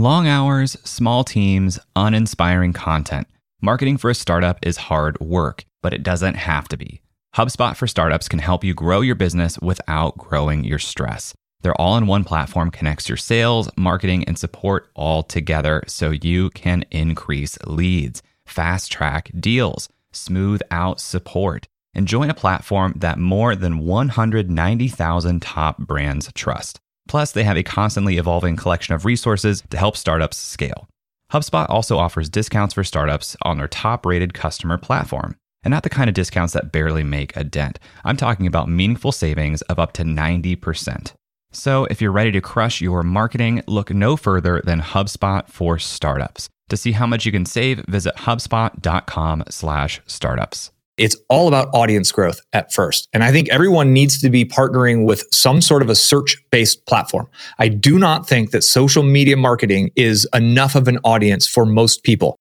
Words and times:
Long 0.00 0.28
hours, 0.28 0.76
small 0.84 1.24
teams, 1.24 1.80
uninspiring 1.96 2.72
content. 2.72 3.26
Marketing 3.60 3.96
for 3.96 4.08
a 4.08 4.14
startup 4.14 4.56
is 4.62 4.76
hard 4.76 5.18
work, 5.18 5.64
but 5.82 5.92
it 5.92 6.04
doesn't 6.04 6.36
have 6.36 6.68
to 6.68 6.76
be. 6.76 7.00
HubSpot 7.34 7.74
for 7.74 7.88
Startups 7.88 8.28
can 8.28 8.38
help 8.38 8.62
you 8.62 8.74
grow 8.74 9.00
your 9.00 9.16
business 9.16 9.58
without 9.58 10.16
growing 10.16 10.62
your 10.62 10.78
stress. 10.78 11.34
Their 11.62 11.74
all 11.80 11.96
in 11.96 12.06
one 12.06 12.22
platform 12.22 12.70
connects 12.70 13.08
your 13.08 13.16
sales, 13.16 13.68
marketing, 13.76 14.22
and 14.28 14.38
support 14.38 14.88
all 14.94 15.24
together 15.24 15.82
so 15.88 16.12
you 16.12 16.50
can 16.50 16.84
increase 16.92 17.58
leads, 17.66 18.22
fast 18.46 18.92
track 18.92 19.32
deals, 19.40 19.88
smooth 20.12 20.60
out 20.70 21.00
support, 21.00 21.66
and 21.92 22.06
join 22.06 22.30
a 22.30 22.34
platform 22.34 22.92
that 22.98 23.18
more 23.18 23.56
than 23.56 23.80
190,000 23.80 25.42
top 25.42 25.78
brands 25.78 26.30
trust. 26.34 26.78
Plus, 27.08 27.32
they 27.32 27.42
have 27.42 27.56
a 27.56 27.62
constantly 27.62 28.18
evolving 28.18 28.56
collection 28.56 28.94
of 28.94 29.04
resources 29.04 29.62
to 29.70 29.76
help 29.76 29.96
startups 29.96 30.36
scale. 30.36 30.88
HubSpot 31.32 31.68
also 31.68 31.98
offers 31.98 32.28
discounts 32.28 32.74
for 32.74 32.84
startups 32.84 33.36
on 33.42 33.58
their 33.58 33.68
top 33.68 34.06
rated 34.06 34.34
customer 34.34 34.78
platform. 34.78 35.36
And 35.64 35.72
not 35.72 35.82
the 35.82 35.90
kind 35.90 36.08
of 36.08 36.14
discounts 36.14 36.52
that 36.52 36.70
barely 36.70 37.02
make 37.02 37.36
a 37.36 37.42
dent. 37.42 37.80
I'm 38.04 38.16
talking 38.16 38.46
about 38.46 38.68
meaningful 38.68 39.10
savings 39.10 39.60
of 39.62 39.80
up 39.80 39.92
to 39.94 40.04
90%. 40.04 41.14
So 41.50 41.86
if 41.86 42.00
you're 42.00 42.12
ready 42.12 42.30
to 42.32 42.40
crush 42.40 42.80
your 42.80 43.02
marketing, 43.02 43.64
look 43.66 43.90
no 43.90 44.16
further 44.16 44.62
than 44.64 44.80
HubSpot 44.80 45.48
for 45.48 45.76
startups. 45.78 46.48
To 46.68 46.76
see 46.76 46.92
how 46.92 47.06
much 47.06 47.26
you 47.26 47.32
can 47.32 47.46
save, 47.46 47.84
visit 47.88 48.14
hubspot.com/startups. 48.16 50.70
It's 50.98 51.16
all 51.28 51.46
about 51.46 51.68
audience 51.72 52.10
growth 52.10 52.40
at 52.52 52.72
first. 52.72 53.08
And 53.12 53.22
I 53.22 53.30
think 53.30 53.48
everyone 53.50 53.92
needs 53.92 54.20
to 54.20 54.30
be 54.30 54.44
partnering 54.44 55.06
with 55.06 55.24
some 55.32 55.60
sort 55.60 55.80
of 55.80 55.88
a 55.88 55.94
search 55.94 56.36
based 56.50 56.84
platform. 56.86 57.28
I 57.60 57.68
do 57.68 58.00
not 58.00 58.28
think 58.28 58.50
that 58.50 58.64
social 58.64 59.04
media 59.04 59.36
marketing 59.36 59.90
is 59.94 60.26
enough 60.34 60.74
of 60.74 60.88
an 60.88 60.98
audience 61.04 61.46
for 61.46 61.64
most 61.64 62.02
people. 62.02 62.36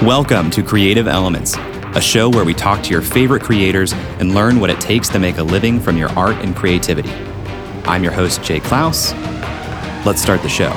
Welcome 0.00 0.50
to 0.52 0.62
Creative 0.62 1.06
Elements, 1.06 1.54
a 1.94 2.00
show 2.00 2.30
where 2.30 2.46
we 2.46 2.54
talk 2.54 2.82
to 2.84 2.90
your 2.90 3.02
favorite 3.02 3.42
creators 3.42 3.92
and 4.18 4.34
learn 4.34 4.58
what 4.58 4.70
it 4.70 4.80
takes 4.80 5.10
to 5.10 5.18
make 5.18 5.36
a 5.36 5.42
living 5.42 5.80
from 5.80 5.98
your 5.98 6.08
art 6.12 6.36
and 6.36 6.56
creativity. 6.56 7.10
I'm 7.84 8.02
your 8.02 8.12
host, 8.12 8.42
Jay 8.42 8.58
Clouse. 8.58 9.12
Let's 10.06 10.22
start 10.22 10.40
the 10.40 10.48
show. 10.48 10.70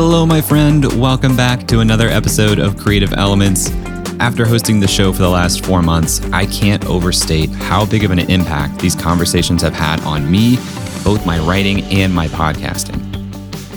Hello, 0.00 0.24
my 0.24 0.40
friend. 0.40 0.84
Welcome 1.00 1.36
back 1.36 1.66
to 1.66 1.80
another 1.80 2.06
episode 2.06 2.60
of 2.60 2.76
Creative 2.76 3.12
Elements. 3.14 3.72
After 4.20 4.46
hosting 4.46 4.78
the 4.78 4.86
show 4.86 5.12
for 5.12 5.22
the 5.22 5.28
last 5.28 5.64
four 5.66 5.82
months, 5.82 6.22
I 6.30 6.46
can't 6.46 6.86
overstate 6.86 7.50
how 7.50 7.84
big 7.84 8.04
of 8.04 8.12
an 8.12 8.20
impact 8.20 8.78
these 8.78 8.94
conversations 8.94 9.60
have 9.62 9.74
had 9.74 10.00
on 10.02 10.30
me, 10.30 10.54
both 11.02 11.26
my 11.26 11.40
writing 11.40 11.82
and 11.86 12.14
my 12.14 12.28
podcasting. 12.28 13.00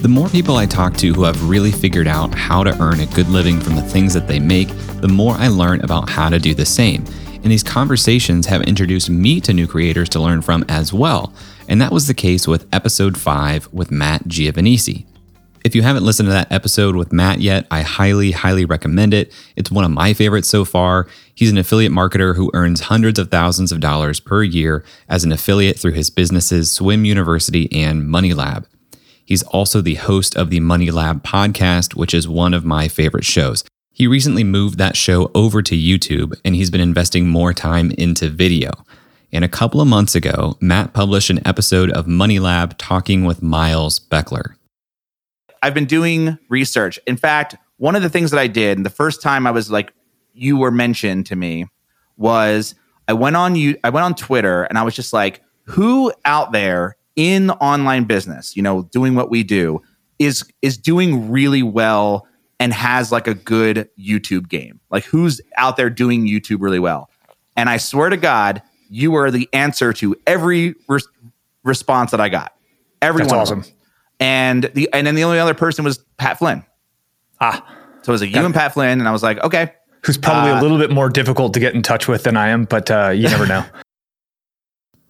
The 0.03 0.07
more 0.07 0.29
people 0.29 0.57
I 0.57 0.67
talk 0.67 0.95
to 0.97 1.11
who 1.11 1.23
have 1.23 1.49
really 1.49 1.71
figured 1.71 2.07
out 2.07 2.35
how 2.35 2.63
to 2.63 2.79
earn 2.79 2.99
a 2.99 3.07
good 3.07 3.27
living 3.27 3.59
from 3.59 3.75
the 3.75 3.81
things 3.81 4.13
that 4.13 4.27
they 4.27 4.39
make, 4.39 4.67
the 5.01 5.07
more 5.07 5.33
I 5.33 5.47
learn 5.47 5.81
about 5.81 6.07
how 6.07 6.29
to 6.29 6.37
do 6.37 6.53
the 6.53 6.67
same. 6.67 7.03
And 7.41 7.45
these 7.45 7.63
conversations 7.63 8.45
have 8.45 8.61
introduced 8.61 9.09
me 9.09 9.41
to 9.41 9.53
new 9.53 9.65
creators 9.65 10.09
to 10.09 10.19
learn 10.19 10.43
from 10.43 10.65
as 10.69 10.93
well. 10.93 11.33
And 11.67 11.81
that 11.81 11.91
was 11.91 12.05
the 12.05 12.13
case 12.13 12.47
with 12.47 12.67
episode 12.71 13.17
5 13.17 13.69
with 13.73 13.89
Matt 13.89 14.25
Giovanisci. 14.25 15.07
If 15.63 15.75
you 15.75 15.83
haven't 15.83 16.05
listened 16.05 16.25
to 16.27 16.33
that 16.33 16.51
episode 16.51 16.95
with 16.95 17.13
Matt 17.13 17.39
yet, 17.39 17.67
I 17.69 17.83
highly, 17.83 18.31
highly 18.31 18.65
recommend 18.65 19.13
it. 19.13 19.31
It's 19.55 19.69
one 19.69 19.85
of 19.85 19.91
my 19.91 20.13
favorites 20.13 20.49
so 20.49 20.65
far. 20.65 21.07
He's 21.35 21.51
an 21.51 21.57
affiliate 21.57 21.91
marketer 21.91 22.35
who 22.35 22.49
earns 22.55 22.81
hundreds 22.81 23.19
of 23.19 23.29
thousands 23.29 23.71
of 23.71 23.79
dollars 23.79 24.19
per 24.19 24.41
year 24.41 24.83
as 25.07 25.23
an 25.23 25.31
affiliate 25.31 25.77
through 25.77 25.91
his 25.91 26.09
businesses 26.09 26.71
Swim 26.71 27.05
University 27.05 27.71
and 27.71 28.07
Money 28.09 28.33
Lab. 28.33 28.67
He's 29.23 29.43
also 29.43 29.81
the 29.81 29.95
host 29.95 30.35
of 30.35 30.49
the 30.49 30.59
Money 30.59 30.89
Lab 30.89 31.23
podcast, 31.23 31.95
which 31.95 32.15
is 32.15 32.27
one 32.27 32.55
of 32.55 32.65
my 32.65 32.87
favorite 32.87 33.25
shows. 33.25 33.63
He 33.91 34.07
recently 34.07 34.43
moved 34.43 34.79
that 34.79 34.97
show 34.97 35.29
over 35.35 35.61
to 35.61 35.75
YouTube 35.75 36.33
and 36.43 36.55
he's 36.55 36.71
been 36.71 36.81
investing 36.81 37.27
more 37.27 37.53
time 37.53 37.91
into 37.91 38.29
video. 38.29 38.71
And 39.31 39.45
a 39.45 39.49
couple 39.49 39.79
of 39.79 39.87
months 39.87 40.15
ago, 40.15 40.57
Matt 40.59 40.93
published 40.93 41.29
an 41.29 41.45
episode 41.47 41.91
of 41.91 42.07
Money 42.07 42.39
Lab 42.39 42.79
talking 42.79 43.25
with 43.25 43.43
Miles 43.43 43.99
Beckler. 43.99 44.55
I've 45.61 45.73
been 45.73 45.85
doing 45.85 46.37
research. 46.49 46.99
In 47.05 47.17
fact, 47.17 47.55
one 47.77 47.95
of 47.95 48.01
the 48.01 48.09
things 48.09 48.31
that 48.31 48.39
I 48.39 48.47
did 48.47 48.77
and 48.77 48.85
the 48.85 48.91
first 48.91 49.21
time 49.21 49.45
I 49.45 49.51
was 49.51 49.69
like, 49.69 49.93
you 50.33 50.57
were 50.57 50.71
mentioned 50.71 51.25
to 51.27 51.35
me 51.35 51.67
was 52.17 52.75
I 53.07 53.13
went 53.13 53.35
on 53.35 53.55
you 53.55 53.77
I 53.83 53.89
went 53.89 54.05
on 54.05 54.15
Twitter 54.15 54.63
and 54.63 54.77
I 54.77 54.83
was 54.83 54.95
just 54.95 55.13
like, 55.13 55.41
who 55.63 56.13
out 56.25 56.51
there 56.51 56.95
in 57.15 57.51
online 57.51 58.05
business, 58.05 58.55
you 58.55 58.63
know, 58.63 58.83
doing 58.83 59.15
what 59.15 59.29
we 59.29 59.43
do, 59.43 59.81
is 60.19 60.45
is 60.61 60.77
doing 60.77 61.29
really 61.31 61.63
well 61.63 62.27
and 62.59 62.73
has 62.73 63.11
like 63.11 63.27
a 63.27 63.33
good 63.33 63.89
YouTube 63.99 64.47
game. 64.47 64.79
Like 64.89 65.03
who's 65.03 65.41
out 65.57 65.77
there 65.77 65.89
doing 65.89 66.27
YouTube 66.27 66.61
really 66.61 66.79
well? 66.79 67.09
And 67.55 67.69
I 67.69 67.77
swear 67.77 68.09
to 68.09 68.17
God, 68.17 68.61
you 68.89 69.11
were 69.11 69.29
the 69.31 69.49
answer 69.53 69.93
to 69.93 70.15
every 70.25 70.75
response 71.63 72.11
that 72.11 72.21
I 72.21 72.29
got. 72.29 72.53
Every 73.01 73.23
That's 73.23 73.33
awesome 73.33 73.63
and 74.21 74.63
the 74.75 74.87
and 74.93 75.05
then 75.05 75.15
the 75.15 75.25
only 75.25 75.39
other 75.39 75.55
person 75.55 75.83
was 75.83 75.97
Pat 76.17 76.37
Flynn. 76.37 76.63
Ah, 77.41 77.65
so 78.03 78.11
it 78.11 78.13
was 78.13 78.21
like 78.21 78.33
you 78.33 78.45
and 78.45 78.53
Pat 78.53 78.73
Flynn, 78.73 78.99
and 78.99 79.07
I 79.07 79.11
was 79.11 79.23
like, 79.23 79.43
okay, 79.43 79.73
who's 80.05 80.17
probably 80.17 80.51
uh, 80.51 80.59
a 80.59 80.61
little 80.61 80.77
bit 80.77 80.91
more 80.91 81.09
difficult 81.09 81.53
to 81.55 81.59
get 81.59 81.73
in 81.73 81.81
touch 81.81 82.07
with 82.07 82.23
than 82.23 82.37
I 82.37 82.49
am, 82.49 82.65
but 82.65 82.89
uh, 82.89 83.09
you 83.09 83.27
never 83.27 83.45
know. 83.45 83.65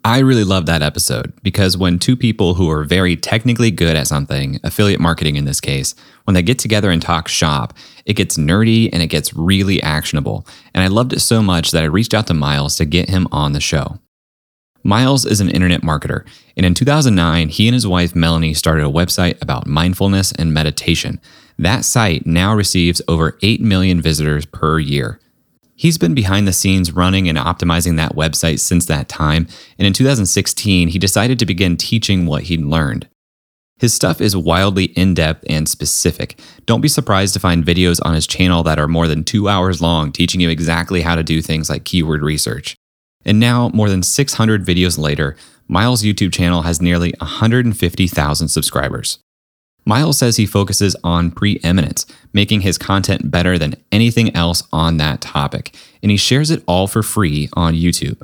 I 0.03 0.19
really 0.19 0.43
love 0.43 0.65
that 0.65 0.81
episode 0.81 1.31
because 1.43 1.77
when 1.77 1.99
two 1.99 2.15
people 2.15 2.55
who 2.55 2.71
are 2.71 2.83
very 2.83 3.15
technically 3.15 3.69
good 3.69 3.95
at 3.95 4.07
something, 4.07 4.59
affiliate 4.63 4.99
marketing 4.99 5.35
in 5.35 5.45
this 5.45 5.61
case, 5.61 5.93
when 6.23 6.33
they 6.33 6.41
get 6.41 6.57
together 6.57 6.89
and 6.89 6.99
talk 6.99 7.27
shop, 7.27 7.73
it 8.05 8.13
gets 8.13 8.35
nerdy 8.35 8.89
and 8.91 9.03
it 9.03 9.07
gets 9.07 9.31
really 9.35 9.81
actionable. 9.83 10.47
And 10.73 10.83
I 10.83 10.87
loved 10.87 11.13
it 11.13 11.19
so 11.19 11.43
much 11.43 11.69
that 11.69 11.83
I 11.83 11.85
reached 11.85 12.15
out 12.15 12.25
to 12.27 12.33
Miles 12.33 12.77
to 12.77 12.85
get 12.85 13.09
him 13.09 13.27
on 13.31 13.53
the 13.53 13.61
show. 13.61 13.99
Miles 14.83 15.25
is 15.25 15.41
an 15.41 15.49
internet 15.49 15.81
marketer, 15.81 16.25
and 16.57 16.65
in 16.65 16.73
2009, 16.73 17.49
he 17.49 17.67
and 17.67 17.73
his 17.73 17.85
wife 17.85 18.15
Melanie 18.15 18.53
started 18.53 18.83
a 18.83 18.89
website 18.89 19.39
about 19.41 19.67
mindfulness 19.67 20.31
and 20.31 20.53
meditation. 20.53 21.19
That 21.59 21.85
site 21.85 22.25
now 22.25 22.55
receives 22.55 23.01
over 23.07 23.37
8 23.41 23.61
million 23.61 24.01
visitors 24.01 24.45
per 24.45 24.79
year. 24.79 25.19
He's 25.75 25.97
been 25.97 26.15
behind 26.15 26.47
the 26.47 26.53
scenes 26.53 26.91
running 26.91 27.27
and 27.29 27.37
optimizing 27.37 27.97
that 27.97 28.15
website 28.15 28.59
since 28.59 28.85
that 28.87 29.07
time, 29.07 29.47
and 29.77 29.85
in 29.85 29.93
2016, 29.93 30.87
he 30.89 30.99
decided 30.99 31.37
to 31.39 31.45
begin 31.45 31.77
teaching 31.77 32.25
what 32.25 32.43
he'd 32.43 32.61
learned. 32.61 33.07
His 33.79 33.93
stuff 33.93 34.21
is 34.21 34.37
wildly 34.37 34.85
in 34.85 35.15
depth 35.15 35.43
and 35.49 35.67
specific. 35.67 36.39
Don't 36.67 36.81
be 36.81 36.87
surprised 36.87 37.33
to 37.33 37.39
find 37.39 37.65
videos 37.65 37.99
on 38.05 38.13
his 38.13 38.27
channel 38.27 38.61
that 38.61 38.77
are 38.77 38.87
more 38.87 39.07
than 39.07 39.23
two 39.23 39.49
hours 39.49 39.81
long 39.81 40.11
teaching 40.11 40.39
you 40.39 40.49
exactly 40.49 41.01
how 41.01 41.15
to 41.15 41.23
do 41.23 41.41
things 41.41 41.67
like 41.67 41.83
keyword 41.83 42.21
research. 42.21 42.75
And 43.25 43.39
now, 43.39 43.69
more 43.73 43.89
than 43.89 44.03
600 44.03 44.65
videos 44.65 44.97
later, 44.97 45.35
Miles' 45.67 46.03
YouTube 46.03 46.33
channel 46.33 46.63
has 46.63 46.81
nearly 46.81 47.13
150,000 47.19 48.47
subscribers. 48.47 49.19
Miles 49.85 50.17
says 50.17 50.37
he 50.37 50.45
focuses 50.45 50.95
on 51.03 51.31
preeminence, 51.31 52.05
making 52.33 52.61
his 52.61 52.77
content 52.77 53.31
better 53.31 53.57
than 53.57 53.75
anything 53.91 54.35
else 54.35 54.63
on 54.71 54.97
that 54.97 55.21
topic, 55.21 55.75
and 56.03 56.11
he 56.11 56.17
shares 56.17 56.51
it 56.51 56.63
all 56.67 56.87
for 56.87 57.01
free 57.01 57.49
on 57.53 57.73
YouTube. 57.73 58.21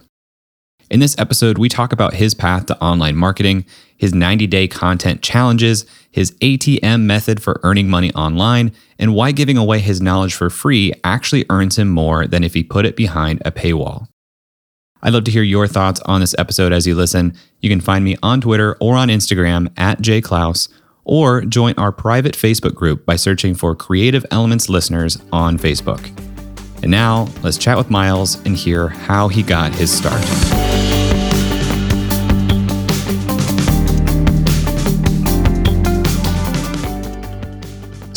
In 0.90 1.00
this 1.00 1.18
episode, 1.18 1.58
we 1.58 1.68
talk 1.68 1.91
about 1.91 2.14
his 2.14 2.34
path 2.34 2.68
to 2.68 2.81
online 2.81 3.16
marketing, 3.16 3.66
his 3.97 4.14
90 4.14 4.47
day 4.47 4.68
content 4.68 5.22
challenges, 5.22 5.85
his 6.12 6.31
ATM 6.41 7.02
method 7.02 7.41
for 7.41 7.59
earning 7.64 7.90
money 7.90 8.14
online, 8.14 8.72
and 8.97 9.14
why 9.14 9.32
giving 9.32 9.58
away 9.58 9.79
his 9.79 10.02
knowledge 10.02 10.34
for 10.34 10.50
free 10.50 10.93
actually 11.03 11.46
earns 11.50 11.78
him 11.78 11.90
more 11.90 12.28
than 12.28 12.43
if 12.43 12.53
he 12.53 12.64
put 12.64 12.85
it 12.85 12.96
behind 12.96 13.41
a 13.43 13.52
paywall. 13.52 14.08
I'd 15.02 15.14
love 15.14 15.23
to 15.26 15.32
hear 15.32 15.44
your 15.44 15.67
thoughts 15.67 15.99
on 16.02 16.22
this 16.22 16.35
episode 16.38 16.73
as 16.73 16.88
you 16.88 16.96
listen. 16.96 17.35
You 17.61 17.70
can 17.70 17.82
find 17.82 18.03
me 18.03 18.17
on 18.23 18.41
Twitter 18.41 18.76
or 18.79 18.96
on 18.96 19.09
Instagram 19.09 19.72
at 19.78 20.02
jayclouse, 20.02 20.70
or 21.03 21.41
join 21.41 21.73
our 21.78 21.91
private 21.91 22.35
Facebook 22.35 22.76
group 22.76 23.05
by 23.05 23.16
searching 23.16 23.55
for 23.55 23.76
Creative 23.76 24.26
Elements 24.32 24.70
Listeners 24.70 25.17
on 25.32 25.58
Facebook. 25.58 26.05
And 26.82 26.91
now, 26.91 27.28
let's 27.44 27.58
chat 27.58 27.78
with 27.78 27.90
Miles 27.90 28.35
and 28.46 28.55
hear 28.55 28.90
how 28.90 29.28
he 29.28 29.41
got 29.41 29.73
his 29.73 29.96
start. 29.96 30.23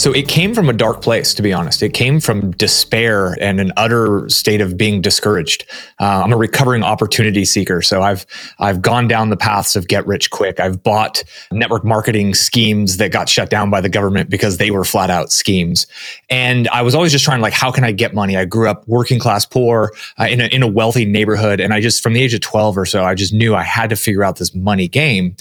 So 0.01 0.13
it 0.13 0.29
came 0.29 0.55
from 0.55 0.71
a 0.71 0.73
dark 0.73 1.03
place, 1.03 1.35
to 1.35 1.43
be 1.43 1.53
honest. 1.53 1.83
It 1.83 1.93
came 1.93 2.21
from 2.21 2.53
despair 2.53 3.37
and 3.39 3.61
an 3.61 3.71
utter 3.77 4.27
state 4.31 4.63
of 4.63 4.79
being 4.79 5.03
discouraged. 5.03 5.67
Uh, 6.01 6.23
I'm 6.25 6.33
a 6.33 6.39
recovering 6.39 6.83
opportunity 6.83 7.45
seeker, 7.45 7.83
so 7.83 8.01
I've 8.01 8.25
I've 8.59 8.81
gone 8.81 9.09
down 9.09 9.29
the 9.29 9.37
paths 9.37 9.77
of 9.77 9.89
get 9.89 10.07
rich 10.07 10.31
quick. 10.31 10.59
I've 10.59 10.83
bought 10.83 11.23
network 11.53 11.85
marketing 11.85 12.33
schemes 12.33 12.97
that 12.97 13.13
got 13.13 13.29
shut 13.29 13.51
down 13.51 13.69
by 13.69 13.83
the 13.83 13.91
government 13.91 14.31
because 14.31 14.57
they 14.57 14.71
were 14.71 14.87
flat 14.87 15.11
out 15.11 15.31
schemes, 15.31 15.87
and 16.31 16.67
I 16.69 16.81
was 16.81 16.95
always 16.95 17.13
just 17.13 17.27
trying 17.27 17.43
like, 17.43 17.53
how 17.53 17.71
can 17.71 17.85
I 17.85 17.93
get 17.93 18.15
money? 18.15 18.39
I 18.39 18.47
grew 18.47 18.71
up 18.71 18.89
working 18.89 19.19
class 19.19 19.45
poor 19.45 19.93
uh, 20.19 20.29
in 20.31 20.41
a 20.41 20.47
in 20.47 20.63
a 20.63 20.67
wealthy 20.67 21.05
neighborhood, 21.05 21.61
and 21.61 21.75
I 21.75 21.83
just 21.83 22.03
from 22.03 22.15
the 22.15 22.23
age 22.23 22.33
of 22.33 22.41
12 22.41 22.79
or 22.79 22.87
so, 22.87 23.05
I 23.05 23.15
just 23.15 23.35
knew 23.35 23.55
I 23.55 23.65
had 23.65 23.91
to 23.91 23.97
figure 23.97 24.25
out 24.25 24.37
this 24.37 24.55
money 24.55 24.89
game, 24.89 25.37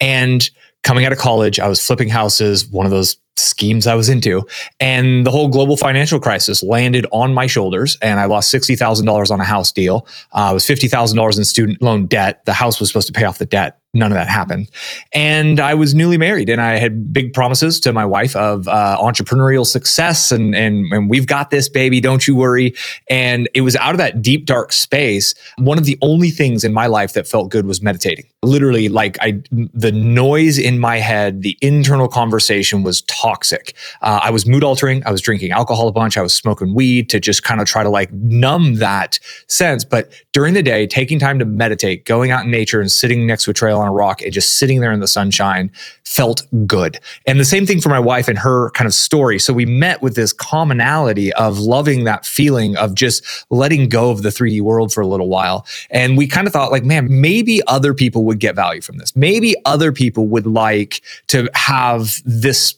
and 0.00 0.48
coming 0.84 1.04
out 1.04 1.10
of 1.10 1.18
college, 1.18 1.58
I 1.58 1.66
was 1.66 1.84
flipping 1.84 2.10
houses, 2.10 2.68
one 2.68 2.86
of 2.86 2.92
those 2.92 3.16
schemes 3.36 3.86
I 3.86 3.94
was 3.94 4.08
into. 4.08 4.46
And 4.80 5.26
the 5.26 5.30
whole 5.30 5.48
global 5.48 5.76
financial 5.76 6.20
crisis 6.20 6.62
landed 6.62 7.06
on 7.12 7.34
my 7.34 7.46
shoulders, 7.46 7.96
and 8.02 8.20
I 8.20 8.26
lost 8.26 8.52
$60,000 8.52 9.30
on 9.30 9.40
a 9.40 9.44
house 9.44 9.72
deal. 9.72 10.06
Uh, 10.32 10.48
it 10.50 10.54
was 10.54 10.64
$50,000 10.64 11.38
in 11.38 11.44
student 11.44 11.82
loan 11.82 12.06
debt. 12.06 12.44
The 12.44 12.52
house 12.52 12.80
was 12.80 12.88
supposed 12.88 13.06
to 13.08 13.12
pay 13.12 13.24
off 13.24 13.38
the 13.38 13.46
debt 13.46 13.80
none 13.94 14.10
of 14.10 14.16
that 14.16 14.28
happened. 14.28 14.68
And 15.12 15.60
I 15.60 15.74
was 15.74 15.94
newly 15.94 16.18
married 16.18 16.48
and 16.48 16.60
I 16.60 16.76
had 16.76 17.12
big 17.12 17.32
promises 17.32 17.80
to 17.80 17.92
my 17.92 18.04
wife 18.04 18.34
of 18.36 18.68
uh, 18.68 18.98
entrepreneurial 19.00 19.66
success 19.66 20.32
and, 20.32 20.54
and, 20.54 20.92
and 20.92 21.08
we've 21.08 21.26
got 21.26 21.50
this 21.50 21.68
baby, 21.68 22.00
don't 22.00 22.26
you 22.26 22.34
worry. 22.34 22.74
And 23.08 23.48
it 23.54 23.60
was 23.62 23.76
out 23.76 23.92
of 23.92 23.98
that 23.98 24.22
deep, 24.22 24.46
dark 24.46 24.72
space. 24.72 25.34
One 25.58 25.78
of 25.78 25.84
the 25.84 25.98
only 26.02 26.30
things 26.30 26.64
in 26.64 26.72
my 26.72 26.86
life 26.86 27.12
that 27.14 27.26
felt 27.26 27.50
good 27.50 27.66
was 27.66 27.82
meditating. 27.82 28.26
Literally, 28.42 28.88
like 28.88 29.16
I, 29.20 29.40
the 29.50 29.92
noise 29.92 30.58
in 30.58 30.78
my 30.78 30.98
head, 30.98 31.42
the 31.42 31.56
internal 31.60 32.08
conversation 32.08 32.82
was 32.82 33.02
toxic. 33.02 33.74
Uh, 34.02 34.20
I 34.22 34.30
was 34.30 34.46
mood 34.46 34.64
altering. 34.64 35.02
I 35.06 35.10
was 35.10 35.20
drinking 35.20 35.52
alcohol 35.52 35.88
a 35.88 35.92
bunch. 35.92 36.16
I 36.16 36.22
was 36.22 36.34
smoking 36.34 36.74
weed 36.74 37.08
to 37.10 37.20
just 37.20 37.42
kind 37.42 37.60
of 37.60 37.66
try 37.66 37.82
to 37.82 37.88
like 37.88 38.12
numb 38.12 38.74
that 38.76 39.18
sense. 39.48 39.84
But 39.84 40.12
during 40.32 40.54
the 40.54 40.62
day, 40.62 40.86
taking 40.86 41.18
time 41.18 41.38
to 41.38 41.44
meditate, 41.44 42.04
going 42.04 42.30
out 42.30 42.44
in 42.44 42.50
nature 42.50 42.80
and 42.80 42.90
sitting 42.90 43.26
next 43.26 43.44
to 43.44 43.50
a 43.50 43.54
trail 43.54 43.80
on 43.84 43.90
a 43.90 43.92
rock 43.92 44.22
and 44.22 44.32
just 44.32 44.56
sitting 44.56 44.80
there 44.80 44.92
in 44.92 45.00
the 45.00 45.08
sunshine 45.08 45.70
felt 46.04 46.46
good. 46.66 46.98
And 47.26 47.38
the 47.38 47.44
same 47.44 47.66
thing 47.66 47.80
for 47.80 47.88
my 47.88 47.98
wife 47.98 48.28
and 48.28 48.38
her 48.38 48.70
kind 48.70 48.86
of 48.86 48.94
story. 48.94 49.38
So 49.38 49.52
we 49.52 49.66
met 49.66 50.02
with 50.02 50.14
this 50.14 50.32
commonality 50.32 51.32
of 51.34 51.58
loving 51.58 52.04
that 52.04 52.26
feeling 52.26 52.76
of 52.76 52.94
just 52.94 53.24
letting 53.50 53.88
go 53.88 54.10
of 54.10 54.22
the 54.22 54.28
3D 54.28 54.60
world 54.60 54.92
for 54.92 55.00
a 55.00 55.06
little 55.06 55.28
while. 55.28 55.66
And 55.90 56.16
we 56.16 56.26
kind 56.26 56.46
of 56.46 56.52
thought 56.52 56.72
like, 56.72 56.84
man, 56.84 57.08
maybe 57.10 57.60
other 57.66 57.94
people 57.94 58.24
would 58.24 58.38
get 58.38 58.54
value 58.54 58.80
from 58.80 58.98
this. 58.98 59.14
Maybe 59.16 59.54
other 59.64 59.92
people 59.92 60.26
would 60.28 60.46
like 60.46 61.02
to 61.28 61.48
have 61.54 62.22
this 62.24 62.74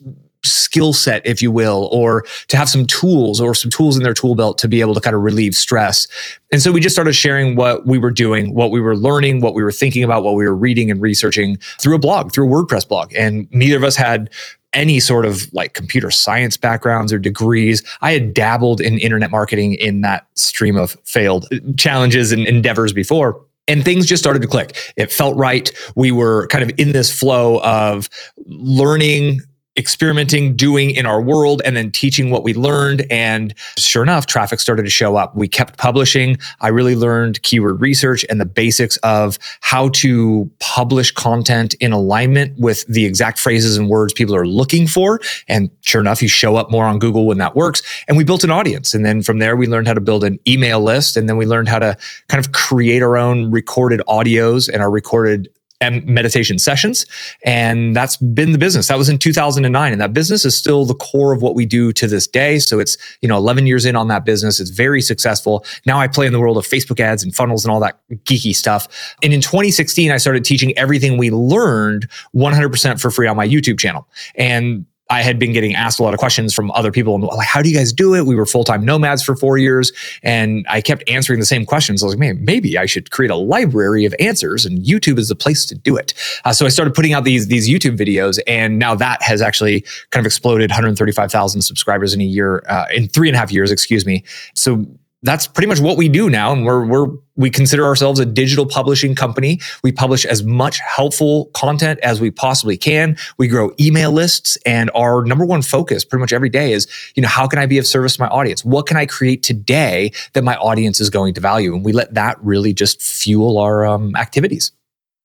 skill 0.46 0.92
set, 0.92 1.26
if 1.26 1.42
you 1.42 1.50
will, 1.50 1.88
or 1.92 2.24
to 2.48 2.56
have 2.56 2.68
some 2.68 2.86
tools 2.86 3.40
or 3.40 3.54
some 3.54 3.70
tools 3.70 3.96
in 3.96 4.02
their 4.02 4.14
tool 4.14 4.34
belt 4.34 4.58
to 4.58 4.68
be 4.68 4.80
able 4.80 4.94
to 4.94 5.00
kind 5.00 5.16
of 5.16 5.22
relieve 5.22 5.54
stress. 5.54 6.06
And 6.52 6.62
so 6.62 6.72
we 6.72 6.80
just 6.80 6.94
started 6.94 7.14
sharing 7.14 7.56
what 7.56 7.86
we 7.86 7.98
were 7.98 8.10
doing, 8.10 8.54
what 8.54 8.70
we 8.70 8.80
were 8.80 8.96
learning, 8.96 9.40
what 9.40 9.54
we 9.54 9.62
were 9.62 9.72
thinking 9.72 10.04
about, 10.04 10.22
what 10.22 10.34
we 10.34 10.44
were 10.44 10.56
reading 10.56 10.90
and 10.90 11.00
researching 11.00 11.56
through 11.80 11.96
a 11.96 11.98
blog, 11.98 12.32
through 12.32 12.48
a 12.48 12.50
WordPress 12.50 12.88
blog. 12.88 13.12
And 13.14 13.48
neither 13.50 13.76
of 13.76 13.84
us 13.84 13.96
had 13.96 14.30
any 14.72 15.00
sort 15.00 15.24
of 15.24 15.52
like 15.54 15.72
computer 15.72 16.10
science 16.10 16.56
backgrounds 16.56 17.12
or 17.12 17.18
degrees. 17.18 17.82
I 18.02 18.12
had 18.12 18.34
dabbled 18.34 18.80
in 18.80 18.98
internet 18.98 19.30
marketing 19.30 19.74
in 19.74 20.02
that 20.02 20.26
stream 20.34 20.76
of 20.76 20.96
failed 21.04 21.46
uh, 21.52 21.58
challenges 21.76 22.30
and 22.30 22.46
endeavors 22.46 22.92
before 22.92 23.40
and 23.68 23.84
things 23.84 24.06
just 24.06 24.22
started 24.22 24.42
to 24.42 24.48
click. 24.48 24.76
It 24.96 25.12
felt 25.12 25.36
right. 25.36 25.70
We 25.94 26.12
were 26.12 26.46
kind 26.48 26.62
of 26.62 26.78
in 26.78 26.92
this 26.92 27.16
flow 27.16 27.60
of 27.62 28.08
learning 28.46 29.40
experimenting, 29.76 30.56
doing 30.56 30.90
in 30.90 31.06
our 31.06 31.20
world, 31.20 31.62
and 31.64 31.76
then 31.76 31.90
teaching 31.90 32.30
what 32.30 32.42
we 32.42 32.54
learned. 32.54 33.06
And 33.10 33.54
sure 33.78 34.02
enough, 34.02 34.26
traffic 34.26 34.60
started 34.60 34.84
to 34.84 34.90
show 34.90 35.16
up. 35.16 35.36
We 35.36 35.48
kept 35.48 35.78
publishing. 35.78 36.38
I 36.60 36.68
really 36.68 36.96
learned 36.96 37.42
keyword 37.42 37.80
research 37.80 38.24
and 38.28 38.40
the 38.40 38.46
basics 38.46 38.96
of 38.98 39.38
how 39.60 39.90
to 39.90 40.50
publish 40.60 41.10
content 41.12 41.74
in 41.74 41.92
alignment 41.92 42.58
with 42.58 42.86
the 42.86 43.04
exact 43.04 43.38
phrases 43.38 43.76
and 43.76 43.88
words 43.88 44.12
people 44.12 44.34
are 44.34 44.46
looking 44.46 44.86
for. 44.86 45.20
And 45.48 45.70
sure 45.82 46.00
enough, 46.00 46.22
you 46.22 46.28
show 46.28 46.56
up 46.56 46.70
more 46.70 46.84
on 46.84 46.98
Google 46.98 47.26
when 47.26 47.38
that 47.38 47.54
works. 47.54 47.82
And 48.08 48.16
we 48.16 48.24
built 48.24 48.44
an 48.44 48.50
audience. 48.50 48.94
And 48.94 49.04
then 49.04 49.22
from 49.22 49.38
there, 49.38 49.56
we 49.56 49.66
learned 49.66 49.86
how 49.86 49.94
to 49.94 50.00
build 50.00 50.24
an 50.24 50.38
email 50.46 50.80
list. 50.80 51.16
And 51.16 51.28
then 51.28 51.36
we 51.36 51.46
learned 51.46 51.68
how 51.68 51.78
to 51.78 51.96
kind 52.28 52.44
of 52.44 52.52
create 52.52 53.02
our 53.02 53.16
own 53.16 53.50
recorded 53.50 54.00
audios 54.08 54.68
and 54.72 54.82
our 54.82 54.90
recorded 54.90 55.48
meditation 55.80 56.58
sessions. 56.58 57.06
And 57.44 57.94
that's 57.94 58.16
been 58.16 58.52
the 58.52 58.58
business. 58.58 58.88
That 58.88 58.98
was 58.98 59.08
in 59.08 59.18
2009. 59.18 59.92
And 59.92 60.00
that 60.00 60.12
business 60.12 60.44
is 60.44 60.56
still 60.56 60.84
the 60.84 60.94
core 60.94 61.32
of 61.32 61.42
what 61.42 61.54
we 61.54 61.66
do 61.66 61.92
to 61.92 62.06
this 62.06 62.26
day. 62.26 62.58
So 62.58 62.78
it's, 62.78 62.96
you 63.20 63.28
know, 63.28 63.36
11 63.36 63.66
years 63.66 63.84
in 63.84 63.96
on 63.96 64.08
that 64.08 64.24
business. 64.24 64.60
It's 64.60 64.70
very 64.70 65.02
successful. 65.02 65.64
Now 65.84 65.98
I 65.98 66.08
play 66.08 66.26
in 66.26 66.32
the 66.32 66.40
world 66.40 66.56
of 66.56 66.66
Facebook 66.66 67.00
ads 67.00 67.22
and 67.22 67.34
funnels 67.34 67.64
and 67.64 67.72
all 67.72 67.80
that 67.80 68.00
geeky 68.24 68.54
stuff. 68.54 69.16
And 69.22 69.32
in 69.32 69.40
2016, 69.40 70.10
I 70.10 70.16
started 70.16 70.44
teaching 70.44 70.76
everything 70.78 71.18
we 71.18 71.30
learned 71.30 72.08
100% 72.34 73.00
for 73.00 73.10
free 73.10 73.26
on 73.26 73.36
my 73.36 73.46
YouTube 73.46 73.78
channel. 73.78 74.08
And 74.34 74.86
I 75.08 75.22
had 75.22 75.38
been 75.38 75.52
getting 75.52 75.74
asked 75.74 76.00
a 76.00 76.02
lot 76.02 76.14
of 76.14 76.20
questions 76.20 76.52
from 76.52 76.70
other 76.72 76.90
people 76.90 77.14
and 77.14 77.24
like, 77.24 77.46
how 77.46 77.62
do 77.62 77.68
you 77.68 77.76
guys 77.76 77.92
do 77.92 78.14
it? 78.14 78.26
We 78.26 78.34
were 78.34 78.46
full 78.46 78.64
time 78.64 78.84
nomads 78.84 79.22
for 79.22 79.36
four 79.36 79.56
years. 79.56 79.92
And 80.22 80.66
I 80.68 80.80
kept 80.80 81.08
answering 81.08 81.38
the 81.38 81.46
same 81.46 81.64
questions. 81.64 82.02
I 82.02 82.06
was 82.06 82.14
like, 82.14 82.20
man, 82.20 82.44
maybe 82.44 82.76
I 82.76 82.86
should 82.86 83.10
create 83.10 83.30
a 83.30 83.36
library 83.36 84.04
of 84.04 84.14
answers 84.18 84.66
and 84.66 84.84
YouTube 84.84 85.18
is 85.18 85.28
the 85.28 85.36
place 85.36 85.64
to 85.66 85.74
do 85.74 85.96
it. 85.96 86.12
Uh, 86.44 86.52
so 86.52 86.66
I 86.66 86.70
started 86.70 86.94
putting 86.94 87.12
out 87.12 87.24
these, 87.24 87.46
these 87.46 87.68
YouTube 87.68 87.96
videos. 87.96 88.40
And 88.46 88.78
now 88.78 88.94
that 88.96 89.22
has 89.22 89.40
actually 89.40 89.82
kind 90.10 90.20
of 90.20 90.26
exploded 90.26 90.70
135,000 90.70 91.62
subscribers 91.62 92.12
in 92.12 92.20
a 92.20 92.24
year, 92.24 92.62
uh, 92.68 92.86
in 92.92 93.08
three 93.08 93.28
and 93.28 93.36
a 93.36 93.38
half 93.38 93.52
years, 93.52 93.70
excuse 93.70 94.04
me. 94.04 94.24
So 94.54 94.86
that's 95.22 95.46
pretty 95.46 95.66
much 95.66 95.80
what 95.80 95.96
we 95.96 96.08
do 96.08 96.28
now. 96.30 96.52
And 96.52 96.64
we're, 96.64 96.86
we're, 96.86 97.06
we 97.36 97.50
consider 97.50 97.84
ourselves 97.84 98.20
a 98.20 98.26
digital 98.26 98.66
publishing 98.66 99.14
company. 99.14 99.60
We 99.82 99.90
publish 99.90 100.24
as 100.24 100.44
much 100.44 100.78
helpful 100.80 101.46
content 101.46 101.98
as 102.00 102.20
we 102.20 102.30
possibly 102.30 102.76
can. 102.76 103.16
We 103.38 103.48
grow 103.48 103.72
email 103.80 104.12
lists 104.12 104.56
and 104.66 104.90
our 104.94 105.24
number 105.24 105.44
one 105.44 105.62
focus 105.62 106.04
pretty 106.04 106.20
much 106.20 106.32
every 106.32 106.48
day 106.48 106.72
is, 106.72 106.86
you 107.14 107.22
know, 107.22 107.28
how 107.28 107.46
can 107.46 107.58
I 107.58 107.66
be 107.66 107.78
of 107.78 107.86
service 107.86 108.16
to 108.16 108.22
my 108.22 108.28
audience? 108.28 108.64
What 108.64 108.86
can 108.86 108.96
I 108.96 109.06
create 109.06 109.42
today 109.42 110.12
that 110.34 110.44
my 110.44 110.56
audience 110.56 111.00
is 111.00 111.10
going 111.10 111.34
to 111.34 111.40
value? 111.40 111.74
And 111.74 111.84
we 111.84 111.92
let 111.92 112.14
that 112.14 112.36
really 112.42 112.72
just 112.72 113.02
fuel 113.02 113.58
our 113.58 113.86
um, 113.86 114.14
activities. 114.16 114.72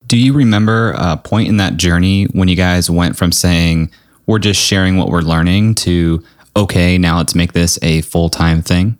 Do 0.07 0.17
you 0.17 0.33
remember 0.33 0.93
a 0.97 1.15
point 1.17 1.47
in 1.47 1.57
that 1.57 1.77
journey 1.77 2.25
when 2.25 2.47
you 2.47 2.55
guys 2.55 2.89
went 2.89 3.17
from 3.17 3.31
saying, 3.31 3.91
we're 4.25 4.39
just 4.39 4.59
sharing 4.59 4.97
what 4.97 5.09
we're 5.09 5.21
learning 5.21 5.75
to, 5.75 6.23
okay, 6.55 6.97
now 6.97 7.17
let's 7.17 7.35
make 7.35 7.53
this 7.53 7.77
a 7.81 8.01
full 8.01 8.29
time 8.29 8.61
thing? 8.61 8.97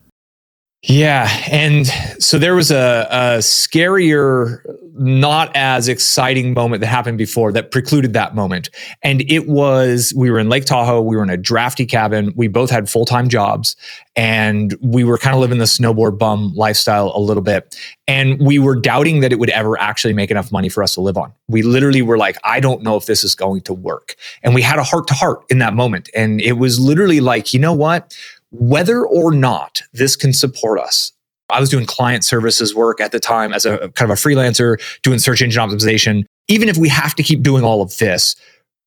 Yeah. 0.83 1.29
And 1.51 1.85
so 2.17 2.39
there 2.39 2.55
was 2.55 2.71
a, 2.71 3.07
a, 3.11 3.37
scarier, 3.37 4.61
not 4.93 5.55
as 5.55 5.87
exciting 5.87 6.55
moment 6.55 6.81
that 6.81 6.87
happened 6.87 7.19
before 7.19 7.51
that 7.51 7.69
precluded 7.69 8.13
that 8.13 8.33
moment. 8.33 8.71
And 9.03 9.21
it 9.29 9.47
was 9.47 10.11
we 10.15 10.31
were 10.31 10.39
in 10.39 10.49
Lake 10.49 10.65
Tahoe, 10.65 11.01
we 11.01 11.15
were 11.15 11.21
in 11.21 11.29
a 11.29 11.37
drafty 11.37 11.85
cabin, 11.85 12.33
we 12.35 12.47
both 12.47 12.71
had 12.71 12.89
full 12.89 13.05
time 13.05 13.29
jobs, 13.29 13.75
and 14.15 14.75
we 14.81 15.03
were 15.03 15.19
kind 15.19 15.35
of 15.35 15.39
living 15.39 15.59
the 15.59 15.65
snowboard 15.65 16.17
bum 16.17 16.51
lifestyle 16.55 17.11
a 17.13 17.19
little 17.19 17.43
bit. 17.43 17.77
And 18.07 18.39
we 18.39 18.57
were 18.57 18.75
doubting 18.75 19.19
that 19.19 19.31
it 19.31 19.37
would 19.37 19.51
ever 19.51 19.79
actually 19.79 20.13
make 20.13 20.31
enough 20.31 20.51
money 20.51 20.67
for 20.67 20.81
us 20.81 20.95
to 20.95 21.01
live 21.01 21.15
on. 21.15 21.31
We 21.47 21.61
literally 21.61 22.01
were 22.01 22.17
like, 22.17 22.37
I 22.43 22.59
don't 22.59 22.81
know 22.81 22.95
if 22.95 23.05
this 23.05 23.23
is 23.23 23.35
going 23.35 23.61
to 23.61 23.73
work. 23.73 24.15
And 24.41 24.55
we 24.55 24.63
had 24.63 24.79
a 24.79 24.83
heart 24.83 25.07
to 25.09 25.13
heart 25.13 25.43
in 25.51 25.59
that 25.59 25.75
moment. 25.75 26.09
And 26.15 26.41
it 26.41 26.53
was 26.53 26.79
literally 26.79 27.21
like, 27.21 27.53
you 27.53 27.59
know 27.59 27.73
what? 27.73 28.15
Whether 28.51 29.05
or 29.05 29.31
not 29.31 29.81
this 29.93 30.15
can 30.15 30.33
support 30.33 30.79
us. 30.79 31.11
I 31.49 31.59
was 31.59 31.69
doing 31.69 31.85
client 31.85 32.23
services 32.23 32.73
work 32.73 33.01
at 33.01 33.11
the 33.11 33.19
time 33.19 33.53
as 33.53 33.65
a 33.65 33.89
kind 33.89 34.09
of 34.09 34.17
a 34.17 34.21
freelancer, 34.21 34.81
doing 35.01 35.19
search 35.19 35.41
engine 35.41 35.61
optimization. 35.61 36.23
Even 36.47 36.69
if 36.69 36.77
we 36.77 36.89
have 36.89 37.15
to 37.15 37.23
keep 37.23 37.43
doing 37.43 37.63
all 37.63 37.81
of 37.81 37.97
this, 37.97 38.35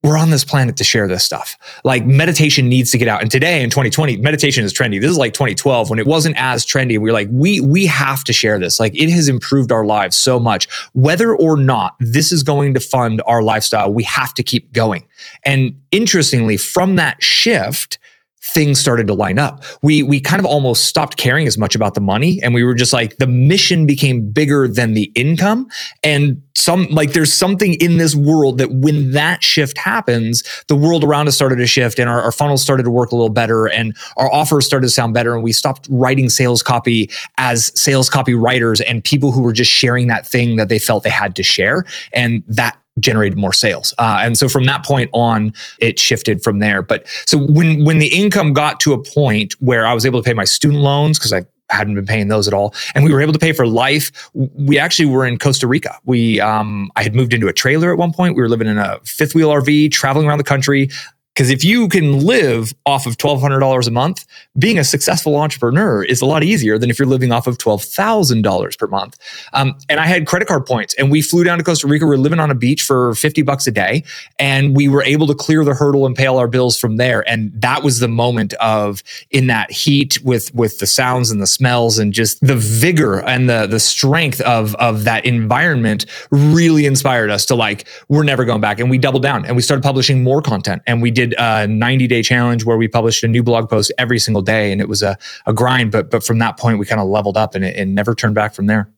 we're 0.04 0.18
on 0.18 0.28
this 0.28 0.44
planet 0.44 0.76
to 0.76 0.84
share 0.84 1.08
this 1.08 1.24
stuff. 1.24 1.56
Like 1.82 2.04
meditation 2.04 2.68
needs 2.68 2.90
to 2.90 2.98
get 2.98 3.08
out. 3.08 3.22
And 3.22 3.30
today 3.30 3.62
in 3.62 3.70
2020, 3.70 4.18
meditation 4.18 4.62
is 4.62 4.72
trendy. 4.72 5.00
This 5.00 5.10
is 5.10 5.16
like 5.16 5.32
2012 5.32 5.88
when 5.88 5.98
it 5.98 6.06
wasn't 6.06 6.36
as 6.38 6.66
trendy. 6.66 6.98
We 6.98 7.08
are 7.08 7.14
like, 7.14 7.28
we 7.30 7.60
we 7.60 7.86
have 7.86 8.22
to 8.24 8.32
share 8.34 8.58
this. 8.58 8.78
Like 8.78 8.94
it 8.94 9.08
has 9.08 9.28
improved 9.28 9.72
our 9.72 9.86
lives 9.86 10.14
so 10.14 10.38
much. 10.38 10.68
Whether 10.92 11.34
or 11.34 11.56
not 11.56 11.96
this 12.00 12.32
is 12.32 12.42
going 12.42 12.74
to 12.74 12.80
fund 12.80 13.22
our 13.26 13.42
lifestyle, 13.42 13.92
we 13.92 14.02
have 14.04 14.34
to 14.34 14.42
keep 14.42 14.72
going. 14.74 15.06
And 15.42 15.80
interestingly, 15.90 16.58
from 16.58 16.96
that 16.96 17.22
shift, 17.22 17.98
things 18.44 18.78
started 18.78 19.06
to 19.06 19.14
line 19.14 19.38
up. 19.38 19.64
We 19.80 20.02
we 20.02 20.20
kind 20.20 20.38
of 20.38 20.44
almost 20.44 20.84
stopped 20.84 21.16
caring 21.16 21.46
as 21.46 21.56
much 21.56 21.74
about 21.74 21.94
the 21.94 22.00
money 22.00 22.40
and 22.42 22.52
we 22.52 22.62
were 22.62 22.74
just 22.74 22.92
like 22.92 23.16
the 23.16 23.26
mission 23.26 23.86
became 23.86 24.30
bigger 24.30 24.68
than 24.68 24.92
the 24.92 25.10
income 25.14 25.66
and 26.02 26.42
some 26.54 26.86
like 26.90 27.14
there's 27.14 27.32
something 27.32 27.74
in 27.74 27.96
this 27.96 28.14
world 28.14 28.58
that 28.58 28.70
when 28.70 29.12
that 29.12 29.42
shift 29.42 29.78
happens, 29.78 30.42
the 30.68 30.76
world 30.76 31.04
around 31.04 31.26
us 31.26 31.34
started 31.34 31.56
to 31.56 31.66
shift 31.66 31.98
and 31.98 32.10
our, 32.10 32.20
our 32.20 32.32
funnels 32.32 32.60
started 32.60 32.82
to 32.82 32.90
work 32.90 33.12
a 33.12 33.16
little 33.16 33.30
better 33.30 33.66
and 33.66 33.96
our 34.18 34.30
offers 34.30 34.66
started 34.66 34.86
to 34.86 34.92
sound 34.92 35.14
better 35.14 35.34
and 35.34 35.42
we 35.42 35.52
stopped 35.52 35.88
writing 35.90 36.28
sales 36.28 36.62
copy 36.62 37.10
as 37.38 37.72
sales 37.80 38.10
copy 38.10 38.34
writers 38.34 38.82
and 38.82 39.02
people 39.04 39.32
who 39.32 39.40
were 39.40 39.54
just 39.54 39.70
sharing 39.70 40.06
that 40.08 40.26
thing 40.26 40.56
that 40.56 40.68
they 40.68 40.78
felt 40.78 41.02
they 41.02 41.08
had 41.08 41.34
to 41.34 41.42
share 41.42 41.84
and 42.12 42.44
that 42.46 42.76
generated 43.00 43.38
more 43.38 43.52
sales. 43.52 43.94
Uh, 43.98 44.18
and 44.20 44.38
so 44.38 44.48
from 44.48 44.64
that 44.64 44.84
point 44.84 45.10
on, 45.12 45.52
it 45.78 45.98
shifted 45.98 46.42
from 46.42 46.58
there. 46.60 46.82
But 46.82 47.06
so 47.26 47.38
when 47.38 47.84
when 47.84 47.98
the 47.98 48.08
income 48.08 48.52
got 48.52 48.80
to 48.80 48.92
a 48.92 49.02
point 49.02 49.54
where 49.60 49.86
I 49.86 49.94
was 49.94 50.06
able 50.06 50.22
to 50.22 50.26
pay 50.26 50.34
my 50.34 50.44
student 50.44 50.82
loans 50.82 51.18
because 51.18 51.32
I 51.32 51.44
hadn't 51.70 51.94
been 51.94 52.06
paying 52.06 52.28
those 52.28 52.46
at 52.46 52.54
all, 52.54 52.74
and 52.94 53.04
we 53.04 53.12
were 53.12 53.20
able 53.20 53.32
to 53.32 53.38
pay 53.38 53.52
for 53.52 53.66
life. 53.66 54.30
We 54.34 54.78
actually 54.78 55.06
were 55.06 55.26
in 55.26 55.38
Costa 55.38 55.66
Rica. 55.66 55.98
We 56.04 56.40
um, 56.40 56.90
I 56.96 57.02
had 57.02 57.14
moved 57.14 57.32
into 57.32 57.48
a 57.48 57.52
trailer 57.52 57.92
at 57.92 57.98
one 57.98 58.12
point. 58.12 58.36
We 58.36 58.42
were 58.42 58.48
living 58.48 58.68
in 58.68 58.78
a 58.78 59.00
fifth 59.04 59.34
wheel 59.34 59.50
RV, 59.50 59.90
traveling 59.90 60.26
around 60.26 60.38
the 60.38 60.44
country. 60.44 60.90
Because 61.34 61.50
if 61.50 61.64
you 61.64 61.88
can 61.88 62.24
live 62.24 62.72
off 62.86 63.06
of 63.06 63.16
$1,200 63.16 63.88
a 63.88 63.90
month, 63.90 64.24
being 64.56 64.78
a 64.78 64.84
successful 64.84 65.34
entrepreneur 65.36 66.04
is 66.04 66.20
a 66.20 66.26
lot 66.26 66.44
easier 66.44 66.78
than 66.78 66.90
if 66.90 66.98
you're 66.98 67.08
living 67.08 67.32
off 67.32 67.48
of 67.48 67.58
$12,000 67.58 68.78
per 68.78 68.86
month. 68.86 69.18
Um, 69.52 69.76
and 69.88 69.98
I 69.98 70.06
had 70.06 70.28
credit 70.28 70.46
card 70.46 70.64
points 70.64 70.94
and 70.94 71.10
we 71.10 71.22
flew 71.22 71.42
down 71.42 71.58
to 71.58 71.64
Costa 71.64 71.88
Rica. 71.88 72.04
We 72.04 72.10
were 72.10 72.18
living 72.18 72.38
on 72.38 72.52
a 72.52 72.54
beach 72.54 72.82
for 72.82 73.14
50 73.14 73.42
bucks 73.42 73.66
a 73.66 73.72
day 73.72 74.04
and 74.38 74.76
we 74.76 74.86
were 74.86 75.02
able 75.02 75.26
to 75.26 75.34
clear 75.34 75.64
the 75.64 75.74
hurdle 75.74 76.06
and 76.06 76.14
pay 76.14 76.26
all 76.26 76.38
our 76.38 76.46
bills 76.46 76.78
from 76.78 76.98
there. 76.98 77.28
And 77.28 77.50
that 77.60 77.82
was 77.82 77.98
the 77.98 78.06
moment 78.06 78.54
of 78.54 79.02
in 79.32 79.48
that 79.48 79.72
heat 79.72 80.22
with, 80.22 80.54
with 80.54 80.78
the 80.78 80.86
sounds 80.86 81.32
and 81.32 81.42
the 81.42 81.48
smells 81.48 81.98
and 81.98 82.12
just 82.12 82.40
the 82.46 82.56
vigor 82.56 83.24
and 83.26 83.50
the, 83.50 83.66
the 83.66 83.80
strength 83.80 84.40
of, 84.42 84.76
of 84.76 85.02
that 85.02 85.26
environment 85.26 86.06
really 86.30 86.86
inspired 86.86 87.30
us 87.30 87.44
to 87.46 87.56
like, 87.56 87.88
we're 88.08 88.22
never 88.22 88.44
going 88.44 88.60
back. 88.60 88.78
And 88.78 88.88
we 88.88 88.98
doubled 88.98 89.24
down 89.24 89.44
and 89.46 89.56
we 89.56 89.62
started 89.62 89.82
publishing 89.82 90.22
more 90.22 90.40
content 90.40 90.80
and 90.86 91.02
we 91.02 91.10
did 91.10 91.23
did 91.26 91.34
a 91.38 91.66
90 91.66 92.06
day 92.06 92.22
challenge 92.22 92.64
where 92.64 92.76
we 92.76 92.88
published 92.88 93.24
a 93.24 93.28
new 93.28 93.42
blog 93.42 93.68
post 93.68 93.92
every 93.98 94.18
single 94.18 94.42
day 94.42 94.72
and 94.72 94.80
it 94.80 94.88
was 94.88 95.02
a, 95.02 95.16
a 95.46 95.52
grind 95.52 95.92
but 95.92 96.10
but 96.10 96.24
from 96.24 96.38
that 96.38 96.58
point 96.58 96.78
we 96.78 96.86
kind 96.86 97.00
of 97.00 97.08
leveled 97.08 97.36
up 97.36 97.54
and 97.54 97.64
it, 97.64 97.76
it 97.76 97.86
never 97.86 98.14
turned 98.14 98.34
back 98.34 98.54
from 98.54 98.66
there. 98.66 98.90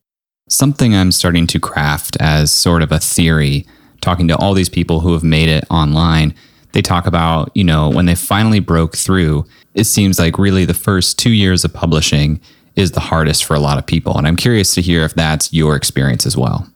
Something 0.49 0.95
i'm 0.95 1.11
starting 1.11 1.47
to 1.49 1.59
craft 1.59 2.17
as 2.21 2.53
sort 2.53 2.83
of 2.83 2.93
a 2.93 3.01
theory 3.01 3.67
talking 4.01 4.29
to 4.29 4.37
all 4.37 4.55
these 4.55 4.69
people 4.69 5.01
who 5.01 5.13
have 5.13 5.25
made 5.25 5.49
it 5.49 5.65
online 5.71 6.35
they 6.73 6.83
talk 6.83 7.07
about 7.07 7.51
you 7.55 7.65
know 7.65 7.91
when 7.91 8.07
they 8.07 8.15
finally 8.15 8.61
broke 8.61 8.97
through 8.97 9.45
it 9.75 9.85
seems 9.85 10.19
like 10.19 10.39
really 10.39 10.65
the 10.65 10.75
first 10.75 11.19
two 11.19 11.33
years 11.33 11.65
of 11.65 11.73
publishing 11.75 12.41
is 12.77 12.93
the 12.93 13.01
hardest 13.01 13.45
for 13.45 13.55
a 13.55 13.59
lot 13.59 13.79
of 13.79 13.87
people 13.87 14.17
and 14.17 14.29
i'm 14.29 14.37
curious 14.37 14.75
to 14.75 14.81
hear 14.81 15.03
if 15.03 15.15
that's 15.15 15.53
your 15.53 15.75
experience 15.75 16.27
as 16.27 16.37
well 16.37 16.69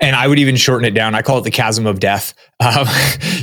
and 0.00 0.16
I 0.16 0.26
would 0.26 0.38
even 0.38 0.56
shorten 0.56 0.84
it 0.84 0.94
down. 0.94 1.14
I 1.14 1.22
call 1.22 1.38
it 1.38 1.44
the 1.44 1.50
chasm 1.50 1.86
of 1.86 2.00
death. 2.00 2.34
Um, 2.62 2.86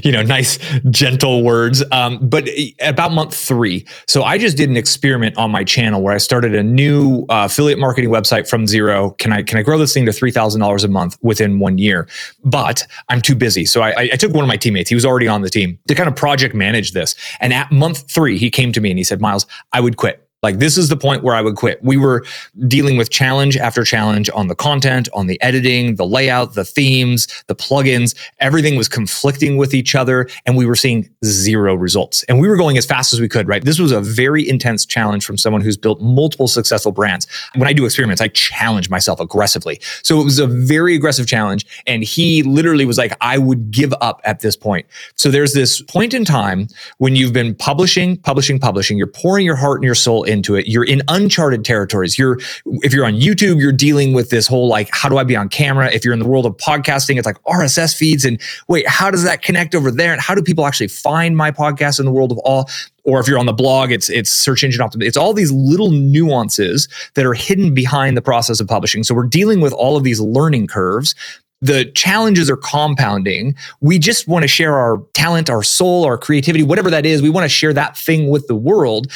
you 0.01 0.13
know, 0.13 0.21
nice, 0.21 0.57
gentle 0.91 1.43
words. 1.43 1.83
Um, 1.91 2.19
but 2.29 2.47
about 2.79 3.11
month 3.11 3.35
three, 3.35 3.85
so 4.07 4.23
I 4.23 4.37
just 4.37 4.55
did 4.55 4.69
an 4.69 4.77
experiment 4.77 5.37
on 5.37 5.51
my 5.51 5.65
channel 5.65 6.01
where 6.01 6.13
I 6.15 6.19
started 6.19 6.55
a 6.55 6.63
new 6.63 7.23
uh, 7.23 7.47
affiliate 7.47 7.79
marketing 7.79 8.11
website 8.11 8.47
from 8.47 8.65
zero. 8.65 9.09
Can 9.19 9.33
I 9.33 9.43
can 9.43 9.57
I 9.57 9.61
grow 9.61 9.77
this 9.77 9.93
thing 9.93 10.05
to 10.05 10.13
three 10.13 10.31
thousand 10.31 10.61
dollars 10.61 10.85
a 10.85 10.87
month 10.87 11.17
within 11.21 11.59
one 11.59 11.77
year? 11.77 12.07
But 12.45 12.87
I'm 13.09 13.19
too 13.19 13.35
busy, 13.35 13.65
so 13.65 13.81
I, 13.81 14.09
I 14.13 14.15
took 14.15 14.33
one 14.33 14.45
of 14.45 14.47
my 14.47 14.55
teammates. 14.55 14.87
He 14.87 14.95
was 14.95 15.05
already 15.05 15.27
on 15.27 15.41
the 15.41 15.49
team 15.49 15.77
to 15.89 15.95
kind 15.95 16.07
of 16.07 16.15
project 16.15 16.55
manage 16.55 16.93
this. 16.93 17.13
And 17.41 17.51
at 17.51 17.69
month 17.73 18.09
three, 18.09 18.37
he 18.37 18.49
came 18.49 18.71
to 18.71 18.79
me 18.79 18.89
and 18.89 18.97
he 18.97 19.03
said, 19.03 19.19
"Miles, 19.19 19.45
I 19.73 19.81
would 19.81 19.97
quit." 19.97 20.28
Like 20.41 20.59
this 20.59 20.77
is 20.77 20.87
the 20.87 20.95
point 20.95 21.23
where 21.23 21.35
I 21.35 21.41
would 21.41 21.55
quit. 21.55 21.83
We 21.83 21.97
were 21.97 22.23
dealing 22.67 22.97
with 22.97 23.09
challenge 23.09 23.57
after 23.57 23.83
challenge 23.83 24.29
on 24.33 24.47
the 24.47 24.55
content, 24.55 25.09
on 25.13 25.27
the 25.27 25.41
editing, 25.41 25.95
the 25.95 26.05
layout, 26.05 26.53
the 26.53 26.63
themes, 26.63 27.27
the 27.47 27.55
plugins. 27.55 28.15
Everything 28.39 28.77
was 28.77 28.87
conflicting 28.87 29.57
with 29.57 29.73
each 29.73 29.95
other 29.95 30.29
and 30.45 30.55
we 30.55 30.65
were 30.65 30.75
seeing 30.75 31.09
zero 31.25 31.75
results. 31.75 32.23
And 32.23 32.39
we 32.39 32.47
were 32.47 32.55
going 32.55 32.77
as 32.77 32.85
fast 32.85 33.11
as 33.11 33.19
we 33.19 33.27
could, 33.27 33.49
right? 33.49 33.63
This 33.63 33.79
was 33.79 33.91
a 33.91 33.99
very 33.99 34.47
intense 34.47 34.85
challenge 34.85 35.25
from 35.25 35.37
someone 35.37 35.61
who's 35.61 35.75
built 35.75 35.99
multiple 35.99 36.47
successful 36.47 36.93
brands. 36.93 37.27
When 37.55 37.67
I 37.67 37.73
do 37.73 37.85
experiments, 37.85 38.21
I 38.21 38.29
challenge 38.29 38.89
myself 38.89 39.19
aggressively. 39.19 39.81
So 40.03 40.21
it 40.21 40.23
was 40.23 40.39
a 40.39 40.47
very 40.47 40.95
aggressive 40.95 41.27
challenge. 41.27 41.65
And 41.85 42.01
he 42.01 42.43
literally 42.43 42.85
was 42.85 42.97
like, 42.97 43.15
I 43.19 43.37
would 43.37 43.71
give 43.71 43.93
up 43.99 44.21
at 44.23 44.39
this 44.39 44.55
point. 44.55 44.85
So 45.15 45.29
there's 45.29 45.53
this 45.53 45.81
point 45.81 46.13
in 46.13 46.23
time 46.23 46.69
when 46.97 47.17
you've 47.17 47.33
been 47.33 47.55
publishing, 47.55 48.15
publishing, 48.17 48.57
publishing, 48.57 48.97
you're 48.97 49.07
pouring 49.07 49.45
your 49.45 49.57
heart 49.57 49.79
and 49.79 49.83
your 49.83 49.95
soul 49.95 50.23
into 50.29 50.55
it. 50.55 50.67
You're 50.67 50.85
in 50.85 51.01
uncharted 51.07 51.65
territories. 51.65 52.17
You're 52.17 52.39
if 52.65 52.93
you're 52.93 53.05
on 53.05 53.15
YouTube, 53.15 53.59
you're 53.59 53.71
dealing 53.71 54.13
with 54.13 54.29
this 54.29 54.47
whole 54.47 54.67
like 54.67 54.89
how 54.91 55.09
do 55.09 55.17
I 55.17 55.23
be 55.23 55.35
on 55.35 55.49
camera? 55.49 55.91
If 55.91 56.05
you're 56.05 56.13
in 56.13 56.19
the 56.19 56.27
world 56.27 56.45
of 56.45 56.55
podcasting, 56.57 57.17
it's 57.17 57.25
like 57.25 57.41
RSS 57.43 57.95
feeds 57.95 58.23
and 58.23 58.39
wait, 58.67 58.87
how 58.87 59.11
does 59.11 59.23
that 59.23 59.41
connect 59.41 59.75
over 59.75 59.91
there? 59.91 60.13
And 60.13 60.21
how 60.21 60.35
do 60.35 60.41
people 60.41 60.65
actually 60.65 60.87
find 60.87 61.35
my 61.35 61.51
podcast 61.51 61.99
in 61.99 62.05
the 62.05 62.11
world 62.11 62.31
of 62.31 62.37
all? 62.39 62.69
Or 63.03 63.19
if 63.19 63.27
you're 63.27 63.39
on 63.39 63.47
the 63.47 63.53
blog, 63.53 63.91
it's 63.91 64.09
it's 64.09 64.31
search 64.31 64.63
engine 64.63 64.81
optimization. 64.81 65.07
It's 65.07 65.17
all 65.17 65.33
these 65.33 65.51
little 65.51 65.91
nuances 65.91 66.87
that 67.15 67.25
are 67.25 67.33
hidden 67.33 67.73
behind 67.73 68.15
the 68.15 68.21
process 68.21 68.59
of 68.59 68.67
publishing. 68.67 69.03
So 69.03 69.15
we're 69.15 69.27
dealing 69.27 69.61
with 69.61 69.73
all 69.73 69.97
of 69.97 70.03
these 70.03 70.19
learning 70.19 70.67
curves 70.67 71.15
the 71.61 71.85
challenges 71.91 72.49
are 72.49 72.57
compounding. 72.57 73.55
We 73.81 73.99
just 73.99 74.27
want 74.27 74.43
to 74.43 74.47
share 74.47 74.75
our 74.75 74.97
talent, 75.13 75.49
our 75.49 75.63
soul, 75.63 76.05
our 76.05 76.17
creativity, 76.17 76.63
whatever 76.63 76.89
that 76.89 77.05
is. 77.05 77.21
We 77.21 77.29
want 77.29 77.45
to 77.45 77.49
share 77.49 77.73
that 77.73 77.97
thing 77.97 78.29
with 78.29 78.47
the 78.47 78.55
world 78.55 79.11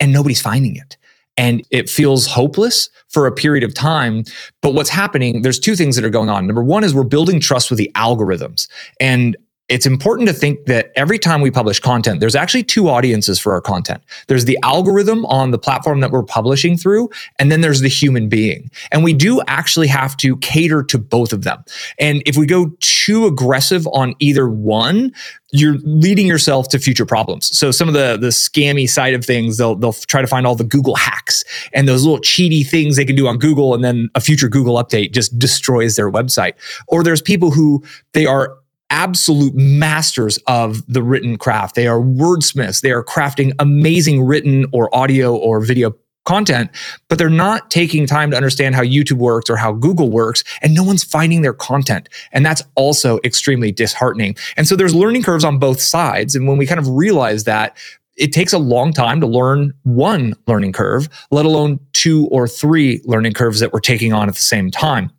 and 0.00 0.12
nobody's 0.12 0.40
finding 0.40 0.76
it. 0.76 0.96
And 1.36 1.64
it 1.70 1.88
feels 1.88 2.26
hopeless 2.26 2.90
for 3.08 3.26
a 3.26 3.32
period 3.32 3.62
of 3.62 3.72
time. 3.72 4.24
But 4.60 4.74
what's 4.74 4.90
happening, 4.90 5.42
there's 5.42 5.60
two 5.60 5.76
things 5.76 5.94
that 5.94 6.04
are 6.04 6.10
going 6.10 6.28
on. 6.28 6.46
Number 6.46 6.64
one 6.64 6.82
is 6.82 6.94
we're 6.94 7.04
building 7.04 7.38
trust 7.38 7.70
with 7.70 7.78
the 7.78 7.90
algorithms. 7.94 8.68
And 8.98 9.36
it's 9.68 9.84
important 9.84 10.28
to 10.28 10.34
think 10.34 10.64
that 10.64 10.90
every 10.96 11.18
time 11.18 11.42
we 11.42 11.50
publish 11.50 11.78
content, 11.78 12.20
there's 12.20 12.34
actually 12.34 12.62
two 12.62 12.88
audiences 12.88 13.38
for 13.38 13.52
our 13.52 13.60
content. 13.60 14.02
There's 14.26 14.46
the 14.46 14.58
algorithm 14.62 15.26
on 15.26 15.50
the 15.50 15.58
platform 15.58 16.00
that 16.00 16.10
we're 16.10 16.22
publishing 16.22 16.78
through, 16.78 17.10
and 17.38 17.52
then 17.52 17.60
there's 17.60 17.80
the 17.80 17.88
human 17.88 18.30
being. 18.30 18.70
And 18.92 19.04
we 19.04 19.12
do 19.12 19.42
actually 19.46 19.88
have 19.88 20.16
to 20.18 20.38
cater 20.38 20.82
to 20.84 20.98
both 20.98 21.34
of 21.34 21.42
them. 21.44 21.62
And 21.98 22.22
if 22.24 22.36
we 22.36 22.46
go 22.46 22.70
too 22.80 23.26
aggressive 23.26 23.86
on 23.88 24.14
either 24.20 24.48
one, 24.48 25.12
you're 25.52 25.76
leading 25.84 26.26
yourself 26.26 26.68
to 26.68 26.78
future 26.78 27.06
problems. 27.06 27.54
So 27.56 27.70
some 27.70 27.88
of 27.88 27.94
the 27.94 28.16
the 28.18 28.28
scammy 28.28 28.88
side 28.88 29.14
of 29.14 29.24
things, 29.24 29.58
they'll 29.58 29.74
they'll 29.74 29.92
try 29.92 30.22
to 30.22 30.26
find 30.26 30.46
all 30.46 30.54
the 30.54 30.64
Google 30.64 30.94
hacks 30.94 31.44
and 31.72 31.86
those 31.86 32.04
little 32.04 32.20
cheaty 32.20 32.66
things 32.66 32.96
they 32.96 33.04
can 33.04 33.16
do 33.16 33.26
on 33.26 33.38
Google, 33.38 33.74
and 33.74 33.84
then 33.84 34.08
a 34.14 34.20
future 34.20 34.48
Google 34.48 34.82
update 34.82 35.12
just 35.12 35.38
destroys 35.38 35.96
their 35.96 36.10
website. 36.10 36.54
Or 36.86 37.02
there's 37.02 37.22
people 37.22 37.50
who 37.50 37.82
they 38.12 38.26
are 38.26 38.56
absolute 38.90 39.54
masters 39.54 40.38
of 40.46 40.82
the 40.92 41.02
written 41.02 41.36
craft. 41.36 41.74
They 41.74 41.86
are 41.86 42.00
wordsmiths. 42.00 42.80
They 42.80 42.90
are 42.90 43.04
crafting 43.04 43.52
amazing 43.58 44.22
written 44.22 44.66
or 44.72 44.94
audio 44.94 45.36
or 45.36 45.60
video 45.60 45.94
content, 46.24 46.70
but 47.08 47.16
they're 47.16 47.30
not 47.30 47.70
taking 47.70 48.06
time 48.06 48.30
to 48.30 48.36
understand 48.36 48.74
how 48.74 48.82
YouTube 48.82 49.16
works 49.16 49.48
or 49.48 49.56
how 49.56 49.72
Google 49.72 50.10
works, 50.10 50.44
and 50.60 50.74
no 50.74 50.84
one's 50.84 51.02
finding 51.02 51.40
their 51.40 51.54
content. 51.54 52.08
And 52.32 52.44
that's 52.44 52.62
also 52.74 53.18
extremely 53.24 53.72
disheartening. 53.72 54.36
And 54.56 54.68
so 54.68 54.76
there's 54.76 54.94
learning 54.94 55.22
curves 55.22 55.44
on 55.44 55.58
both 55.58 55.80
sides. 55.80 56.36
And 56.36 56.46
when 56.46 56.58
we 56.58 56.66
kind 56.66 56.78
of 56.78 56.88
realize 56.88 57.44
that, 57.44 57.76
it 58.16 58.32
takes 58.32 58.52
a 58.52 58.58
long 58.58 58.92
time 58.92 59.20
to 59.20 59.26
learn 59.26 59.72
one 59.84 60.34
learning 60.46 60.72
curve, 60.72 61.08
let 61.30 61.46
alone 61.46 61.80
two 61.92 62.26
or 62.30 62.46
three 62.46 63.00
learning 63.04 63.32
curves 63.32 63.60
that 63.60 63.72
we're 63.72 63.80
taking 63.80 64.12
on 64.12 64.28
at 64.28 64.34
the 64.34 64.40
same 64.40 64.70
time 64.70 65.10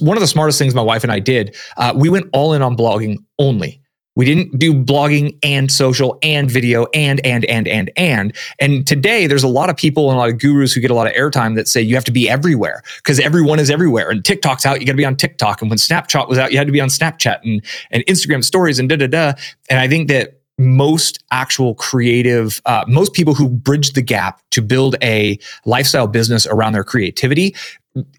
one 0.00 0.16
of 0.16 0.20
the 0.20 0.26
smartest 0.26 0.58
things 0.58 0.74
my 0.74 0.82
wife 0.82 1.02
and 1.02 1.12
I 1.12 1.18
did, 1.18 1.56
uh, 1.76 1.92
we 1.96 2.08
went 2.08 2.26
all 2.32 2.52
in 2.52 2.62
on 2.62 2.76
blogging 2.76 3.18
only. 3.38 3.80
We 4.16 4.24
didn't 4.24 4.58
do 4.58 4.74
blogging 4.74 5.38
and 5.42 5.70
social 5.70 6.18
and 6.22 6.50
video 6.50 6.86
and, 6.92 7.24
and, 7.24 7.44
and, 7.46 7.68
and, 7.68 7.90
and. 7.96 8.36
And 8.58 8.86
today 8.86 9.26
there's 9.26 9.44
a 9.44 9.48
lot 9.48 9.70
of 9.70 9.76
people 9.76 10.10
and 10.10 10.16
a 10.16 10.20
lot 10.20 10.28
of 10.28 10.38
gurus 10.38 10.72
who 10.72 10.80
get 10.80 10.90
a 10.90 10.94
lot 10.94 11.06
of 11.06 11.12
airtime 11.14 11.54
that 11.54 11.68
say 11.68 11.80
you 11.80 11.94
have 11.94 12.04
to 12.04 12.12
be 12.12 12.28
everywhere 12.28 12.82
because 12.96 13.20
everyone 13.20 13.60
is 13.60 13.70
everywhere. 13.70 14.10
And 14.10 14.24
TikTok's 14.24 14.66
out, 14.66 14.80
you 14.80 14.86
got 14.86 14.92
to 14.92 14.96
be 14.96 15.04
on 15.04 15.16
TikTok. 15.16 15.62
And 15.62 15.70
when 15.70 15.78
Snapchat 15.78 16.28
was 16.28 16.38
out, 16.38 16.50
you 16.50 16.58
had 16.58 16.66
to 16.66 16.72
be 16.72 16.80
on 16.80 16.88
Snapchat 16.88 17.38
and, 17.44 17.64
and 17.92 18.04
Instagram 18.06 18.44
stories 18.44 18.78
and 18.78 18.88
da, 18.88 18.96
da, 18.96 19.06
da. 19.06 19.32
And 19.70 19.78
I 19.78 19.88
think 19.88 20.08
that 20.08 20.40
most 20.58 21.24
actual 21.30 21.74
creative, 21.74 22.60
uh, 22.66 22.84
most 22.86 23.14
people 23.14 23.34
who 23.34 23.48
bridge 23.48 23.92
the 23.94 24.02
gap 24.02 24.42
to 24.50 24.60
build 24.60 24.96
a 25.02 25.38
lifestyle 25.64 26.06
business 26.06 26.46
around 26.46 26.74
their 26.74 26.84
creativity 26.84 27.54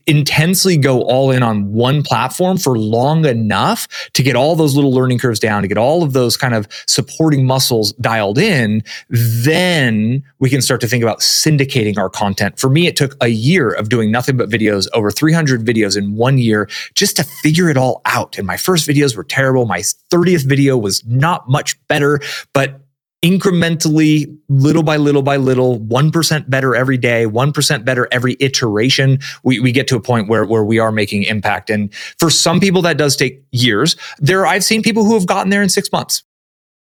intensely 0.05 0.75
go 0.75 1.01
all 1.03 1.31
in 1.31 1.43
on 1.43 1.71
one 1.71 2.03
platform 2.03 2.57
for 2.57 2.77
long 2.77 3.25
enough 3.25 3.87
to 4.13 4.21
get 4.21 4.35
all 4.35 4.55
those 4.55 4.75
little 4.75 4.91
learning 4.91 5.17
curves 5.17 5.39
down, 5.39 5.61
to 5.61 5.67
get 5.67 5.77
all 5.77 6.03
of 6.03 6.11
those 6.11 6.35
kind 6.35 6.53
of 6.53 6.67
supporting 6.87 7.45
muscles 7.45 7.93
dialed 7.93 8.37
in, 8.37 8.83
then 9.09 10.21
we 10.39 10.49
can 10.49 10.61
start 10.61 10.81
to 10.81 10.87
think 10.87 11.03
about 11.03 11.19
syndicating 11.19 11.97
our 11.97 12.09
content. 12.09 12.59
For 12.59 12.69
me, 12.69 12.87
it 12.87 12.97
took 12.97 13.15
a 13.21 13.29
year 13.29 13.71
of 13.71 13.87
doing 13.87 14.11
nothing 14.11 14.35
but 14.35 14.49
videos, 14.49 14.87
over 14.93 15.09
300 15.09 15.65
videos 15.65 15.97
in 15.97 16.15
one 16.15 16.37
year, 16.37 16.69
just 16.93 17.15
to 17.15 17.23
figure 17.23 17.69
it 17.69 17.77
all 17.77 18.01
out. 18.05 18.37
And 18.37 18.45
my 18.45 18.57
first 18.57 18.87
videos 18.87 19.15
were 19.15 19.23
terrible. 19.23 19.65
My 19.65 19.79
30th 19.79 20.45
video 20.45 20.77
was 20.77 21.05
not 21.05 21.47
much 21.49 21.75
better, 21.87 22.19
but 22.53 22.80
incrementally, 23.23 24.35
little 24.49 24.83
by 24.83 24.97
little 24.97 25.21
by 25.21 25.37
little, 25.37 25.79
1% 25.79 26.49
better 26.49 26.75
every 26.75 26.97
day, 26.97 27.25
1% 27.25 27.85
better 27.85 28.07
every 28.11 28.35
iteration, 28.39 29.19
we, 29.43 29.59
we 29.59 29.71
get 29.71 29.87
to 29.89 29.95
a 29.95 30.01
point 30.01 30.27
where, 30.27 30.45
where 30.45 30.63
we 30.63 30.79
are 30.79 30.91
making 30.91 31.23
impact. 31.23 31.69
And 31.69 31.93
for 32.19 32.29
some 32.29 32.59
people, 32.59 32.81
that 32.81 32.97
does 32.97 33.15
take 33.15 33.43
years. 33.51 33.95
There, 34.17 34.45
I've 34.47 34.63
seen 34.63 34.81
people 34.81 35.05
who 35.05 35.13
have 35.13 35.27
gotten 35.27 35.49
there 35.49 35.61
in 35.61 35.69
six 35.69 35.91
months. 35.91 36.23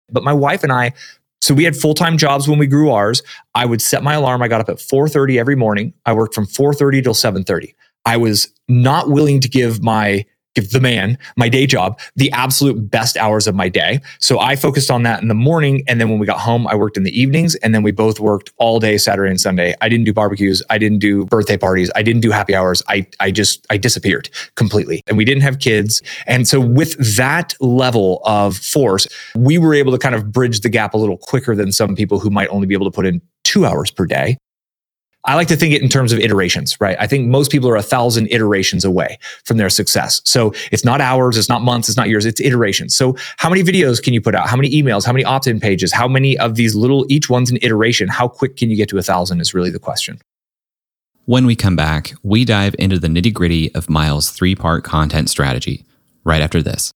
But 0.10 0.24
my 0.24 0.34
wife 0.34 0.64
and 0.64 0.72
I, 0.72 0.94
so 1.42 1.54
we 1.54 1.64
had 1.64 1.76
full-time 1.76 2.18
jobs 2.18 2.48
when 2.48 2.60
we 2.60 2.68
grew 2.68 2.92
ours. 2.92 3.22
I 3.56 3.66
would 3.66 3.82
set 3.82 4.04
my 4.04 4.14
alarm. 4.14 4.42
I 4.42 4.48
got 4.48 4.62
up 4.62 4.70
at 4.70 4.78
4:30 4.78 5.40
every 5.40 5.56
morning. 5.56 5.94
I 6.06 6.14
worked 6.14 6.34
from 6.34 6.46
4:30 6.46 7.04
till 7.04 7.14
7:30. 7.14 7.74
I 8.06 8.18
was 8.18 8.48
not 8.68 9.10
willing 9.10 9.40
to 9.42 9.50
give 9.50 9.84
my 9.84 10.26
give 10.58 10.72
the 10.72 10.80
man, 10.80 11.18
my 11.36 11.48
day 11.48 11.68
job, 11.68 12.00
the 12.16 12.32
absolute 12.32 12.90
best 12.90 13.16
hours 13.18 13.46
of 13.46 13.54
my 13.54 13.70
day. 13.70 14.02
So 14.20 14.40
I 14.40 14.56
focused 14.56 14.90
on 14.90 15.04
that 15.04 15.22
in 15.22 15.28
the 15.28 15.36
morning. 15.36 15.84
And 15.88 16.02
then 16.02 16.10
when 16.10 16.18
we 16.18 16.26
got 16.26 16.40
home, 16.40 16.68
I 16.68 16.76
worked 16.76 16.98
in 16.98 17.04
the 17.04 17.20
evenings. 17.20 17.54
And 17.56 17.76
then 17.76 17.84
we 17.84 17.92
both 17.92 18.20
worked 18.20 18.52
all 18.58 18.80
day 18.80 18.98
Saturday 18.98 19.30
and 19.30 19.40
Sunday. 19.40 19.76
I 19.82 19.90
didn't 19.90 20.06
do 20.06 20.14
barbecues. 20.14 20.64
I 20.72 20.80
didn't 20.80 21.00
do 21.00 21.26
birthday 21.26 21.58
parties. 21.58 21.92
I 21.96 22.02
didn't 22.02 22.22
do 22.22 22.32
happy 22.32 22.56
hours. 22.56 22.82
I, 22.88 23.06
I 23.20 23.30
just, 23.30 23.68
I 23.70 23.78
disappeared 23.78 24.30
completely. 24.56 25.02
And 25.06 25.16
we 25.16 25.26
didn't 25.26 25.44
have 25.44 25.60
kids. 25.60 26.02
And 26.26 26.48
so 26.48 26.60
with 26.60 26.98
that 27.18 27.54
level 27.60 28.22
of 28.26 28.58
force, 28.58 29.08
we 29.36 29.60
were 29.60 29.76
able 29.76 29.92
to 29.92 30.00
kind 30.00 30.16
of 30.16 30.32
bridge 30.32 30.62
the 30.62 30.70
gap 30.70 30.96
a 30.96 30.98
little 30.98 31.18
quicker 31.18 31.56
than 31.56 31.72
some 31.72 31.96
people 31.96 32.20
who 32.20 32.32
might 32.32 32.50
only 32.50 32.66
be 32.66 32.74
able 32.74 32.90
to 32.90 32.96
put 32.96 33.06
in 33.06 33.22
two 33.44 33.66
hours 33.66 33.92
per 33.92 34.06
day. 34.06 34.38
I 35.28 35.36
like 35.36 35.50
to 35.50 35.58
think 35.58 35.74
it 35.74 35.82
in 35.82 35.90
terms 35.90 36.14
of 36.14 36.20
iterations, 36.20 36.80
right? 36.80 36.96
I 37.00 37.06
think 37.06 37.28
most 37.28 37.52
people 37.52 37.70
are 37.70 37.76
a 37.76 37.84
thousand 37.84 38.28
iterations 38.32 38.86
away 38.86 39.20
from 39.44 39.58
their 39.58 39.70
success. 39.70 40.22
So 40.24 40.54
it's 40.72 40.86
not 40.86 41.02
hours, 41.02 41.38
it's 41.38 41.50
not 41.50 41.62
months, 41.62 41.90
it's 41.90 41.98
not 41.98 42.08
years, 42.08 42.26
it's 42.26 42.40
iterations. 42.40 42.96
So 42.96 43.16
how 43.36 43.50
many 43.50 43.62
videos 43.62 44.02
can 44.02 44.14
you 44.14 44.22
put 44.22 44.36
out? 44.36 44.48
How 44.48 44.56
many 44.56 44.70
emails? 44.72 45.06
How 45.06 45.12
many 45.12 45.26
opt-in 45.26 45.60
pages? 45.60 45.92
How 45.92 46.08
many 46.08 46.38
of 46.38 46.56
these 46.56 46.76
little, 46.76 47.06
each 47.10 47.30
one's 47.30 47.52
an 47.52 47.58
iteration? 47.62 48.08
How 48.08 48.30
quick 48.30 48.56
can 48.56 48.70
you 48.70 48.78
get 48.78 48.88
to 48.90 48.98
a 48.98 49.04
thousand 49.04 49.42
is 49.42 49.54
really 49.54 49.70
the 49.70 49.80
question. 49.80 50.20
When 51.26 51.46
we 51.46 51.58
come 51.58 51.76
back, 51.76 52.14
we 52.24 52.46
dive 52.46 52.74
into 52.80 52.98
the 52.98 53.10
nitty 53.10 53.34
gritty 53.34 53.76
of 53.76 53.90
Miles' 53.90 54.30
three 54.30 54.56
part 54.56 54.86
content 54.86 55.30
strategy 55.30 55.86
right 56.24 56.42
after 56.42 56.62
this. 56.62 56.94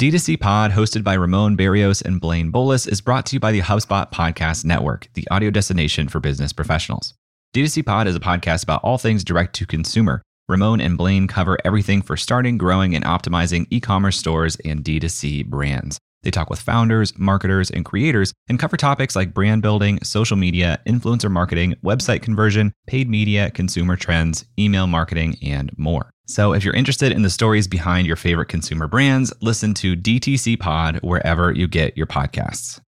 D2C 0.00 0.40
Pod, 0.40 0.70
hosted 0.70 1.04
by 1.04 1.12
Ramon 1.12 1.58
Berrios 1.58 2.02
and 2.02 2.22
Blaine 2.22 2.50
Bolus, 2.50 2.86
is 2.86 3.02
brought 3.02 3.26
to 3.26 3.36
you 3.36 3.40
by 3.40 3.52
the 3.52 3.60
HubSpot 3.60 4.10
Podcast 4.10 4.64
Network, 4.64 5.10
the 5.12 5.28
audio 5.30 5.50
destination 5.50 6.08
for 6.08 6.20
business 6.20 6.54
professionals. 6.54 7.12
D2C 7.54 7.84
Pod 7.84 8.06
is 8.06 8.16
a 8.16 8.20
podcast 8.20 8.62
about 8.62 8.82
all 8.82 8.96
things 8.96 9.22
direct 9.22 9.54
to 9.56 9.66
consumer. 9.66 10.22
Ramon 10.48 10.80
and 10.80 10.96
Blaine 10.96 11.28
cover 11.28 11.58
everything 11.66 12.00
for 12.00 12.16
starting, 12.16 12.56
growing, 12.56 12.94
and 12.94 13.04
optimizing 13.04 13.66
e 13.68 13.78
commerce 13.78 14.16
stores 14.16 14.56
and 14.64 14.82
D2C 14.82 15.44
brands. 15.44 15.98
They 16.22 16.30
talk 16.30 16.48
with 16.48 16.60
founders, 16.60 17.18
marketers, 17.18 17.70
and 17.70 17.84
creators 17.84 18.32
and 18.48 18.58
cover 18.58 18.78
topics 18.78 19.14
like 19.14 19.34
brand 19.34 19.60
building, 19.60 20.02
social 20.02 20.38
media, 20.38 20.80
influencer 20.86 21.30
marketing, 21.30 21.74
website 21.84 22.22
conversion, 22.22 22.72
paid 22.86 23.10
media, 23.10 23.50
consumer 23.50 23.96
trends, 23.96 24.46
email 24.58 24.86
marketing, 24.86 25.36
and 25.42 25.70
more. 25.76 26.10
So 26.30 26.52
if 26.52 26.64
you're 26.64 26.74
interested 26.74 27.10
in 27.10 27.22
the 27.22 27.28
stories 27.28 27.66
behind 27.66 28.06
your 28.06 28.14
favorite 28.14 28.46
consumer 28.46 28.86
brands, 28.86 29.32
listen 29.40 29.74
to 29.74 29.96
DTC 29.96 30.60
Pod 30.60 31.00
wherever 31.02 31.50
you 31.50 31.66
get 31.66 31.96
your 31.96 32.06
podcasts. 32.06 32.80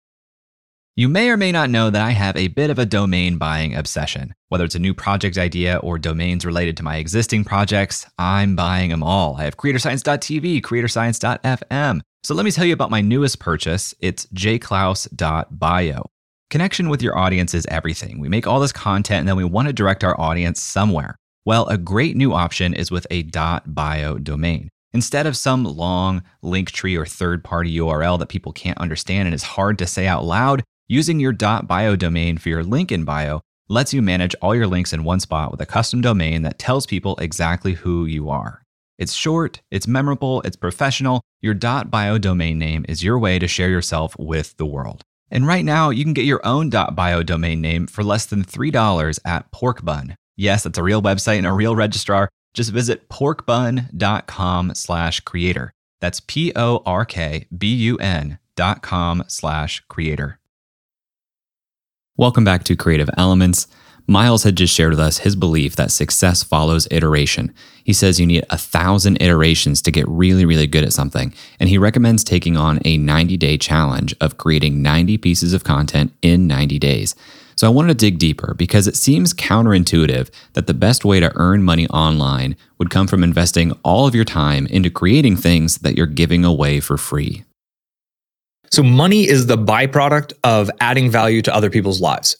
You 0.94 1.08
may 1.08 1.28
or 1.28 1.36
may 1.36 1.50
not 1.50 1.68
know 1.68 1.90
that 1.90 2.02
I 2.02 2.10
have 2.10 2.36
a 2.36 2.46
bit 2.48 2.70
of 2.70 2.78
a 2.78 2.86
domain 2.86 3.38
buying 3.38 3.74
obsession. 3.74 4.32
Whether 4.48 4.64
it's 4.64 4.76
a 4.76 4.78
new 4.78 4.94
project 4.94 5.38
idea 5.38 5.78
or 5.78 5.98
domains 5.98 6.46
related 6.46 6.76
to 6.76 6.84
my 6.84 6.98
existing 6.98 7.42
projects, 7.42 8.06
I'm 8.16 8.54
buying 8.54 8.90
them 8.90 9.02
all. 9.02 9.36
I 9.36 9.42
have 9.42 9.56
creatorscience.tv, 9.56 10.60
creatorscience.fm. 10.60 12.00
So 12.22 12.34
let 12.36 12.44
me 12.44 12.52
tell 12.52 12.64
you 12.64 12.74
about 12.74 12.90
my 12.90 13.00
newest 13.00 13.40
purchase. 13.40 13.92
It's 13.98 14.26
jayclouse.bio. 14.26 16.10
Connection 16.48 16.88
with 16.88 17.02
your 17.02 17.18
audience 17.18 17.54
is 17.54 17.66
everything. 17.66 18.20
We 18.20 18.28
make 18.28 18.46
all 18.46 18.60
this 18.60 18.70
content 18.70 19.20
and 19.20 19.28
then 19.28 19.36
we 19.36 19.44
want 19.44 19.66
to 19.66 19.72
direct 19.72 20.04
our 20.04 20.20
audience 20.20 20.60
somewhere. 20.60 21.16
Well, 21.44 21.66
a 21.66 21.76
great 21.76 22.16
new 22.16 22.32
option 22.32 22.72
is 22.72 22.92
with 22.92 23.04
a 23.10 23.24
.bio 23.24 24.18
domain. 24.18 24.68
Instead 24.92 25.26
of 25.26 25.36
some 25.36 25.64
long 25.64 26.22
link 26.40 26.70
tree 26.70 26.96
or 26.96 27.04
third 27.04 27.42
party 27.42 27.76
URL 27.78 28.16
that 28.20 28.28
people 28.28 28.52
can't 28.52 28.78
understand 28.78 29.26
and 29.26 29.34
is 29.34 29.42
hard 29.42 29.76
to 29.78 29.86
say 29.86 30.06
out 30.06 30.24
loud, 30.24 30.62
using 30.86 31.18
your 31.18 31.32
.bio 31.32 31.96
domain 31.96 32.38
for 32.38 32.48
your 32.48 32.62
link 32.62 32.92
in 32.92 33.04
bio 33.04 33.40
lets 33.68 33.92
you 33.92 34.02
manage 34.02 34.36
all 34.40 34.54
your 34.54 34.68
links 34.68 34.92
in 34.92 35.02
one 35.02 35.18
spot 35.18 35.50
with 35.50 35.60
a 35.60 35.66
custom 35.66 36.00
domain 36.00 36.42
that 36.42 36.60
tells 36.60 36.86
people 36.86 37.16
exactly 37.16 37.72
who 37.72 38.04
you 38.04 38.30
are. 38.30 38.62
It's 38.98 39.14
short, 39.14 39.62
it's 39.70 39.88
memorable, 39.88 40.42
it's 40.42 40.56
professional. 40.56 41.22
Your 41.40 41.54
.bio 41.54 42.18
domain 42.18 42.56
name 42.58 42.84
is 42.88 43.02
your 43.02 43.18
way 43.18 43.40
to 43.40 43.48
share 43.48 43.70
yourself 43.70 44.14
with 44.16 44.56
the 44.58 44.66
world. 44.66 45.02
And 45.28 45.44
right 45.46 45.64
now, 45.64 45.90
you 45.90 46.04
can 46.04 46.12
get 46.12 46.26
your 46.26 46.44
own 46.46 46.70
.bio 46.70 47.24
domain 47.24 47.60
name 47.60 47.88
for 47.88 48.04
less 48.04 48.26
than 48.26 48.44
$3 48.44 49.18
at 49.24 49.50
Porkbun. 49.50 50.14
Yes, 50.42 50.64
that's 50.64 50.76
a 50.76 50.82
real 50.82 51.00
website 51.00 51.38
and 51.38 51.46
a 51.46 51.52
real 51.52 51.76
registrar. 51.76 52.28
Just 52.52 52.72
visit 52.72 53.08
porkbun.com 53.08 54.74
slash 54.74 55.20
creator. 55.20 55.72
That's 56.00 56.18
P-O-R-K-B-U-N 56.18 56.58
dot 58.56 58.82
com 58.82 59.22
slash 59.28 59.84
creator. 59.88 60.40
Welcome 62.16 62.42
back 62.42 62.64
to 62.64 62.74
Creative 62.74 63.08
Elements. 63.16 63.68
Miles 64.08 64.42
had 64.42 64.56
just 64.56 64.74
shared 64.74 64.90
with 64.90 64.98
us 64.98 65.18
his 65.18 65.36
belief 65.36 65.76
that 65.76 65.92
success 65.92 66.42
follows 66.42 66.88
iteration. 66.90 67.54
He 67.84 67.92
says 67.92 68.18
you 68.18 68.26
need 68.26 68.44
a 68.50 68.58
thousand 68.58 69.22
iterations 69.22 69.80
to 69.82 69.92
get 69.92 70.08
really, 70.08 70.44
really 70.44 70.66
good 70.66 70.82
at 70.82 70.92
something, 70.92 71.32
and 71.60 71.68
he 71.68 71.78
recommends 71.78 72.24
taking 72.24 72.56
on 72.56 72.80
a 72.84 72.98
90 72.98 73.36
day 73.36 73.56
challenge 73.56 74.12
of 74.20 74.38
creating 74.38 74.82
90 74.82 75.18
pieces 75.18 75.54
of 75.54 75.62
content 75.62 76.12
in 76.20 76.48
90 76.48 76.80
days. 76.80 77.14
So 77.56 77.66
I 77.66 77.70
wanted 77.70 77.98
to 77.98 78.06
dig 78.06 78.18
deeper 78.18 78.54
because 78.54 78.86
it 78.86 78.96
seems 78.96 79.34
counterintuitive 79.34 80.30
that 80.54 80.66
the 80.66 80.74
best 80.74 81.04
way 81.04 81.20
to 81.20 81.32
earn 81.36 81.62
money 81.62 81.86
online 81.88 82.56
would 82.78 82.90
come 82.90 83.06
from 83.06 83.22
investing 83.22 83.72
all 83.82 84.06
of 84.06 84.14
your 84.14 84.24
time 84.24 84.66
into 84.66 84.90
creating 84.90 85.36
things 85.36 85.78
that 85.78 85.96
you're 85.96 86.06
giving 86.06 86.44
away 86.44 86.80
for 86.80 86.96
free. 86.96 87.44
So 88.70 88.82
money 88.82 89.28
is 89.28 89.46
the 89.46 89.58
byproduct 89.58 90.32
of 90.44 90.70
adding 90.80 91.10
value 91.10 91.42
to 91.42 91.54
other 91.54 91.68
people's 91.68 92.00
lives. 92.00 92.36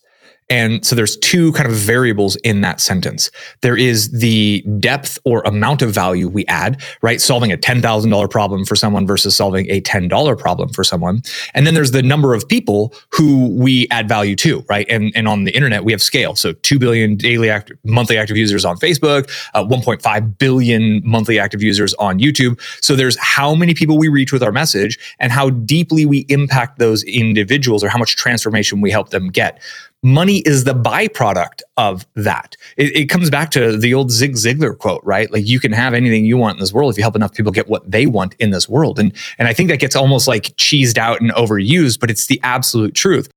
And 0.53 0.85
so 0.85 0.95
there's 0.95 1.17
two 1.17 1.51
kind 1.53 1.67
of 1.67 1.75
variables 1.75 2.37
in 2.37 2.61
that 2.61 2.79
sentence. 2.79 3.31
There 3.63 3.75
is 3.75 4.11
the 4.11 4.61
depth 4.79 5.19
or 5.25 5.41
amount 5.47 5.81
of 5.81 5.93
value 5.93 6.29
we 6.29 6.45
add, 6.45 6.83
right? 7.01 7.23
Solving 7.23 7.51
a 7.51 7.57
$10,000 7.57 8.31
problem 8.31 8.67
for 8.67 8.77
someone 8.77 9.07
versus 9.07 9.35
solving 9.35 9.71
a 9.71 9.81
$10 9.81 10.39
problem 10.39 10.69
for 10.69 10.85
someone. 10.85 11.23
And 11.55 11.67
then 11.67 11.73
there's 11.73 11.93
the 11.93 12.03
number 12.03 12.35
of 12.35 12.47
people 12.47 12.93
who 13.13 13.49
we 13.49 13.89
add 13.91 14.09
value 14.09 14.37
to, 14.37 14.63
right? 14.69 14.87
And, 14.91 15.11
and 15.15 15.27
on 15.27 15.45
the 15.45 15.53
internet, 15.53 15.85
we 15.85 15.93
have 15.93 16.03
scale. 16.03 16.37
So 16.37 16.53
2 16.53 16.79
billion 16.79 17.17
daily 17.17 17.49
active, 17.49 17.79
monthly 17.85 18.19
active 18.19 18.37
users 18.37 18.67
on 18.67 18.77
Facebook, 18.77 19.31
uh, 19.55 19.65
1.5 19.65 20.37
billion 20.37 21.01
monthly 21.03 21.39
active 21.39 21.63
users 21.63 21.95
on 21.95 22.19
YouTube. 22.19 22.61
So 22.85 22.95
there's 22.95 23.17
how 23.19 23.55
many 23.55 23.73
people 23.73 23.97
we 23.97 24.09
reach 24.09 24.35
with 24.35 24.43
our 24.43 24.53
message 24.53 24.99
and 25.19 25.33
how 25.33 25.49
deeply 25.49 26.05
we 26.05 26.27
impact 26.29 26.79
those 26.79 27.05
individuals 27.05 27.83
or 27.83 27.89
how 27.89 27.99
much 27.99 28.17
transformation 28.17 28.83
we 28.83 28.91
help 28.91 29.09
them 29.09 29.31
get 29.31 29.59
money 30.03 30.39
is 30.39 30.65
the 30.65 30.75
byproduct 30.75 31.61
of 31.77 32.07
that. 32.15 32.57
It, 32.77 32.97
it, 32.97 33.07
comes 33.07 33.31
back 33.31 33.51
to 33.53 33.77
the 33.77 33.95
old 33.95 34.11
Zig 34.11 34.35
Ziglar 34.35 34.77
quote, 34.77 35.01
right? 35.05 35.31
Like 35.31 35.47
you 35.47 35.61
can 35.61 35.73
have 35.73 35.95
anything 35.95 36.25
you 36.25 36.37
want 36.37 36.57
in 36.57 36.61
this 36.61 36.73
world 36.73 36.93
if 36.93 36.97
you 36.97 37.05
help 37.05 37.17
enough 37.17 37.33
people 37.33 37.53
get 37.53 37.69
what 37.69 37.89
they 37.89 38.07
want 38.07 38.35
in 38.39 38.51
this 38.51 38.69
world. 38.69 38.99
And, 38.99 39.13
and 39.39 39.47
I 39.47 39.53
think 39.53 39.71
that 39.71 39.79
gets 39.79 39.95
almost 39.95 40.27
like 40.27 40.57
cheesed 40.57 40.99
out 40.99 41.21
and 41.21 41.31
overused, 41.33 42.01
but 42.01 42.11
it's 42.11 42.27
the 42.27 42.41
absolute 42.43 42.95
truth. 42.95 43.31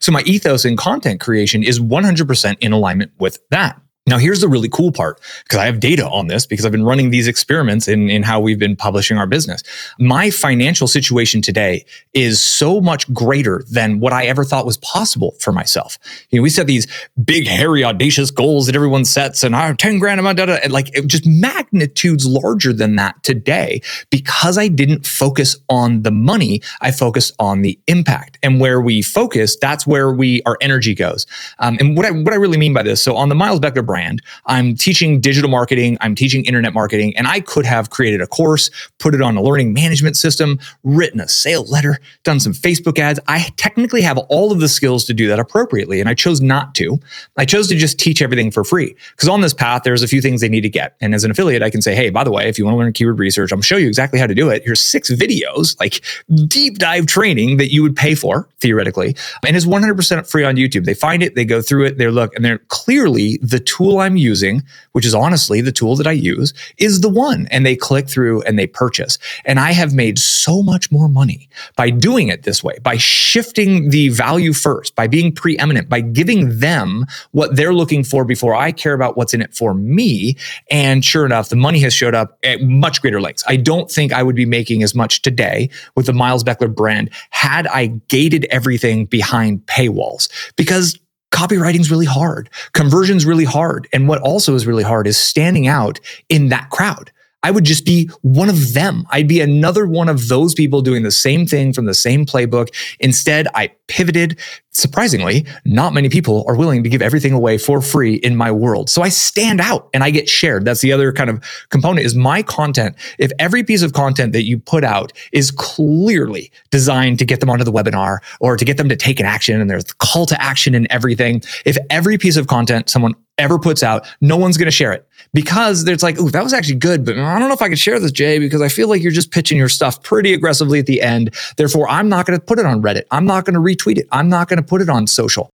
So 0.00 0.12
my 0.12 0.22
ethos 0.22 0.64
in 0.64 0.76
content 0.76 1.20
creation 1.20 1.62
is 1.62 1.80
100% 1.80 2.56
in 2.60 2.72
alignment 2.72 3.12
with 3.18 3.38
that. 3.50 3.80
Now, 4.06 4.18
here's 4.18 4.42
the 4.42 4.48
really 4.48 4.68
cool 4.68 4.92
part 4.92 5.18
because 5.44 5.58
I 5.58 5.64
have 5.64 5.80
data 5.80 6.06
on 6.06 6.26
this 6.26 6.44
because 6.44 6.66
I've 6.66 6.72
been 6.72 6.84
running 6.84 7.08
these 7.08 7.26
experiments 7.26 7.88
in, 7.88 8.10
in 8.10 8.22
how 8.22 8.38
we've 8.38 8.58
been 8.58 8.76
publishing 8.76 9.16
our 9.16 9.26
business. 9.26 9.62
My 9.98 10.28
financial 10.28 10.86
situation 10.86 11.40
today 11.40 11.86
is 12.12 12.42
so 12.42 12.82
much 12.82 13.10
greater 13.14 13.64
than 13.70 14.00
what 14.00 14.12
I 14.12 14.26
ever 14.26 14.44
thought 14.44 14.66
was 14.66 14.76
possible 14.76 15.34
for 15.40 15.52
myself. 15.52 15.98
You 16.28 16.38
know, 16.38 16.42
we 16.42 16.50
set 16.50 16.66
these 16.66 16.86
big, 17.24 17.46
hairy, 17.46 17.82
audacious 17.82 18.30
goals 18.30 18.66
that 18.66 18.76
everyone 18.76 19.06
sets 19.06 19.42
and 19.42 19.56
I 19.56 19.66
have 19.68 19.78
10 19.78 19.98
grand 20.00 20.20
a 20.20 20.22
month, 20.22 20.38
and 20.38 20.70
like 20.70 20.92
just 21.06 21.26
magnitudes 21.26 22.26
larger 22.26 22.74
than 22.74 22.96
that 22.96 23.22
today 23.22 23.80
because 24.10 24.58
I 24.58 24.68
didn't 24.68 25.06
focus 25.06 25.56
on 25.70 26.02
the 26.02 26.10
money. 26.10 26.60
I 26.82 26.90
focused 26.90 27.32
on 27.38 27.62
the 27.62 27.78
impact. 27.86 28.36
And 28.42 28.60
where 28.60 28.82
we 28.82 29.00
focus, 29.00 29.56
that's 29.56 29.86
where 29.86 30.12
we, 30.12 30.42
our 30.44 30.58
energy 30.60 30.94
goes. 30.94 31.26
Um, 31.58 31.78
and 31.80 31.96
what 31.96 32.04
I, 32.04 32.10
what 32.10 32.34
I 32.34 32.36
really 32.36 32.58
mean 32.58 32.74
by 32.74 32.82
this, 32.82 33.02
so 33.02 33.16
on 33.16 33.30
the 33.30 33.34
Miles 33.34 33.60
Beckler 33.60 33.93
brand. 33.94 34.20
I'm 34.46 34.74
teaching 34.74 35.20
digital 35.20 35.48
marketing, 35.48 35.98
I'm 36.00 36.16
teaching 36.16 36.44
internet 36.46 36.74
marketing, 36.74 37.16
and 37.16 37.28
I 37.28 37.38
could 37.38 37.64
have 37.64 37.90
created 37.90 38.20
a 38.20 38.26
course, 38.26 38.68
put 38.98 39.14
it 39.14 39.22
on 39.22 39.36
a 39.36 39.40
learning 39.40 39.72
management 39.72 40.16
system, 40.16 40.58
written 40.82 41.20
a 41.20 41.28
sales 41.28 41.70
letter, 41.70 41.98
done 42.24 42.40
some 42.40 42.52
Facebook 42.52 42.98
ads. 42.98 43.20
I 43.28 43.50
technically 43.56 44.02
have 44.02 44.18
all 44.18 44.50
of 44.50 44.58
the 44.58 44.68
skills 44.68 45.04
to 45.04 45.14
do 45.14 45.28
that 45.28 45.38
appropriately, 45.38 46.00
and 46.00 46.08
I 46.08 46.14
chose 46.14 46.40
not 46.40 46.74
to. 46.74 46.98
I 47.36 47.44
chose 47.44 47.68
to 47.68 47.76
just 47.76 47.96
teach 47.96 48.20
everything 48.20 48.50
for 48.50 48.64
free 48.64 48.96
because 49.12 49.28
on 49.28 49.42
this 49.42 49.54
path, 49.54 49.82
there's 49.84 50.02
a 50.02 50.08
few 50.08 50.20
things 50.20 50.40
they 50.40 50.48
need 50.48 50.62
to 50.62 50.68
get. 50.68 50.96
And 51.00 51.14
as 51.14 51.22
an 51.22 51.30
affiliate, 51.30 51.62
I 51.62 51.70
can 51.70 51.80
say, 51.80 51.94
hey, 51.94 52.10
by 52.10 52.24
the 52.24 52.32
way, 52.32 52.48
if 52.48 52.58
you 52.58 52.64
want 52.64 52.74
to 52.74 52.78
learn 52.78 52.92
keyword 52.92 53.20
research, 53.20 53.52
I'm 53.52 53.62
show 53.62 53.76
you 53.76 53.86
exactly 53.86 54.18
how 54.18 54.26
to 54.26 54.34
do 54.34 54.50
it. 54.50 54.64
Here's 54.64 54.80
six 54.80 55.08
videos, 55.08 55.78
like 55.78 56.04
deep 56.48 56.78
dive 56.78 57.06
training 57.06 57.58
that 57.58 57.72
you 57.72 57.84
would 57.84 57.94
pay 57.94 58.16
for 58.16 58.48
theoretically, 58.58 59.14
and 59.46 59.56
it's 59.56 59.66
100% 59.66 60.28
free 60.28 60.42
on 60.42 60.56
YouTube. 60.56 60.84
They 60.84 60.94
find 60.94 61.22
it, 61.22 61.36
they 61.36 61.44
go 61.44 61.62
through 61.62 61.84
it, 61.84 61.98
they 61.98 62.08
look, 62.08 62.34
and 62.34 62.44
they're 62.44 62.58
clearly 62.68 63.38
the 63.40 63.60
tool 63.60 63.83
tool 63.84 63.98
I'm 63.98 64.16
using, 64.16 64.62
which 64.92 65.04
is 65.06 65.14
honestly 65.14 65.60
the 65.60 65.72
tool 65.72 65.96
that 65.96 66.06
I 66.06 66.12
use, 66.12 66.54
is 66.78 67.00
the 67.00 67.08
one. 67.08 67.46
And 67.50 67.66
they 67.66 67.76
click 67.76 68.08
through 68.08 68.42
and 68.42 68.58
they 68.58 68.66
purchase. 68.66 69.18
And 69.44 69.60
I 69.60 69.72
have 69.72 69.94
made 69.94 70.18
so 70.18 70.62
much 70.62 70.90
more 70.90 71.08
money 71.08 71.48
by 71.76 71.90
doing 71.90 72.28
it 72.28 72.44
this 72.44 72.64
way, 72.64 72.78
by 72.82 72.96
shifting 72.96 73.90
the 73.90 74.08
value 74.08 74.52
first, 74.52 74.94
by 74.94 75.06
being 75.06 75.32
preeminent, 75.32 75.88
by 75.88 76.00
giving 76.00 76.58
them 76.58 77.06
what 77.32 77.56
they're 77.56 77.74
looking 77.74 78.04
for 78.04 78.24
before 78.24 78.54
I 78.54 78.72
care 78.72 78.94
about 78.94 79.16
what's 79.16 79.34
in 79.34 79.42
it 79.42 79.54
for 79.54 79.74
me. 79.74 80.36
And 80.70 81.04
sure 81.04 81.26
enough, 81.26 81.48
the 81.48 81.56
money 81.56 81.80
has 81.80 81.92
showed 81.92 82.14
up 82.14 82.38
at 82.42 82.62
much 82.62 83.02
greater 83.02 83.20
lengths. 83.20 83.44
I 83.46 83.56
don't 83.56 83.90
think 83.90 84.12
I 84.12 84.22
would 84.22 84.36
be 84.36 84.46
making 84.46 84.82
as 84.82 84.94
much 84.94 85.22
today 85.22 85.68
with 85.94 86.06
the 86.06 86.12
Miles 86.12 86.44
Beckler 86.44 86.74
brand 86.74 87.10
had 87.30 87.66
I 87.66 87.86
gated 88.08 88.46
everything 88.46 89.06
behind 89.06 89.66
paywalls 89.66 90.28
because 90.56 90.98
copywriting 91.34 91.80
is 91.80 91.90
really 91.90 92.06
hard. 92.06 92.48
Conversion's 92.72 93.26
really 93.26 93.44
hard. 93.44 93.88
And 93.92 94.08
what 94.08 94.22
also 94.22 94.54
is 94.54 94.66
really 94.66 94.84
hard 94.84 95.06
is 95.06 95.16
standing 95.16 95.66
out 95.66 96.00
in 96.28 96.48
that 96.48 96.70
crowd. 96.70 97.10
I 97.44 97.50
would 97.50 97.64
just 97.64 97.84
be 97.84 98.08
one 98.22 98.48
of 98.48 98.72
them. 98.72 99.06
I'd 99.10 99.28
be 99.28 99.42
another 99.42 99.86
one 99.86 100.08
of 100.08 100.28
those 100.28 100.54
people 100.54 100.80
doing 100.80 101.02
the 101.02 101.10
same 101.10 101.46
thing 101.46 101.74
from 101.74 101.84
the 101.84 101.92
same 101.92 102.24
playbook. 102.24 102.74
Instead, 103.00 103.48
I 103.54 103.70
pivoted. 103.86 104.38
Surprisingly, 104.72 105.46
not 105.66 105.92
many 105.92 106.08
people 106.08 106.44
are 106.48 106.56
willing 106.56 106.82
to 106.82 106.88
give 106.88 107.02
everything 107.02 107.32
away 107.32 107.58
for 107.58 107.82
free 107.82 108.14
in 108.14 108.34
my 108.34 108.50
world. 108.50 108.88
So 108.88 109.02
I 109.02 109.10
stand 109.10 109.60
out 109.60 109.90
and 109.92 110.02
I 110.02 110.10
get 110.10 110.26
shared. 110.28 110.64
That's 110.64 110.80
the 110.80 110.90
other 110.90 111.12
kind 111.12 111.28
of 111.28 111.44
component 111.68 112.06
is 112.06 112.14
my 112.14 112.42
content. 112.42 112.96
If 113.18 113.30
every 113.38 113.62
piece 113.62 113.82
of 113.82 113.92
content 113.92 114.32
that 114.32 114.44
you 114.44 114.58
put 114.58 114.82
out 114.82 115.12
is 115.32 115.50
clearly 115.50 116.50
designed 116.70 117.18
to 117.18 117.26
get 117.26 117.40
them 117.40 117.50
onto 117.50 117.62
the 117.62 117.72
webinar 117.72 118.18
or 118.40 118.56
to 118.56 118.64
get 118.64 118.78
them 118.78 118.88
to 118.88 118.96
take 118.96 119.20
an 119.20 119.26
action 119.26 119.60
and 119.60 119.68
there's 119.68 119.92
call 119.92 120.24
to 120.26 120.42
action 120.42 120.74
and 120.74 120.86
everything, 120.88 121.42
if 121.66 121.76
every 121.90 122.16
piece 122.16 122.38
of 122.38 122.46
content 122.46 122.88
someone 122.88 123.14
ever 123.38 123.58
puts 123.58 123.82
out, 123.82 124.06
no 124.20 124.36
one's 124.36 124.56
going 124.56 124.66
to 124.66 124.72
share 124.72 124.92
it 124.92 125.06
because 125.32 125.86
it's 125.86 126.02
like, 126.02 126.16
oh, 126.18 126.28
that 126.28 126.42
was 126.42 126.52
actually 126.52 126.76
good, 126.76 127.04
but 127.04 127.18
I 127.18 127.38
don't 127.38 127.48
know 127.48 127.54
if 127.54 127.62
I 127.62 127.68
could 127.68 127.78
share 127.78 127.98
this, 127.98 128.12
Jay, 128.12 128.38
because 128.38 128.62
I 128.62 128.68
feel 128.68 128.88
like 128.88 129.02
you're 129.02 129.12
just 129.12 129.30
pitching 129.30 129.58
your 129.58 129.68
stuff 129.68 130.02
pretty 130.02 130.32
aggressively 130.32 130.78
at 130.78 130.86
the 130.86 131.02
end. 131.02 131.34
Therefore, 131.56 131.88
I'm 131.88 132.08
not 132.08 132.26
going 132.26 132.38
to 132.38 132.44
put 132.44 132.58
it 132.58 132.66
on 132.66 132.82
Reddit. 132.82 133.04
I'm 133.10 133.26
not 133.26 133.44
going 133.44 133.54
to 133.54 133.60
retweet 133.60 133.98
it. 133.98 134.06
I'm 134.12 134.28
not 134.28 134.48
going 134.48 134.58
to 134.58 134.62
put 134.62 134.80
it 134.80 134.88
on 134.88 135.06
social. 135.06 135.50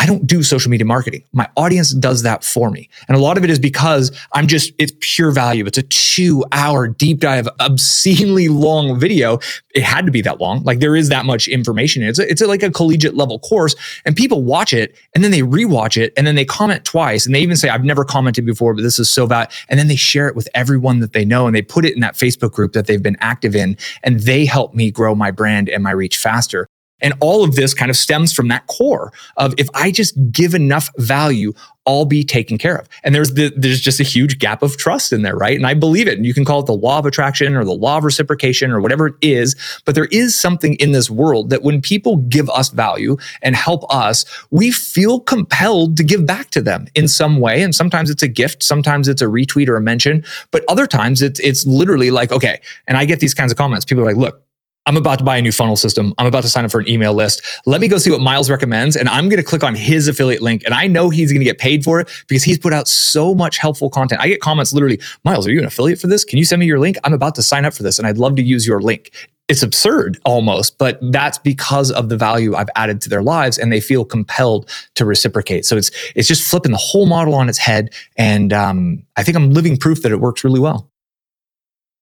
I 0.00 0.06
don't 0.06 0.26
do 0.26 0.42
social 0.42 0.70
media 0.70 0.86
marketing. 0.86 1.24
My 1.34 1.46
audience 1.58 1.92
does 1.92 2.22
that 2.22 2.42
for 2.42 2.70
me. 2.70 2.88
And 3.06 3.18
a 3.18 3.20
lot 3.20 3.36
of 3.36 3.44
it 3.44 3.50
is 3.50 3.58
because 3.58 4.10
I'm 4.32 4.46
just, 4.46 4.72
it's 4.78 4.94
pure 5.00 5.30
value. 5.30 5.66
It's 5.66 5.76
a 5.76 5.82
two 5.82 6.42
hour 6.52 6.88
deep 6.88 7.20
dive, 7.20 7.46
obscenely 7.60 8.48
long 8.48 8.98
video. 8.98 9.40
It 9.74 9.82
had 9.82 10.06
to 10.06 10.10
be 10.10 10.22
that 10.22 10.40
long. 10.40 10.62
Like 10.62 10.80
there 10.80 10.96
is 10.96 11.10
that 11.10 11.26
much 11.26 11.48
information. 11.48 12.02
It's 12.02 12.18
a, 12.18 12.26
it's 12.26 12.40
a, 12.40 12.46
like 12.46 12.62
a 12.62 12.70
collegiate 12.70 13.14
level 13.14 13.40
course 13.40 13.74
and 14.06 14.16
people 14.16 14.42
watch 14.42 14.72
it 14.72 14.96
and 15.14 15.22
then 15.22 15.32
they 15.32 15.42
rewatch 15.42 16.00
it 16.00 16.14
and 16.16 16.26
then 16.26 16.34
they 16.34 16.46
comment 16.46 16.86
twice 16.86 17.26
and 17.26 17.34
they 17.34 17.40
even 17.40 17.58
say, 17.58 17.68
I've 17.68 17.84
never 17.84 18.02
commented 18.02 18.46
before, 18.46 18.72
but 18.72 18.80
this 18.80 18.98
is 18.98 19.10
so 19.10 19.26
bad. 19.26 19.52
And 19.68 19.78
then 19.78 19.88
they 19.88 19.96
share 19.96 20.28
it 20.28 20.34
with 20.34 20.48
everyone 20.54 21.00
that 21.00 21.12
they 21.12 21.26
know 21.26 21.46
and 21.46 21.54
they 21.54 21.60
put 21.60 21.84
it 21.84 21.92
in 21.92 22.00
that 22.00 22.14
Facebook 22.14 22.52
group 22.52 22.72
that 22.72 22.86
they've 22.86 23.02
been 23.02 23.18
active 23.20 23.54
in 23.54 23.76
and 24.02 24.20
they 24.20 24.46
help 24.46 24.72
me 24.72 24.90
grow 24.90 25.14
my 25.14 25.30
brand 25.30 25.68
and 25.68 25.82
my 25.82 25.90
reach 25.90 26.16
faster. 26.16 26.66
And 27.02 27.14
all 27.20 27.44
of 27.44 27.54
this 27.54 27.74
kind 27.74 27.90
of 27.90 27.96
stems 27.96 28.32
from 28.32 28.48
that 28.48 28.66
core 28.66 29.12
of 29.36 29.54
if 29.58 29.68
I 29.74 29.90
just 29.90 30.14
give 30.32 30.54
enough 30.54 30.90
value, 30.96 31.52
I'll 31.86 32.04
be 32.04 32.22
taken 32.22 32.58
care 32.58 32.76
of. 32.76 32.88
And 33.02 33.14
there's 33.14 33.34
the, 33.34 33.52
there's 33.56 33.80
just 33.80 34.00
a 34.00 34.04
huge 34.04 34.38
gap 34.38 34.62
of 34.62 34.76
trust 34.76 35.12
in 35.12 35.22
there, 35.22 35.36
right? 35.36 35.56
And 35.56 35.66
I 35.66 35.74
believe 35.74 36.06
it. 36.08 36.18
And 36.18 36.26
you 36.26 36.34
can 36.34 36.44
call 36.44 36.60
it 36.60 36.66
the 36.66 36.72
law 36.72 36.98
of 36.98 37.06
attraction 37.06 37.56
or 37.56 37.64
the 37.64 37.72
law 37.72 37.98
of 37.98 38.04
reciprocation 38.04 38.70
or 38.70 38.80
whatever 38.80 39.08
it 39.08 39.14
is. 39.22 39.56
But 39.84 39.94
there 39.94 40.06
is 40.06 40.38
something 40.38 40.74
in 40.74 40.92
this 40.92 41.10
world 41.10 41.50
that 41.50 41.62
when 41.62 41.80
people 41.80 42.18
give 42.18 42.50
us 42.50 42.68
value 42.68 43.16
and 43.42 43.56
help 43.56 43.84
us, 43.92 44.24
we 44.50 44.70
feel 44.70 45.20
compelled 45.20 45.96
to 45.96 46.04
give 46.04 46.26
back 46.26 46.50
to 46.50 46.60
them 46.60 46.86
in 46.94 47.08
some 47.08 47.40
way. 47.40 47.62
And 47.62 47.74
sometimes 47.74 48.10
it's 48.10 48.22
a 48.22 48.28
gift, 48.28 48.62
sometimes 48.62 49.08
it's 49.08 49.22
a 49.22 49.26
retweet 49.26 49.68
or 49.68 49.76
a 49.76 49.80
mention, 49.80 50.22
but 50.50 50.64
other 50.68 50.86
times 50.86 51.22
it's 51.22 51.40
it's 51.40 51.66
literally 51.66 52.10
like, 52.10 52.30
okay. 52.30 52.60
And 52.86 52.98
I 52.98 53.04
get 53.04 53.20
these 53.20 53.34
kinds 53.34 53.52
of 53.52 53.58
comments. 53.58 53.84
People 53.84 54.04
are 54.04 54.06
like, 54.06 54.16
look, 54.16 54.44
I'm 54.86 54.96
about 54.96 55.18
to 55.18 55.24
buy 55.24 55.36
a 55.36 55.42
new 55.42 55.52
funnel 55.52 55.76
system. 55.76 56.14
I'm 56.18 56.26
about 56.26 56.42
to 56.42 56.48
sign 56.48 56.64
up 56.64 56.70
for 56.70 56.80
an 56.80 56.88
email 56.88 57.12
list. 57.12 57.42
Let 57.66 57.80
me 57.80 57.88
go 57.88 57.98
see 57.98 58.10
what 58.10 58.20
Miles 58.20 58.50
recommends. 58.50 58.96
And 58.96 59.08
I'm 59.08 59.28
going 59.28 59.40
to 59.40 59.46
click 59.46 59.62
on 59.62 59.74
his 59.74 60.08
affiliate 60.08 60.42
link. 60.42 60.62
And 60.64 60.74
I 60.74 60.86
know 60.86 61.10
he's 61.10 61.30
going 61.30 61.40
to 61.40 61.44
get 61.44 61.58
paid 61.58 61.84
for 61.84 62.00
it 62.00 62.08
because 62.28 62.42
he's 62.42 62.58
put 62.58 62.72
out 62.72 62.88
so 62.88 63.34
much 63.34 63.58
helpful 63.58 63.90
content. 63.90 64.20
I 64.20 64.28
get 64.28 64.40
comments 64.40 64.72
literally, 64.72 64.98
Miles, 65.24 65.46
are 65.46 65.52
you 65.52 65.60
an 65.60 65.66
affiliate 65.66 66.00
for 66.00 66.06
this? 66.06 66.24
Can 66.24 66.38
you 66.38 66.44
send 66.44 66.60
me 66.60 66.66
your 66.66 66.78
link? 66.78 66.96
I'm 67.04 67.12
about 67.12 67.34
to 67.36 67.42
sign 67.42 67.64
up 67.64 67.74
for 67.74 67.82
this 67.82 67.98
and 67.98 68.08
I'd 68.08 68.18
love 68.18 68.36
to 68.36 68.42
use 68.42 68.66
your 68.66 68.80
link. 68.80 69.12
It's 69.48 69.62
absurd 69.62 70.18
almost, 70.24 70.78
but 70.78 70.98
that's 71.12 71.38
because 71.38 71.90
of 71.90 72.08
the 72.08 72.16
value 72.16 72.54
I've 72.54 72.70
added 72.74 73.00
to 73.02 73.08
their 73.08 73.22
lives 73.22 73.58
and 73.58 73.72
they 73.72 73.80
feel 73.80 74.04
compelled 74.04 74.70
to 74.94 75.04
reciprocate. 75.04 75.66
So 75.66 75.76
it's, 75.76 75.90
it's 76.16 76.26
just 76.26 76.42
flipping 76.42 76.72
the 76.72 76.78
whole 76.78 77.06
model 77.06 77.34
on 77.34 77.48
its 77.48 77.58
head. 77.58 77.92
And 78.16 78.52
um, 78.52 79.02
I 79.16 79.24
think 79.24 79.36
I'm 79.36 79.50
living 79.50 79.76
proof 79.76 80.02
that 80.02 80.10
it 80.12 80.20
works 80.20 80.42
really 80.42 80.60
well. 80.60 80.89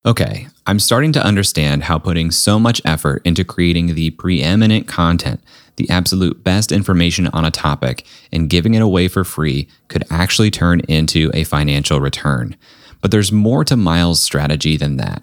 Okay, 0.06 0.46
I'm 0.66 0.78
starting 0.78 1.12
to 1.12 1.24
understand 1.24 1.84
how 1.84 1.98
putting 1.98 2.30
so 2.30 2.58
much 2.58 2.80
effort 2.84 3.20
into 3.24 3.44
creating 3.44 3.94
the 3.94 4.10
preeminent 4.10 4.86
content, 4.86 5.42
the 5.76 5.90
absolute 5.90 6.44
best 6.44 6.70
information 6.70 7.26
on 7.28 7.44
a 7.44 7.50
topic, 7.50 8.06
and 8.32 8.48
giving 8.48 8.74
it 8.74 8.82
away 8.82 9.08
for 9.08 9.24
free 9.24 9.68
could 9.88 10.04
actually 10.08 10.50
turn 10.50 10.80
into 10.88 11.30
a 11.34 11.44
financial 11.44 12.00
return. 12.00 12.56
But 13.00 13.10
there's 13.10 13.32
more 13.32 13.64
to 13.64 13.76
Miles' 13.76 14.22
strategy 14.22 14.76
than 14.76 14.98
that. 14.98 15.22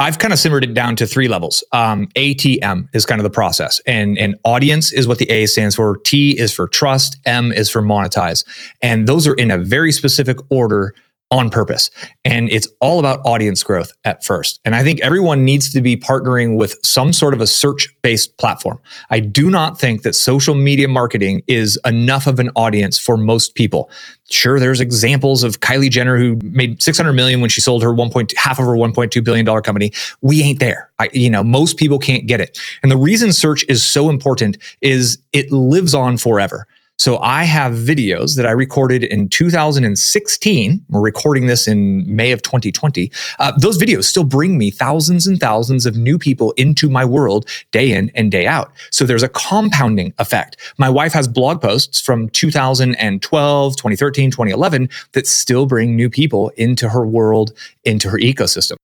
I've 0.00 0.18
kind 0.18 0.32
of 0.32 0.38
simmered 0.38 0.62
it 0.62 0.74
down 0.74 0.94
to 0.96 1.06
three 1.06 1.26
levels. 1.26 1.64
Um, 1.72 2.06
ATM 2.14 2.88
is 2.94 3.04
kind 3.04 3.20
of 3.20 3.24
the 3.24 3.30
process, 3.30 3.80
and 3.84 4.16
and 4.16 4.36
audience 4.44 4.92
is 4.92 5.08
what 5.08 5.18
the 5.18 5.28
A 5.28 5.46
stands 5.46 5.74
for. 5.74 5.96
T 5.98 6.38
is 6.38 6.54
for 6.54 6.68
trust. 6.68 7.18
M 7.26 7.50
is 7.52 7.68
for 7.68 7.82
monetize, 7.82 8.44
and 8.80 9.08
those 9.08 9.26
are 9.26 9.34
in 9.34 9.50
a 9.50 9.58
very 9.58 9.90
specific 9.90 10.38
order 10.50 10.94
on 11.30 11.50
purpose. 11.50 11.90
And 12.24 12.50
it's 12.50 12.66
all 12.80 12.98
about 12.98 13.20
audience 13.24 13.62
growth 13.62 13.92
at 14.04 14.24
first. 14.24 14.60
And 14.64 14.74
I 14.74 14.82
think 14.82 15.00
everyone 15.00 15.44
needs 15.44 15.70
to 15.72 15.82
be 15.82 15.96
partnering 15.96 16.56
with 16.56 16.74
some 16.82 17.12
sort 17.12 17.34
of 17.34 17.40
a 17.40 17.46
search 17.46 17.88
based 18.02 18.36
platform. 18.38 18.78
I 19.10 19.20
do 19.20 19.50
not 19.50 19.78
think 19.78 20.02
that 20.02 20.14
social 20.14 20.54
media 20.54 20.88
marketing 20.88 21.42
is 21.46 21.78
enough 21.84 22.26
of 22.26 22.38
an 22.38 22.50
audience 22.56 22.98
for 22.98 23.16
most 23.16 23.54
people. 23.54 23.90
Sure, 24.30 24.58
there's 24.58 24.80
examples 24.80 25.42
of 25.42 25.60
Kylie 25.60 25.90
Jenner 25.90 26.16
who 26.16 26.38
made 26.42 26.82
600 26.82 27.12
million 27.12 27.40
when 27.40 27.50
she 27.50 27.60
sold 27.60 27.82
her 27.82 27.92
1. 27.92 28.10
half 28.36 28.58
of 28.58 28.64
her 28.64 28.72
1.2 28.72 29.22
billion 29.22 29.44
dollar 29.44 29.60
company. 29.60 29.92
We 30.22 30.42
ain't 30.42 30.60
there. 30.60 30.90
I, 30.98 31.10
you 31.12 31.30
know, 31.30 31.44
most 31.44 31.76
people 31.76 31.98
can't 31.98 32.26
get 32.26 32.40
it. 32.40 32.58
And 32.82 32.90
the 32.90 32.96
reason 32.96 33.32
search 33.32 33.64
is 33.68 33.84
so 33.84 34.08
important 34.08 34.56
is 34.80 35.18
it 35.32 35.50
lives 35.52 35.94
on 35.94 36.16
forever. 36.16 36.66
So 36.98 37.18
I 37.18 37.44
have 37.44 37.74
videos 37.74 38.34
that 38.36 38.44
I 38.44 38.50
recorded 38.50 39.04
in 39.04 39.28
2016. 39.28 40.84
We're 40.88 41.00
recording 41.00 41.46
this 41.46 41.68
in 41.68 42.04
May 42.14 42.32
of 42.32 42.42
2020. 42.42 43.12
Uh, 43.38 43.52
those 43.56 43.78
videos 43.78 44.04
still 44.04 44.24
bring 44.24 44.58
me 44.58 44.72
thousands 44.72 45.24
and 45.28 45.38
thousands 45.38 45.86
of 45.86 45.96
new 45.96 46.18
people 46.18 46.50
into 46.56 46.90
my 46.90 47.04
world 47.04 47.48
day 47.70 47.92
in 47.92 48.10
and 48.16 48.32
day 48.32 48.46
out. 48.46 48.72
So 48.90 49.06
there's 49.06 49.22
a 49.22 49.28
compounding 49.28 50.12
effect. 50.18 50.56
My 50.76 50.90
wife 50.90 51.12
has 51.12 51.28
blog 51.28 51.62
posts 51.62 52.00
from 52.00 52.30
2012, 52.30 53.76
2013, 53.76 54.30
2011 54.32 54.88
that 55.12 55.28
still 55.28 55.66
bring 55.66 55.94
new 55.94 56.10
people 56.10 56.48
into 56.56 56.88
her 56.88 57.06
world, 57.06 57.52
into 57.84 58.08
her 58.10 58.18
ecosystem. 58.18 58.74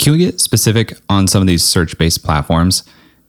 Can 0.00 0.12
we 0.12 0.18
get 0.18 0.40
specific 0.40 0.94
on 1.10 1.26
some 1.26 1.42
of 1.42 1.46
these 1.46 1.64
search 1.64 1.98
based 1.98 2.24
platforms? 2.24 2.82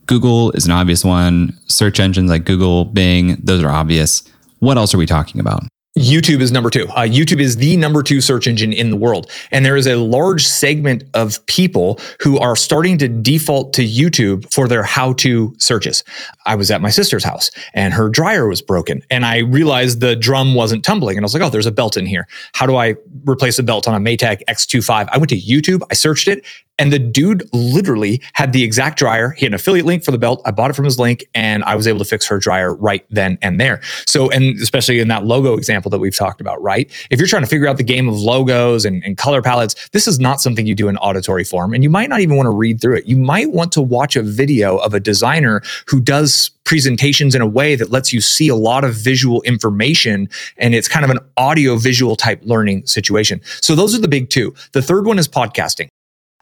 Google 0.09 0.49
is 0.53 0.65
an 0.65 0.71
obvious 0.71 1.05
one. 1.05 1.55
Search 1.67 1.99
engines 1.99 2.31
like 2.31 2.43
Google, 2.43 2.83
Bing, 2.83 3.39
those 3.43 3.63
are 3.63 3.69
obvious. 3.69 4.23
What 4.57 4.75
else 4.75 4.91
are 4.95 4.97
we 4.97 5.05
talking 5.05 5.39
about? 5.39 5.61
YouTube 5.99 6.41
is 6.41 6.51
number 6.51 6.71
two. 6.71 6.87
Uh, 6.89 7.01
YouTube 7.01 7.39
is 7.39 7.57
the 7.57 7.77
number 7.77 8.01
two 8.01 8.19
search 8.19 8.47
engine 8.47 8.73
in 8.73 8.89
the 8.89 8.95
world. 8.95 9.29
And 9.51 9.63
there 9.63 9.75
is 9.75 9.85
a 9.85 9.97
large 9.97 10.47
segment 10.47 11.03
of 11.13 11.45
people 11.45 11.99
who 12.21 12.39
are 12.39 12.55
starting 12.55 12.97
to 12.99 13.07
default 13.07 13.73
to 13.73 13.83
YouTube 13.83 14.51
for 14.51 14.67
their 14.67 14.81
how 14.81 15.13
to 15.13 15.53
searches. 15.59 16.03
I 16.47 16.55
was 16.55 16.71
at 16.71 16.81
my 16.81 16.89
sister's 16.89 17.23
house 17.23 17.51
and 17.75 17.93
her 17.93 18.09
dryer 18.09 18.47
was 18.47 18.63
broken. 18.63 19.03
And 19.11 19.25
I 19.25 19.39
realized 19.39 19.99
the 19.99 20.15
drum 20.15 20.55
wasn't 20.55 20.83
tumbling. 20.83 21.17
And 21.17 21.23
I 21.23 21.25
was 21.25 21.35
like, 21.35 21.43
oh, 21.43 21.49
there's 21.49 21.65
a 21.67 21.71
belt 21.71 21.97
in 21.97 22.07
here. 22.07 22.27
How 22.53 22.65
do 22.65 22.77
I 22.77 22.95
replace 23.25 23.59
a 23.59 23.63
belt 23.63 23.87
on 23.87 23.93
a 23.93 23.99
Maytag 23.99 24.41
X25? 24.47 25.09
I 25.11 25.17
went 25.17 25.29
to 25.29 25.39
YouTube, 25.39 25.81
I 25.91 25.93
searched 25.93 26.27
it, 26.27 26.45
and 26.79 26.91
the 26.93 26.97
dude 26.97 27.47
literally 27.53 28.21
had 28.33 28.53
the 28.53 28.63
exact 28.63 28.97
dryer. 28.97 29.31
He 29.31 29.45
had 29.45 29.51
an 29.51 29.55
affiliate 29.55 29.85
link 29.85 30.03
for 30.03 30.11
the 30.11 30.17
belt. 30.17 30.41
I 30.45 30.51
bought 30.51 30.71
it 30.71 30.73
from 30.73 30.85
his 30.85 30.97
link 30.97 31.25
and 31.35 31.63
I 31.65 31.75
was 31.75 31.87
able 31.87 31.99
to 31.99 32.05
fix 32.05 32.25
her 32.27 32.39
dryer 32.39 32.73
right 32.73 33.05
then 33.09 33.37
and 33.41 33.59
there. 33.59 33.81
So, 34.07 34.31
and 34.31 34.57
especially 34.59 34.99
in 34.99 35.09
that 35.09 35.25
logo 35.25 35.55
example 35.55 35.91
that 35.91 35.99
we've 35.99 36.15
talked 36.15 36.41
about, 36.41 36.61
right? 36.61 36.89
If 37.11 37.19
you're 37.19 37.27
trying 37.27 37.43
to 37.43 37.49
figure 37.49 37.67
out 37.67 37.77
the 37.77 37.83
game 37.83 38.07
of 38.07 38.15
logos 38.15 38.85
and, 38.85 39.03
and 39.03 39.17
color 39.17 39.41
palettes, 39.41 39.89
this 39.89 40.07
is 40.07 40.19
not 40.19 40.39
something 40.41 40.65
you 40.65 40.73
do 40.73 40.87
in 40.87 40.97
auditory 40.97 41.43
form. 41.43 41.73
And 41.73 41.83
you 41.83 41.89
might 41.89 42.09
not 42.09 42.21
even 42.21 42.37
want 42.37 42.47
to 42.47 42.51
read 42.51 42.81
through 42.81 42.95
it. 42.95 43.05
You 43.05 43.17
might 43.17 43.51
want 43.51 43.73
to 43.73 43.81
watch 43.81 44.15
a 44.15 44.23
video 44.23 44.77
of 44.77 44.93
a 44.93 44.99
designer 44.99 45.61
who 45.87 45.99
does 45.99 46.51
presentations 46.63 47.35
in 47.35 47.41
a 47.41 47.47
way 47.47 47.75
that 47.75 47.89
lets 47.89 48.13
you 48.13 48.21
see 48.21 48.47
a 48.47 48.55
lot 48.55 48.83
of 48.83 48.93
visual 48.93 49.41
information 49.41 50.29
and 50.57 50.75
it's 50.75 50.87
kind 50.87 51.03
of 51.03 51.09
an 51.09 51.17
audio 51.35 51.75
visual 51.75 52.15
type 52.15 52.39
learning 52.43 52.85
situation. 52.85 53.41
So 53.61 53.75
those 53.75 53.95
are 53.95 53.99
the 53.99 54.07
big 54.07 54.29
two. 54.29 54.53
The 54.73 54.81
third 54.81 55.05
one 55.05 55.17
is 55.17 55.27
podcasting. 55.27 55.89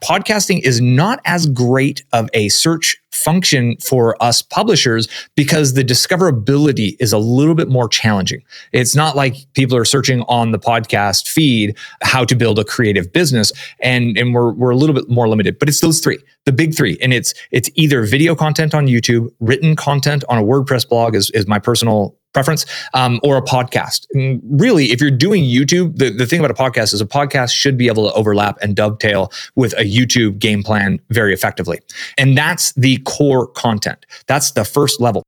Podcasting 0.03 0.61
is 0.63 0.79
not 0.79 1.19
as 1.25 1.47
great 1.47 2.03
of 2.13 2.29
a 2.33 2.49
search 2.49 2.97
function 3.11 3.75
for 3.77 4.21
us 4.21 4.41
publishers 4.41 5.07
because 5.35 5.73
the 5.73 5.83
discoverability 5.83 6.95
is 6.99 7.11
a 7.11 7.17
little 7.17 7.55
bit 7.55 7.67
more 7.67 7.89
challenging. 7.89 8.43
It's 8.73 8.95
not 8.95 9.15
like 9.15 9.35
people 9.53 9.75
are 9.75 9.85
searching 9.85 10.21
on 10.23 10.51
the 10.51 10.59
podcast 10.59 11.27
feed 11.27 11.75
how 12.03 12.25
to 12.25 12.35
build 12.35 12.59
a 12.59 12.63
creative 12.63 13.11
business 13.11 13.51
and 13.81 14.17
and 14.17 14.33
we're 14.33 14.51
we're 14.53 14.69
a 14.69 14.75
little 14.75 14.95
bit 14.95 15.09
more 15.09 15.27
limited, 15.27 15.57
but 15.57 15.67
it's 15.67 15.81
those 15.81 15.99
three, 15.99 16.19
the 16.45 16.51
big 16.51 16.75
3. 16.75 16.97
And 17.01 17.13
it's 17.13 17.33
it's 17.51 17.69
either 17.75 18.05
video 18.05 18.35
content 18.35 18.75
on 18.75 18.85
YouTube, 18.85 19.29
written 19.39 19.75
content 19.75 20.23
on 20.29 20.37
a 20.37 20.43
WordPress 20.43 20.87
blog 20.87 21.15
is 21.15 21.29
is 21.31 21.47
my 21.47 21.59
personal 21.59 22.15
preference, 22.37 22.67
um, 22.93 23.19
or 23.23 23.35
a 23.35 23.41
podcast. 23.41 24.05
Really, 24.43 24.91
if 24.91 25.01
you're 25.01 25.09
doing 25.09 25.43
YouTube, 25.43 25.97
the, 25.97 26.11
the 26.11 26.27
thing 26.27 26.39
about 26.39 26.51
a 26.51 26.53
podcast 26.53 26.93
is 26.93 27.01
a 27.01 27.05
podcast 27.05 27.51
should 27.51 27.79
be 27.79 27.87
able 27.87 28.07
to 28.07 28.13
overlap 28.13 28.59
and 28.61 28.75
dovetail 28.75 29.31
with 29.55 29.73
a 29.73 29.83
YouTube 29.83 30.37
game 30.37 30.61
plan 30.61 30.99
very 31.09 31.33
effectively. 31.33 31.79
And 32.15 32.37
that's 32.37 32.73
the 32.73 32.97
core 33.05 33.47
content. 33.47 34.05
That's 34.27 34.51
the 34.51 34.63
first 34.63 35.01
level. 35.01 35.23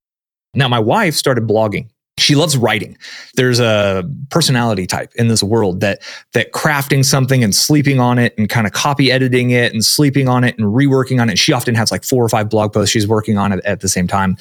Now, 0.53 0.67
my 0.67 0.77
wife 0.77 1.15
started 1.15 1.47
blogging 1.47 1.89
she 2.17 2.35
loves 2.35 2.57
writing 2.57 2.97
there's 3.35 3.61
a 3.61 4.03
personality 4.29 4.85
type 4.85 5.09
in 5.15 5.29
this 5.29 5.41
world 5.41 5.79
that 5.79 6.01
that 6.33 6.51
crafting 6.51 7.05
something 7.05 7.45
and 7.45 7.55
sleeping 7.55 7.97
on 7.97 8.19
it 8.19 8.37
and 8.37 8.49
kind 8.49 8.67
of 8.67 8.73
copy 8.73 9.09
editing 9.09 9.51
it 9.51 9.71
and 9.71 9.85
sleeping 9.85 10.27
on 10.27 10.43
it 10.43 10.57
and 10.59 10.67
reworking 10.67 11.21
on 11.21 11.29
it 11.29 11.39
she 11.39 11.53
often 11.53 11.75
has 11.75 11.93
like 11.93 12.03
four 12.03 12.21
or 12.21 12.27
five 12.27 12.49
blog 12.49 12.73
posts 12.73 12.91
she's 12.91 13.07
working 13.07 13.37
on 13.37 13.53
it 13.53 13.63
at 13.63 13.79
the 13.79 13.87
same 13.87 14.05
time 14.05 14.35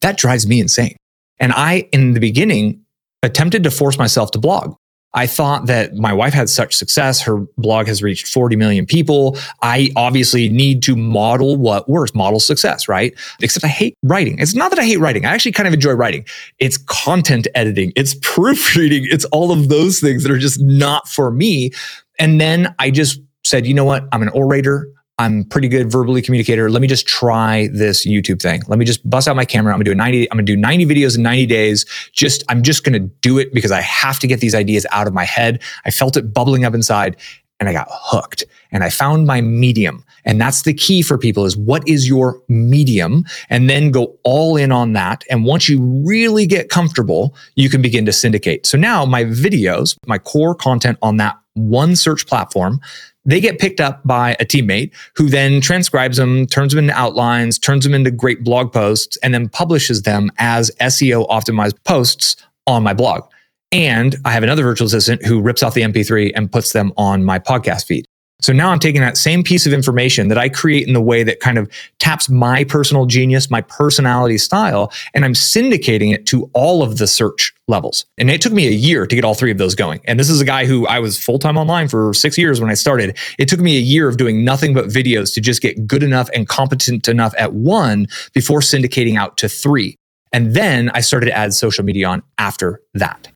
that 0.00 0.16
drives 0.16 0.46
me 0.46 0.60
insane 0.60 0.94
and 1.38 1.52
I, 1.52 1.88
in 1.92 2.14
the 2.14 2.20
beginning, 2.20 2.84
attempted 3.22 3.62
to 3.64 3.70
force 3.70 3.98
myself 3.98 4.30
to 4.32 4.38
blog. 4.38 4.76
I 5.14 5.28
thought 5.28 5.66
that 5.66 5.94
my 5.94 6.12
wife 6.12 6.34
had 6.34 6.48
such 6.48 6.74
success. 6.74 7.22
Her 7.22 7.38
blog 7.56 7.86
has 7.86 8.02
reached 8.02 8.26
40 8.26 8.56
million 8.56 8.84
people. 8.84 9.38
I 9.62 9.90
obviously 9.94 10.48
need 10.48 10.82
to 10.84 10.96
model 10.96 11.56
what 11.56 11.88
works, 11.88 12.14
model 12.14 12.40
success, 12.40 12.88
right? 12.88 13.14
Except 13.40 13.64
I 13.64 13.68
hate 13.68 13.96
writing. 14.02 14.40
It's 14.40 14.54
not 14.54 14.70
that 14.70 14.80
I 14.80 14.84
hate 14.84 14.98
writing. 14.98 15.24
I 15.24 15.32
actually 15.32 15.52
kind 15.52 15.68
of 15.68 15.74
enjoy 15.74 15.92
writing. 15.92 16.26
It's 16.58 16.76
content 16.76 17.46
editing, 17.54 17.92
it's 17.94 18.14
proofreading, 18.22 19.06
it's 19.08 19.24
all 19.26 19.52
of 19.52 19.68
those 19.68 20.00
things 20.00 20.24
that 20.24 20.32
are 20.32 20.38
just 20.38 20.60
not 20.60 21.08
for 21.08 21.30
me. 21.30 21.70
And 22.18 22.40
then 22.40 22.74
I 22.80 22.90
just 22.90 23.20
said, 23.44 23.66
you 23.66 23.74
know 23.74 23.84
what? 23.84 24.08
I'm 24.12 24.22
an 24.22 24.30
orator. 24.30 24.88
I'm 25.18 25.44
pretty 25.44 25.68
good 25.68 25.90
verbally 25.90 26.22
communicator. 26.22 26.68
Let 26.70 26.82
me 26.82 26.88
just 26.88 27.06
try 27.06 27.68
this 27.72 28.06
YouTube 28.06 28.42
thing. 28.42 28.62
Let 28.66 28.78
me 28.78 28.84
just 28.84 29.08
bust 29.08 29.28
out 29.28 29.36
my 29.36 29.44
camera. 29.44 29.72
I'm 29.72 29.78
gonna 29.78 29.84
do 29.84 29.94
90, 29.94 30.30
I'm 30.30 30.36
gonna 30.36 30.44
do 30.44 30.56
90 30.56 30.86
videos 30.86 31.16
in 31.16 31.22
90 31.22 31.46
days. 31.46 31.86
Just, 32.12 32.42
I'm 32.48 32.62
just 32.62 32.82
gonna 32.82 32.98
do 32.98 33.38
it 33.38 33.54
because 33.54 33.70
I 33.70 33.80
have 33.80 34.18
to 34.20 34.26
get 34.26 34.40
these 34.40 34.54
ideas 34.54 34.86
out 34.90 35.06
of 35.06 35.12
my 35.12 35.24
head. 35.24 35.62
I 35.84 35.92
felt 35.92 36.16
it 36.16 36.32
bubbling 36.32 36.64
up 36.64 36.74
inside 36.74 37.16
and 37.60 37.68
I 37.68 37.72
got 37.72 37.86
hooked 37.90 38.44
and 38.72 38.82
I 38.82 38.90
found 38.90 39.26
my 39.26 39.40
medium. 39.40 40.04
And 40.24 40.40
that's 40.40 40.62
the 40.62 40.74
key 40.74 41.02
for 41.02 41.16
people 41.16 41.44
is 41.44 41.56
what 41.56 41.86
is 41.86 42.08
your 42.08 42.40
medium? 42.48 43.24
And 43.50 43.70
then 43.70 43.90
go 43.90 44.18
all 44.24 44.56
in 44.56 44.72
on 44.72 44.94
that. 44.94 45.22
And 45.30 45.44
once 45.44 45.68
you 45.68 45.80
really 46.04 46.46
get 46.46 46.70
comfortable, 46.70 47.36
you 47.54 47.68
can 47.68 47.82
begin 47.82 48.04
to 48.06 48.12
syndicate. 48.12 48.66
So 48.66 48.76
now 48.76 49.04
my 49.04 49.24
videos, 49.24 49.96
my 50.06 50.18
core 50.18 50.54
content 50.54 50.98
on 51.02 51.18
that 51.18 51.38
one 51.54 51.94
search 51.94 52.26
platform 52.26 52.80
they 53.24 53.40
get 53.40 53.58
picked 53.58 53.80
up 53.80 54.00
by 54.04 54.36
a 54.40 54.44
teammate 54.44 54.92
who 55.16 55.28
then 55.28 55.60
transcribes 55.60 56.16
them, 56.16 56.46
turns 56.46 56.72
them 56.72 56.78
into 56.78 56.94
outlines, 56.98 57.58
turns 57.58 57.84
them 57.84 57.94
into 57.94 58.10
great 58.10 58.44
blog 58.44 58.72
posts, 58.72 59.16
and 59.18 59.32
then 59.32 59.48
publishes 59.48 60.02
them 60.02 60.30
as 60.38 60.70
SEO 60.80 61.28
optimized 61.28 61.82
posts 61.84 62.36
on 62.66 62.82
my 62.82 62.94
blog. 62.94 63.24
And 63.72 64.16
I 64.24 64.30
have 64.30 64.42
another 64.42 64.62
virtual 64.62 64.86
assistant 64.86 65.24
who 65.24 65.40
rips 65.40 65.62
off 65.62 65.74
the 65.74 65.82
MP3 65.82 66.32
and 66.34 66.52
puts 66.52 66.72
them 66.72 66.92
on 66.96 67.24
my 67.24 67.38
podcast 67.38 67.86
feed. 67.86 68.06
So 68.44 68.52
now 68.52 68.72
I'm 68.72 68.78
taking 68.78 69.00
that 69.00 69.16
same 69.16 69.42
piece 69.42 69.64
of 69.64 69.72
information 69.72 70.28
that 70.28 70.36
I 70.36 70.50
create 70.50 70.86
in 70.86 70.92
the 70.92 71.00
way 71.00 71.22
that 71.22 71.40
kind 71.40 71.56
of 71.56 71.66
taps 71.98 72.28
my 72.28 72.62
personal 72.64 73.06
genius, 73.06 73.50
my 73.50 73.62
personality 73.62 74.36
style, 74.36 74.92
and 75.14 75.24
I'm 75.24 75.32
syndicating 75.32 76.12
it 76.12 76.26
to 76.26 76.50
all 76.52 76.82
of 76.82 76.98
the 76.98 77.06
search 77.06 77.54
levels. 77.68 78.04
And 78.18 78.30
it 78.30 78.42
took 78.42 78.52
me 78.52 78.68
a 78.68 78.70
year 78.70 79.06
to 79.06 79.16
get 79.16 79.24
all 79.24 79.32
three 79.32 79.50
of 79.50 79.56
those 79.56 79.74
going. 79.74 80.02
And 80.04 80.20
this 80.20 80.28
is 80.28 80.42
a 80.42 80.44
guy 80.44 80.66
who 80.66 80.86
I 80.86 80.98
was 80.98 81.18
full 81.18 81.38
time 81.38 81.56
online 81.56 81.88
for 81.88 82.12
six 82.12 82.36
years 82.36 82.60
when 82.60 82.68
I 82.68 82.74
started. 82.74 83.16
It 83.38 83.48
took 83.48 83.60
me 83.60 83.78
a 83.78 83.80
year 83.80 84.10
of 84.10 84.18
doing 84.18 84.44
nothing 84.44 84.74
but 84.74 84.88
videos 84.88 85.32
to 85.36 85.40
just 85.40 85.62
get 85.62 85.86
good 85.86 86.02
enough 86.02 86.28
and 86.34 86.46
competent 86.46 87.08
enough 87.08 87.32
at 87.38 87.54
one 87.54 88.08
before 88.34 88.60
syndicating 88.60 89.16
out 89.16 89.38
to 89.38 89.48
three. 89.48 89.96
And 90.34 90.54
then 90.54 90.90
I 90.90 91.00
started 91.00 91.26
to 91.26 91.32
add 91.32 91.54
social 91.54 91.82
media 91.82 92.08
on 92.08 92.22
after 92.36 92.82
that. 92.92 93.33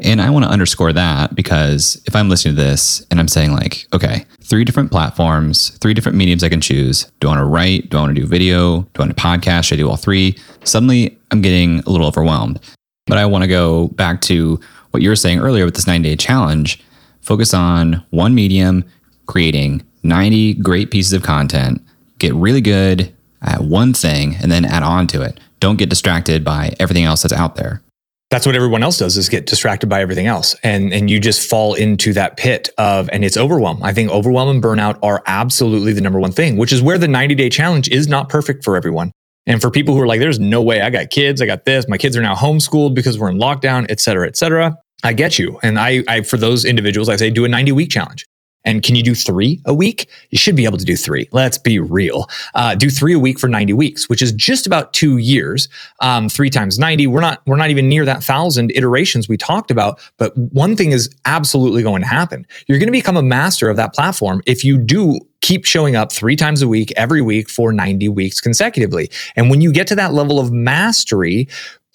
And 0.00 0.20
I 0.20 0.30
want 0.30 0.44
to 0.44 0.50
underscore 0.50 0.92
that 0.92 1.34
because 1.34 2.00
if 2.06 2.14
I'm 2.14 2.28
listening 2.28 2.54
to 2.56 2.62
this 2.62 3.04
and 3.10 3.18
I'm 3.18 3.28
saying, 3.28 3.52
like, 3.52 3.86
okay, 3.94 4.26
three 4.42 4.64
different 4.64 4.90
platforms, 4.90 5.70
three 5.78 5.94
different 5.94 6.18
mediums 6.18 6.44
I 6.44 6.48
can 6.48 6.60
choose. 6.60 7.10
Do 7.20 7.28
I 7.28 7.30
want 7.30 7.40
to 7.40 7.44
write? 7.44 7.90
Do 7.90 7.98
I 7.98 8.00
want 8.02 8.14
to 8.14 8.20
do 8.20 8.26
video? 8.26 8.82
Do 8.82 9.02
I 9.02 9.06
want 9.06 9.16
to 9.16 9.22
podcast? 9.22 9.64
Should 9.64 9.78
I 9.78 9.82
do 9.82 9.88
all 9.88 9.96
three? 9.96 10.36
Suddenly 10.64 11.18
I'm 11.30 11.40
getting 11.40 11.80
a 11.80 11.90
little 11.90 12.06
overwhelmed. 12.06 12.60
But 13.06 13.18
I 13.18 13.26
want 13.26 13.42
to 13.42 13.48
go 13.48 13.88
back 13.88 14.20
to 14.22 14.60
what 14.90 15.02
you 15.02 15.08
were 15.08 15.16
saying 15.16 15.38
earlier 15.38 15.64
with 15.64 15.74
this 15.74 15.86
90 15.86 16.08
day 16.08 16.16
challenge. 16.16 16.82
Focus 17.22 17.54
on 17.54 18.04
one 18.10 18.34
medium, 18.34 18.84
creating 19.26 19.82
90 20.02 20.54
great 20.54 20.90
pieces 20.90 21.12
of 21.12 21.22
content, 21.22 21.82
get 22.18 22.34
really 22.34 22.60
good 22.60 23.12
at 23.42 23.62
one 23.62 23.92
thing, 23.92 24.36
and 24.36 24.50
then 24.50 24.64
add 24.64 24.82
on 24.82 25.06
to 25.08 25.22
it. 25.22 25.40
Don't 25.58 25.76
get 25.76 25.88
distracted 25.88 26.44
by 26.44 26.74
everything 26.78 27.04
else 27.04 27.22
that's 27.22 27.32
out 27.32 27.56
there 27.56 27.82
that's 28.30 28.44
what 28.44 28.56
everyone 28.56 28.82
else 28.82 28.98
does 28.98 29.16
is 29.16 29.28
get 29.28 29.46
distracted 29.46 29.88
by 29.88 30.00
everything 30.00 30.26
else. 30.26 30.56
And 30.62 30.92
and 30.92 31.10
you 31.10 31.20
just 31.20 31.48
fall 31.48 31.74
into 31.74 32.12
that 32.14 32.36
pit 32.36 32.68
of 32.76 33.08
and 33.12 33.24
it's 33.24 33.36
overwhelm. 33.36 33.82
I 33.82 33.92
think 33.92 34.10
overwhelm 34.10 34.48
and 34.48 34.62
burnout 34.62 34.98
are 35.02 35.22
absolutely 35.26 35.92
the 35.92 36.00
number 36.00 36.18
one 36.18 36.32
thing 36.32 36.56
which 36.56 36.72
is 36.72 36.82
where 36.82 36.98
the 36.98 37.08
90 37.08 37.34
day 37.34 37.48
challenge 37.48 37.88
is 37.88 38.08
not 38.08 38.28
perfect 38.28 38.64
for 38.64 38.76
everyone. 38.76 39.12
And 39.48 39.60
for 39.60 39.70
people 39.70 39.94
who 39.94 40.00
are 40.00 40.08
like 40.08 40.20
there's 40.20 40.40
no 40.40 40.60
way 40.60 40.80
i 40.80 40.90
got 40.90 41.10
kids 41.10 41.40
i 41.40 41.46
got 41.46 41.64
this 41.64 41.86
my 41.88 41.98
kids 41.98 42.16
are 42.16 42.22
now 42.22 42.34
homeschooled 42.34 42.94
because 42.94 43.18
we're 43.18 43.30
in 43.30 43.38
lockdown 43.38 43.86
et 43.88 44.00
cetera 44.00 44.26
et 44.26 44.36
cetera. 44.36 44.76
I 45.04 45.12
get 45.12 45.38
you. 45.38 45.60
And 45.62 45.78
i, 45.78 46.02
I 46.08 46.22
for 46.22 46.36
those 46.36 46.64
individuals 46.64 47.08
i 47.08 47.16
say 47.16 47.30
do 47.30 47.44
a 47.44 47.48
90 47.48 47.72
week 47.72 47.90
challenge 47.90 48.26
and 48.66 48.82
can 48.82 48.96
you 48.96 49.02
do 49.02 49.14
three 49.14 49.62
a 49.64 49.72
week? 49.72 50.10
You 50.30 50.38
should 50.38 50.56
be 50.56 50.64
able 50.64 50.76
to 50.76 50.84
do 50.84 50.96
three. 50.96 51.28
Let's 51.32 51.56
be 51.56 51.78
real. 51.78 52.28
Uh, 52.54 52.74
do 52.74 52.90
three 52.90 53.14
a 53.14 53.18
week 53.18 53.38
for 53.38 53.48
90 53.48 53.72
weeks, 53.72 54.08
which 54.08 54.20
is 54.20 54.32
just 54.32 54.66
about 54.66 54.92
two 54.92 55.16
years. 55.16 55.68
Um, 56.00 56.28
three 56.28 56.50
times 56.50 56.78
90. 56.78 57.06
We're 57.06 57.20
not, 57.20 57.40
we're 57.46 57.56
not 57.56 57.70
even 57.70 57.88
near 57.88 58.04
that 58.04 58.22
thousand 58.22 58.72
iterations 58.74 59.28
we 59.28 59.36
talked 59.36 59.70
about. 59.70 60.00
But 60.18 60.36
one 60.36 60.76
thing 60.76 60.90
is 60.90 61.08
absolutely 61.24 61.82
going 61.82 62.02
to 62.02 62.08
happen. 62.08 62.46
You're 62.66 62.78
going 62.78 62.88
to 62.88 62.92
become 62.92 63.16
a 63.16 63.22
master 63.22 63.70
of 63.70 63.76
that 63.76 63.94
platform 63.94 64.42
if 64.46 64.64
you 64.64 64.76
do 64.76 65.20
keep 65.42 65.64
showing 65.64 65.94
up 65.94 66.10
three 66.10 66.34
times 66.34 66.60
a 66.60 66.66
week, 66.66 66.92
every 66.96 67.22
week 67.22 67.48
for 67.48 67.72
90 67.72 68.08
weeks 68.08 68.40
consecutively. 68.40 69.08
And 69.36 69.48
when 69.48 69.60
you 69.60 69.70
get 69.70 69.86
to 69.86 69.94
that 69.94 70.12
level 70.12 70.40
of 70.40 70.50
mastery, 70.50 71.48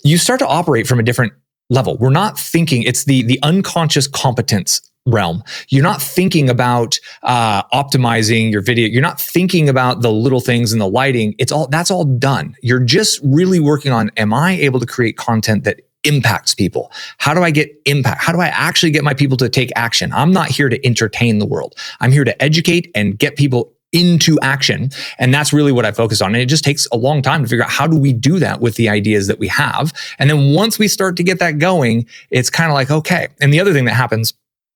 you 0.04 0.18
start 0.18 0.40
to 0.40 0.48
operate 0.48 0.88
from 0.88 1.00
a 1.00 1.04
different 1.04 1.34
level. 1.72 1.98
We're 1.98 2.12
not 2.12 2.38
thinking 2.38 2.84
it's 2.84 3.06
the 3.06 3.24
the 3.24 3.40
unconscious 3.42 4.08
competence 4.08 4.82
realm. 5.08 5.44
You're 5.70 5.84
not 5.84 6.02
thinking 6.02 6.50
about 6.50 7.00
uh, 7.24 7.64
optimizing 7.74 8.52
your 8.52 8.62
video. 8.62 8.88
You're 8.88 9.02
not 9.02 9.20
thinking 9.20 9.68
about 9.68 10.02
the 10.02 10.12
little 10.12 10.42
things 10.42 10.74
in 10.74 10.80
the 10.80 10.88
lighting. 10.88 11.34
It's 11.40 11.52
all 11.52 11.68
that's 11.68 11.90
all 11.90 12.06
done. 12.06 12.56
You're 12.62 12.84
just 12.84 13.20
really 13.24 13.60
working 13.60 13.92
on: 13.92 14.12
Am 14.18 14.34
I 14.34 14.52
able 14.54 14.80
to 14.80 14.86
create 14.86 15.18
content 15.18 15.64
that 15.64 15.82
impacts 16.04 16.54
people? 16.54 16.92
How 17.18 17.34
do 17.34 17.42
I 17.42 17.52
get 17.52 17.70
impact? 17.86 18.22
How 18.22 18.34
do 18.34 18.40
I 18.40 18.48
actually 18.48 18.92
get 18.92 19.04
my 19.04 19.14
people 19.14 19.38
to 19.38 19.50
take 19.50 19.72
action? 19.76 20.12
I'm 20.14 20.32
not 20.32 20.50
here 20.50 20.70
to 20.70 20.86
entertain 20.86 21.40
the 21.40 21.46
world. 21.46 21.76
I'm 22.00 22.12
here 22.12 22.24
to 22.24 22.42
educate 22.42 22.92
and 22.94 23.18
get 23.18 23.36
people 23.36 23.74
into 23.92 24.40
action. 24.42 24.90
And 25.20 25.34
that's 25.34 25.52
really 25.52 25.72
what 25.72 25.86
I 25.86 25.92
focus 25.92 26.22
on. 26.22 26.34
And 26.34 26.42
it 26.42 26.48
just 26.48 26.64
takes 26.64 26.88
a 26.92 26.98
long 26.98 27.22
time 27.22 27.44
to 27.44 27.50
figure 27.50 27.64
out 27.64 27.72
how 27.72 27.88
do 27.88 27.98
we 27.98 28.14
do 28.14 28.40
that 28.40 28.62
with 28.62 28.76
the 28.76 28.90
ideas 28.90 29.28
that 29.28 29.40
we 29.40 29.48
have. 29.48 29.94
And 30.20 30.30
then 30.30 30.54
once 30.54 30.80
we 30.80 30.88
start 30.88 31.18
to 31.18 31.24
get 31.24 31.40
that 31.40 31.58
going, 31.58 32.06
it's 32.30 32.50
kind 32.50 32.72
of 32.72 32.76
like, 32.76 32.92
okay. 32.92 33.28
And 33.42 33.54
the 33.54 33.60
other 33.60 33.74
thing 33.74 33.86
that 33.86 33.94
happens 33.94 34.34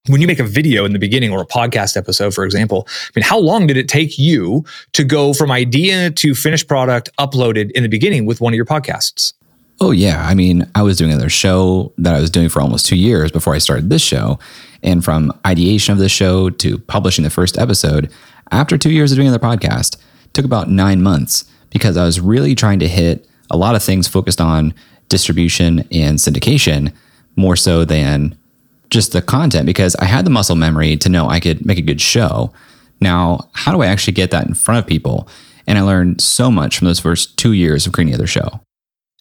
when 0.08 0.20
you 0.20 0.26
make 0.26 0.38
a 0.38 0.44
video 0.44 0.84
in 0.84 0.92
the 0.92 0.98
beginning 0.98 1.32
or 1.32 1.40
a 1.40 1.46
podcast 1.46 1.96
episode, 1.96 2.32
for 2.32 2.44
example, 2.44 2.86
I 2.88 3.10
mean, 3.16 3.24
how 3.24 3.38
long 3.38 3.66
did 3.66 3.76
it 3.76 3.88
take 3.88 4.18
you 4.18 4.64
to 4.92 5.04
go 5.04 5.32
from 5.32 5.50
idea 5.50 6.10
to 6.10 6.34
finished 6.34 6.68
product 6.68 7.10
uploaded 7.18 7.72
in 7.72 7.82
the 7.82 7.88
beginning 7.88 8.26
with 8.26 8.40
one 8.40 8.52
of 8.52 8.56
your 8.56 8.66
podcasts? 8.66 9.32
Oh, 9.80 9.90
yeah. 9.90 10.26
I 10.26 10.34
mean, 10.34 10.66
I 10.74 10.82
was 10.82 10.96
doing 10.96 11.10
another 11.10 11.28
show 11.28 11.92
that 11.98 12.14
I 12.14 12.20
was 12.20 12.30
doing 12.30 12.48
for 12.48 12.62
almost 12.62 12.86
two 12.86 12.96
years 12.96 13.30
before 13.30 13.54
I 13.54 13.58
started 13.58 13.90
this 13.90 14.02
show. 14.02 14.38
And 14.86 15.04
from 15.04 15.38
ideation 15.44 15.92
of 15.92 15.98
the 15.98 16.08
show 16.08 16.48
to 16.48 16.78
publishing 16.78 17.24
the 17.24 17.30
first 17.30 17.58
episode, 17.58 18.10
after 18.52 18.78
two 18.78 18.90
years 18.90 19.12
of 19.12 19.16
doing 19.16 19.28
another 19.28 19.44
podcast, 19.44 19.96
took 20.32 20.44
about 20.44 20.70
nine 20.70 21.02
months 21.02 21.44
because 21.70 21.96
I 21.96 22.04
was 22.04 22.20
really 22.20 22.54
trying 22.54 22.78
to 22.78 22.88
hit 22.88 23.28
a 23.50 23.56
lot 23.56 23.74
of 23.74 23.82
things 23.82 24.08
focused 24.08 24.40
on 24.40 24.72
distribution 25.08 25.80
and 25.90 26.18
syndication 26.18 26.92
more 27.34 27.56
so 27.56 27.84
than 27.84 28.36
just 28.90 29.12
the 29.12 29.20
content 29.20 29.66
because 29.66 29.96
I 29.96 30.04
had 30.04 30.24
the 30.24 30.30
muscle 30.30 30.56
memory 30.56 30.96
to 30.98 31.08
know 31.08 31.28
I 31.28 31.40
could 31.40 31.66
make 31.66 31.78
a 31.78 31.82
good 31.82 32.00
show. 32.00 32.52
Now, 33.00 33.48
how 33.52 33.72
do 33.72 33.82
I 33.82 33.86
actually 33.86 34.14
get 34.14 34.30
that 34.30 34.46
in 34.46 34.54
front 34.54 34.78
of 34.78 34.86
people? 34.86 35.28
And 35.66 35.78
I 35.78 35.82
learned 35.82 36.20
so 36.20 36.50
much 36.50 36.78
from 36.78 36.86
those 36.86 37.00
first 37.00 37.36
two 37.36 37.52
years 37.52 37.86
of 37.86 37.92
creating 37.92 38.12
the 38.12 38.18
other 38.18 38.26
show. 38.28 38.60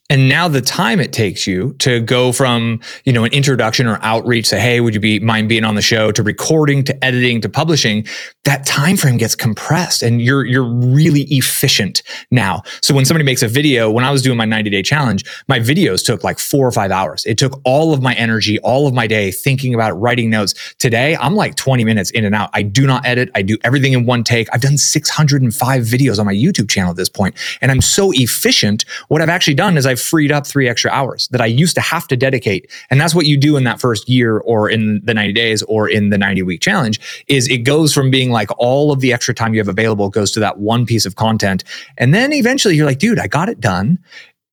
And 0.10 0.30
now 0.30 0.48
the 0.48 0.62
time 0.62 1.00
it 1.00 1.12
takes 1.12 1.48
you 1.48 1.74
to 1.80 2.00
go 2.00 2.32
from, 2.32 2.80
you 3.06 3.14
know, 3.14 3.24
an 3.24 3.34
introduction 3.34 3.88
or 3.88 3.98
outreach 4.04 4.50
to, 4.50 4.60
hey, 4.60 4.80
would 4.80 4.94
you 4.94 5.00
be 5.00 5.20
mind 5.20 5.50
being 5.50 5.64
on 5.64 5.74
the 5.74 5.82
show 5.82 6.12
to 6.12 6.22
recording 6.22 6.84
to 6.84 7.06
editing 7.06 7.42
to 7.42 7.50
publishing? 7.50 8.06
that 8.46 8.64
time 8.66 8.96
frame 8.96 9.18
gets 9.18 9.36
compressed 9.36 10.02
and 10.02 10.22
you're 10.22 10.46
you're 10.46 10.64
really 10.64 11.24
efficient 11.24 12.02
now. 12.32 12.62
So 12.82 12.94
when 12.94 13.04
somebody 13.04 13.26
makes 13.26 13.44
a 13.44 13.48
video, 13.48 13.92
when 13.92 14.06
I 14.06 14.12
was 14.12 14.22
doing 14.22 14.38
my 14.38 14.46
90 14.46 14.70
day 14.70 14.84
challenge, 14.84 15.26
my 15.48 15.60
videos 15.60 16.06
took 16.06 16.24
like 16.24 16.40
four 16.40 16.66
or 16.66 16.72
five 16.72 16.92
hours. 16.92 17.26
It 17.26 17.38
took 17.38 17.60
all 17.66 17.94
of 17.94 18.02
my 18.02 18.14
energy, 18.14 18.60
all 18.60 18.88
of 18.88 18.94
my 18.94 19.08
day 19.08 19.32
thinking 19.32 19.74
about 19.74 19.92
it, 19.92 19.96
writing 19.96 20.30
notes. 20.30 20.54
Today, 20.78 21.18
I'm 21.18 21.36
like 21.36 21.56
20 21.56 21.84
minutes 21.84 22.12
in 22.12 22.24
and 22.24 22.36
out. 22.36 22.52
I 22.54 22.62
do 22.62 22.86
not 22.86 23.06
edit. 23.06 23.30
I 23.36 23.42
do 23.42 23.58
everything 23.64 23.94
in 23.94 24.06
one 24.06 24.24
take. 24.24 24.48
I've 24.54 24.62
done 24.62 24.78
605 24.78 25.84
videos 25.84 26.20
on 26.20 26.26
my 26.26 26.34
YouTube 26.34 26.70
channel 26.70 26.92
at 26.92 26.98
this 26.98 27.10
point, 27.10 27.36
and 27.62 27.72
I'm 27.72 27.82
so 27.82 28.12
efficient. 28.14 28.86
What 29.08 29.22
I've 29.22 29.30
actually 29.30 29.56
done 29.56 29.76
is 29.76 29.88
I've 29.96 30.02
freed 30.02 30.30
up 30.30 30.46
three 30.46 30.68
extra 30.68 30.92
hours 30.92 31.30
that 31.30 31.40
I 31.40 31.46
used 31.46 31.74
to 31.76 31.82
have 31.82 32.06
to 32.08 32.18
dedicate. 32.18 32.70
And 32.90 33.00
that's 33.00 33.16
what 33.16 33.26
you 33.26 33.38
do 33.38 33.56
in 33.56 33.64
that 33.64 33.80
first 33.80 34.10
year 34.10 34.40
or 34.40 34.70
in 34.70 35.00
the 35.06 35.14
90 35.14 35.32
days 35.32 35.64
or 35.64 35.88
in 35.88 36.10
the 36.10 36.18
90 36.18 36.44
week 36.44 36.60
challenge 36.60 37.24
is 37.28 37.48
it 37.48 37.60
goes 37.60 37.94
from 37.94 38.12
being 38.12 38.30
like 38.30 38.50
all 38.58 38.92
of 38.92 39.00
the 39.00 39.14
extra 39.14 39.34
time 39.34 39.54
you 39.54 39.62
have 39.62 39.70
available 39.70 40.10
goes 40.10 40.32
to 40.34 40.42
that 40.42 40.60
one 40.60 40.86
piece 40.86 41.06
of 41.06 41.16
content. 41.16 41.64
And 41.98 42.14
then 42.14 42.34
eventually 42.34 42.76
you're 42.76 42.86
like, 42.86 43.00
dude, 43.00 43.20
I 43.20 43.28
got 43.28 43.48
it 43.48 43.62
done. 43.62 43.98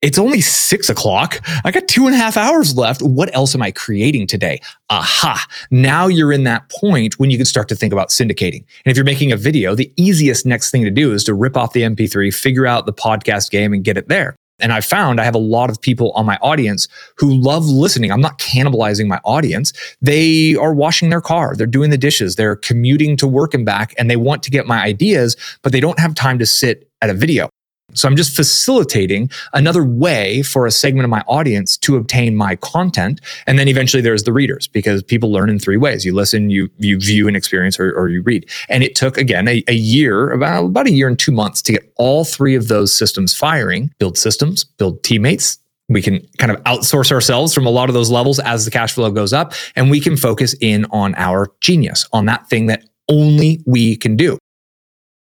It's 0.00 0.18
only 0.18 0.40
six 0.40 0.88
o'clock. 0.88 1.40
I 1.64 1.72
got 1.72 1.88
two 1.88 2.06
and 2.06 2.14
a 2.14 2.18
half 2.18 2.36
hours 2.36 2.76
left. 2.76 3.02
What 3.02 3.34
else 3.34 3.54
am 3.56 3.62
I 3.62 3.72
creating 3.72 4.28
today? 4.28 4.60
Aha. 4.90 5.44
Now 5.72 6.06
you're 6.06 6.32
in 6.32 6.44
that 6.44 6.68
point 6.68 7.18
when 7.18 7.30
you 7.30 7.36
can 7.36 7.46
start 7.46 7.68
to 7.68 7.76
think 7.76 7.92
about 7.92 8.10
syndicating. 8.10 8.64
And 8.84 8.90
if 8.90 8.96
you're 8.96 9.04
making 9.04 9.32
a 9.32 9.36
video, 9.36 9.74
the 9.74 9.92
easiest 9.96 10.46
next 10.46 10.70
thing 10.70 10.82
to 10.84 10.90
do 10.90 11.12
is 11.12 11.24
to 11.24 11.34
rip 11.34 11.56
off 11.56 11.72
the 11.72 11.82
MP3, 11.82 12.32
figure 12.34 12.66
out 12.66 12.86
the 12.86 12.92
podcast 12.92 13.50
game 13.50 13.72
and 13.72 13.84
get 13.84 13.96
it 13.96 14.08
there. 14.08 14.36
And 14.58 14.72
I 14.72 14.80
found 14.80 15.20
I 15.20 15.24
have 15.24 15.34
a 15.34 15.38
lot 15.38 15.70
of 15.70 15.80
people 15.80 16.12
on 16.12 16.24
my 16.24 16.36
audience 16.36 16.86
who 17.16 17.34
love 17.34 17.66
listening. 17.66 18.12
I'm 18.12 18.20
not 18.20 18.38
cannibalizing 18.38 19.08
my 19.08 19.20
audience. 19.24 19.72
They 20.00 20.54
are 20.56 20.72
washing 20.72 21.10
their 21.10 21.20
car, 21.20 21.56
they're 21.56 21.66
doing 21.66 21.90
the 21.90 21.98
dishes, 21.98 22.36
they're 22.36 22.56
commuting 22.56 23.16
to 23.18 23.26
work 23.26 23.54
and 23.54 23.66
back, 23.66 23.94
and 23.98 24.10
they 24.10 24.16
want 24.16 24.42
to 24.44 24.50
get 24.50 24.66
my 24.66 24.82
ideas, 24.82 25.36
but 25.62 25.72
they 25.72 25.80
don't 25.80 25.98
have 25.98 26.14
time 26.14 26.38
to 26.38 26.46
sit 26.46 26.88
at 27.00 27.10
a 27.10 27.14
video. 27.14 27.48
So 27.94 28.08
I'm 28.08 28.16
just 28.16 28.34
facilitating 28.34 29.30
another 29.52 29.84
way 29.84 30.42
for 30.42 30.66
a 30.66 30.70
segment 30.70 31.04
of 31.04 31.10
my 31.10 31.22
audience 31.26 31.76
to 31.78 31.96
obtain 31.96 32.34
my 32.36 32.56
content. 32.56 33.20
And 33.46 33.58
then 33.58 33.68
eventually 33.68 34.02
there's 34.02 34.24
the 34.24 34.32
readers 34.32 34.66
because 34.66 35.02
people 35.02 35.30
learn 35.32 35.50
in 35.50 35.58
three 35.58 35.76
ways. 35.76 36.04
You 36.04 36.14
listen, 36.14 36.50
you, 36.50 36.68
you 36.78 36.98
view 36.98 37.28
and 37.28 37.36
experience, 37.36 37.78
or, 37.78 37.92
or 37.92 38.08
you 38.08 38.22
read. 38.22 38.48
And 38.68 38.82
it 38.82 38.94
took 38.94 39.16
again 39.16 39.48
a, 39.48 39.62
a 39.68 39.74
year, 39.74 40.30
about, 40.30 40.66
about 40.66 40.86
a 40.86 40.92
year 40.92 41.08
and 41.08 41.18
two 41.18 41.32
months 41.32 41.62
to 41.62 41.72
get 41.72 41.92
all 41.96 42.24
three 42.24 42.54
of 42.54 42.68
those 42.68 42.92
systems 42.92 43.34
firing, 43.34 43.92
build 43.98 44.18
systems, 44.18 44.64
build 44.64 45.02
teammates, 45.02 45.58
we 45.88 46.02
can 46.02 46.26
kind 46.38 46.50
of 46.50 46.62
outsource 46.64 47.12
ourselves 47.12 47.52
from 47.52 47.66
a 47.66 47.70
lot 47.70 47.88
of 47.88 47.94
those 47.94 48.10
levels 48.10 48.38
as 48.40 48.64
the 48.64 48.70
cash 48.70 48.92
flow 48.92 49.10
goes 49.10 49.32
up 49.32 49.52
and 49.76 49.90
we 49.90 50.00
can 50.00 50.16
focus 50.16 50.54
in 50.60 50.86
on 50.86 51.14
our 51.16 51.48
genius 51.60 52.06
on 52.12 52.26
that 52.26 52.48
thing 52.48 52.66
that 52.66 52.84
only 53.08 53.60
we 53.66 53.96
can 53.96 54.16
do 54.16 54.38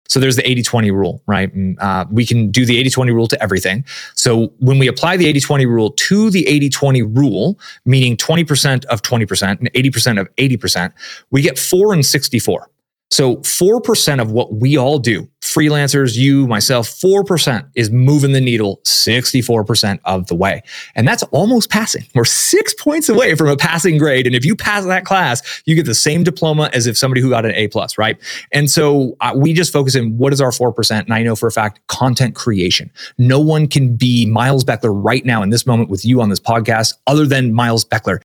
so 0.07 0.19
there's 0.19 0.35
the 0.35 0.49
80 0.49 0.63
20 0.63 0.91
rule, 0.91 1.21
right? 1.27 1.53
And, 1.53 1.79
uh, 1.79 2.05
we 2.11 2.25
can 2.25 2.51
do 2.51 2.65
the 2.65 2.77
80 2.77 2.89
20 2.89 3.11
rule 3.11 3.27
to 3.27 3.41
everything. 3.43 3.85
So 4.15 4.53
when 4.59 4.79
we 4.79 4.87
apply 4.87 5.17
the 5.17 5.27
80 5.27 5.39
20 5.41 5.65
rule 5.65 5.91
to 5.91 6.29
the 6.29 6.47
80 6.47 6.69
20 6.69 7.01
rule, 7.03 7.59
meaning 7.85 8.17
20% 8.17 8.85
of 8.85 9.01
20% 9.01 9.59
and 9.59 9.71
80% 9.73 10.19
of 10.19 10.35
80%, 10.35 10.93
we 11.31 11.41
get 11.41 11.59
four 11.59 11.93
and 11.93 12.05
64. 12.05 12.69
So 13.09 13.37
4% 13.37 14.21
of 14.21 14.31
what 14.31 14.53
we 14.55 14.77
all 14.77 14.99
do, 14.99 15.29
freelancers, 15.41 16.17
you, 16.17 16.45
myself, 16.45 16.89
4% 16.89 17.69
is 17.75 17.89
moving 17.89 18.33
the 18.33 18.41
needle 18.41 18.81
64% 18.83 19.99
of 20.03 20.27
the 20.27 20.35
way. 20.35 20.61
And 20.93 21.07
that's 21.07 21.23
almost 21.23 21.69
passing. 21.69 22.05
We're 22.13 22.25
six 22.25 22.73
points 22.73 23.07
away 23.07 23.35
from 23.35 23.47
a 23.47 23.55
passing 23.55 23.97
grade. 23.97 24.27
And 24.27 24.35
if 24.35 24.43
you 24.43 24.55
pass 24.55 24.85
that 24.85 25.05
class, 25.05 25.63
you 25.65 25.73
get 25.73 25.85
the 25.85 25.95
same 25.95 26.23
diploma 26.23 26.69
as 26.73 26.85
if 26.85 26.97
somebody 26.97 27.21
who 27.21 27.29
got 27.29 27.45
an 27.45 27.53
A 27.53 27.69
plus, 27.69 27.97
right? 27.97 28.17
And 28.51 28.69
so 28.69 29.15
uh, 29.21 29.33
we 29.35 29.53
just 29.53 29.71
focus 29.71 29.95
in 29.95 30.17
what 30.17 30.33
is 30.33 30.41
our 30.41 30.51
4%? 30.51 30.99
And 30.99 31.13
I 31.13 31.23
know 31.23 31.35
for 31.35 31.47
a 31.47 31.51
fact, 31.51 31.79
content 31.87 32.35
creation. 32.35 32.91
No 33.17 33.39
one 33.39 33.67
can 33.67 33.95
be 33.95 34.25
Miles 34.25 34.65
Beckler 34.65 34.91
right 34.93 35.25
now 35.25 35.41
in 35.43 35.49
this 35.49 35.65
moment 35.65 35.89
with 35.89 36.03
you 36.03 36.21
on 36.21 36.29
this 36.29 36.41
podcast 36.41 36.93
other 37.07 37.25
than 37.25 37.53
Miles 37.53 37.85
Beckler. 37.85 38.19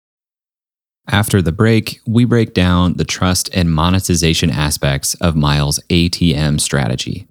After 1.08 1.42
the 1.42 1.50
break, 1.50 2.00
we 2.06 2.24
break 2.24 2.54
down 2.54 2.94
the 2.94 3.04
trust 3.04 3.50
and 3.52 3.72
monetization 3.72 4.50
aspects 4.50 5.14
of 5.14 5.34
Miles' 5.34 5.80
ATM 5.90 6.60
strategy. 6.60 7.26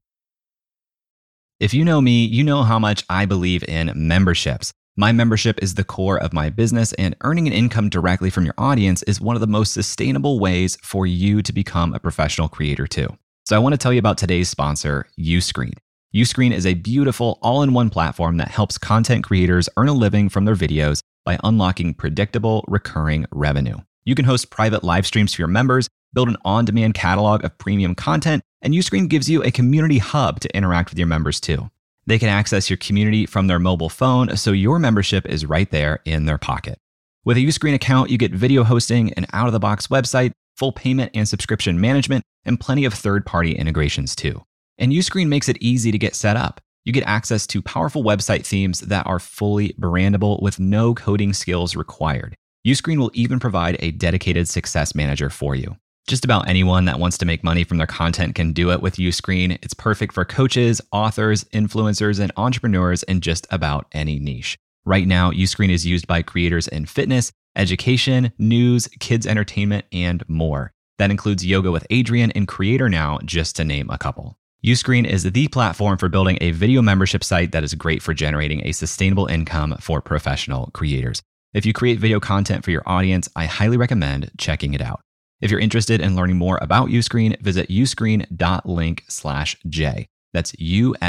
If 1.62 1.73
you 1.73 1.86
know 1.86 2.01
me, 2.01 2.25
you 2.25 2.43
know 2.43 2.63
how 2.63 2.79
much 2.79 3.05
I 3.10 3.25
believe 3.25 3.63
in 3.63 3.93
memberships. 3.95 4.73
My 4.97 5.13
membership 5.13 5.57
is 5.63 5.75
the 5.75 5.86
core 5.86 6.21
of 6.21 6.34
my 6.34 6.49
business, 6.49 6.91
and 6.93 7.15
earning 7.21 7.47
an 7.47 7.53
income 7.53 7.88
directly 7.88 8.29
from 8.29 8.43
your 8.43 8.55
audience 8.57 9.03
is 9.03 9.21
one 9.21 9.38
of 9.38 9.41
the 9.41 9.47
most 9.47 9.73
sustainable 9.73 10.38
ways 10.38 10.77
for 10.84 11.07
you 11.07 11.41
to 11.41 11.53
become 11.53 11.93
a 11.93 11.99
professional 11.99 12.49
creator, 12.49 12.88
too. 12.88 13.07
So, 13.45 13.55
I 13.55 13.60
want 13.60 13.71
to 13.71 13.77
tell 13.77 13.93
you 13.93 13.99
about 13.99 14.17
today's 14.17 14.49
sponsor, 14.49 15.07
Uscreen. 15.17 15.77
Uscreen 16.13 16.51
is 16.51 16.65
a 16.65 16.73
beautiful 16.73 17.39
all 17.41 17.63
in 17.63 17.71
one 17.71 17.89
platform 17.89 18.36
that 18.36 18.49
helps 18.49 18.77
content 18.77 19.23
creators 19.23 19.69
earn 19.77 19.88
a 19.88 19.93
living 19.93 20.27
from 20.27 20.43
their 20.43 20.55
videos 20.55 21.01
by 21.25 21.38
unlocking 21.43 21.93
predictable, 21.93 22.65
recurring 22.67 23.25
revenue. 23.31 23.77
You 24.03 24.15
can 24.15 24.25
host 24.25 24.49
private 24.49 24.84
live 24.84 25.05
streams 25.05 25.34
for 25.34 25.41
your 25.41 25.47
members, 25.47 25.88
build 26.13 26.29
an 26.29 26.38
on 26.43 26.65
demand 26.65 26.93
catalog 26.93 27.43
of 27.43 27.57
premium 27.57 27.95
content, 27.95 28.43
and 28.62 28.73
Uscreen 28.73 29.07
gives 29.07 29.29
you 29.29 29.43
a 29.43 29.51
community 29.51 29.99
hub 29.99 30.39
to 30.39 30.55
interact 30.55 30.89
with 30.89 30.99
your 30.99 31.07
members 31.07 31.39
too. 31.39 31.69
They 32.07 32.17
can 32.17 32.29
access 32.29 32.69
your 32.69 32.77
community 32.77 33.25
from 33.25 33.47
their 33.47 33.60
mobile 33.60 33.89
phone, 33.89 34.36
so 34.36 34.51
your 34.51 34.79
membership 34.79 35.25
is 35.27 35.45
right 35.45 35.69
there 35.69 35.99
in 36.05 36.25
their 36.25 36.38
pocket. 36.38 36.79
With 37.23 37.38
a 37.38 37.41
Uscreen 37.41 37.75
account, 37.75 38.10
you 38.10 38.17
get 38.17 38.31
video 38.31 38.63
hosting, 38.63 39.13
an 39.13 39.27
out 39.34 39.45
of 39.45 39.53
the 39.53 39.60
box 39.60 39.88
website, 39.88 40.31
full 40.57 40.71
payment 40.71 41.12
and 41.13 41.27
subscription 41.27 41.79
management, 41.79 42.23
and 42.45 42.60
plenty 42.60 42.86
of 42.86 42.93
third 42.93 43.25
party 43.25 43.53
integrations 43.53 44.15
too. 44.15 44.43
And 44.79 44.91
Uscreen 44.91 45.27
makes 45.27 45.47
it 45.47 45.57
easy 45.62 45.91
to 45.91 45.97
get 45.99 46.15
set 46.15 46.36
up. 46.36 46.60
You 46.84 46.94
get 46.94 47.04
access 47.06 47.46
to 47.48 47.62
powerful 47.62 48.04
website 48.04 48.46
themes 48.46 48.80
that 48.82 49.06
are 49.06 49.20
fully 49.20 49.74
brandable 49.80 50.41
with 50.41 50.60
no 50.60 50.96
coding 50.96 51.32
skills 51.32 51.76
required. 51.76 52.36
Uscreen 52.65 52.98
will 52.98 53.12
even 53.13 53.39
provide 53.39 53.78
a 53.80 53.91
dedicated 53.91 54.48
success 54.48 54.96
manager 54.96 55.30
for 55.30 55.56
you. 55.56 55.78
Just 56.08 56.26
about 56.26 56.50
anyone 56.50 56.86
that 56.86 57.00
wants 57.00 57.17
to 57.20 57.26
make 57.26 57.44
money 57.44 57.63
from 57.63 57.78
their 57.78 57.88
content 57.88 58.34
can 58.34 58.52
do 58.52 58.72
it 58.72 58.82
with 58.82 58.96
Uscreen. 58.96 59.60
It's 59.62 59.76
perfect 59.76 60.13
for 60.13 60.26
coaches, 60.26 60.82
authors, 60.91 61.44
influencers, 61.54 62.20
and 62.20 62.32
entrepreneurs 62.36 63.04
in 63.04 63.22
just 63.22 63.46
about 63.52 63.86
any 63.91 64.17
niche. 64.17 64.58
Right 64.84 65.08
now, 65.08 65.32
Uscreen 65.32 65.70
is 65.70 65.86
used 65.86 66.08
by 66.08 66.24
creators 66.24 66.67
in 66.67 66.88
fitness, 66.88 67.32
education, 67.56 68.32
news, 68.39 68.88
kids 69.00 69.28
entertainment, 69.28 69.86
and 69.91 70.28
more. 70.28 70.72
That 70.98 71.12
includes 71.12 71.46
Yoga 71.46 71.72
with 71.72 71.88
Adriene 71.89 72.32
and 72.36 72.48
Creator 72.48 72.89
Now, 72.89 73.20
just 73.24 73.56
to 73.58 73.63
name 73.63 73.89
a 73.91 73.98
couple. 74.00 74.38
Uscreen 74.63 75.08
is 75.08 75.24
the 75.24 75.47
platform 75.47 75.97
for 75.97 76.08
building 76.08 76.38
a 76.39 76.52
video 76.52 76.84
membership 76.84 77.24
site 77.24 77.52
that 77.52 77.63
is 77.63 77.74
great 77.74 78.04
for 78.04 78.13
generating 78.13 78.63
a 78.63 78.74
sustainable 78.74 79.26
income 79.26 79.76
for 79.80 80.02
professional 80.02 80.69
creators. 80.71 81.24
If 81.56 81.65
you 81.65 81.74
create 81.74 81.97
video 81.97 82.19
content 82.19 82.63
for 82.63 82.69
your 82.69 82.84
audience, 82.86 83.28
I 83.36 83.47
highly 83.47 83.76
recommend 83.76 84.30
checking 84.38 84.76
it 84.76 84.82
out. 84.82 85.02
If 85.41 85.50
you're 85.50 85.60
interested 85.60 86.00
in 86.00 86.15
learning 86.15 86.38
more 86.38 86.60
about 86.62 86.89
Uscreen, 86.89 87.41
visit 87.41 87.69
uscreen.link 87.69 89.04
slash 89.08 89.58
J. 89.67 90.06
That's 90.32 90.54
U-S-C-R-E-E-N 90.60 91.00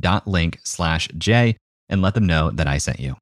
dot 0.00 0.26
link 0.26 0.58
slash 0.64 1.08
J 1.18 1.58
and 1.90 2.00
let 2.00 2.14
them 2.14 2.26
know 2.26 2.50
that 2.50 2.66
I 2.66 2.78
sent 2.78 2.98
you. 2.98 3.16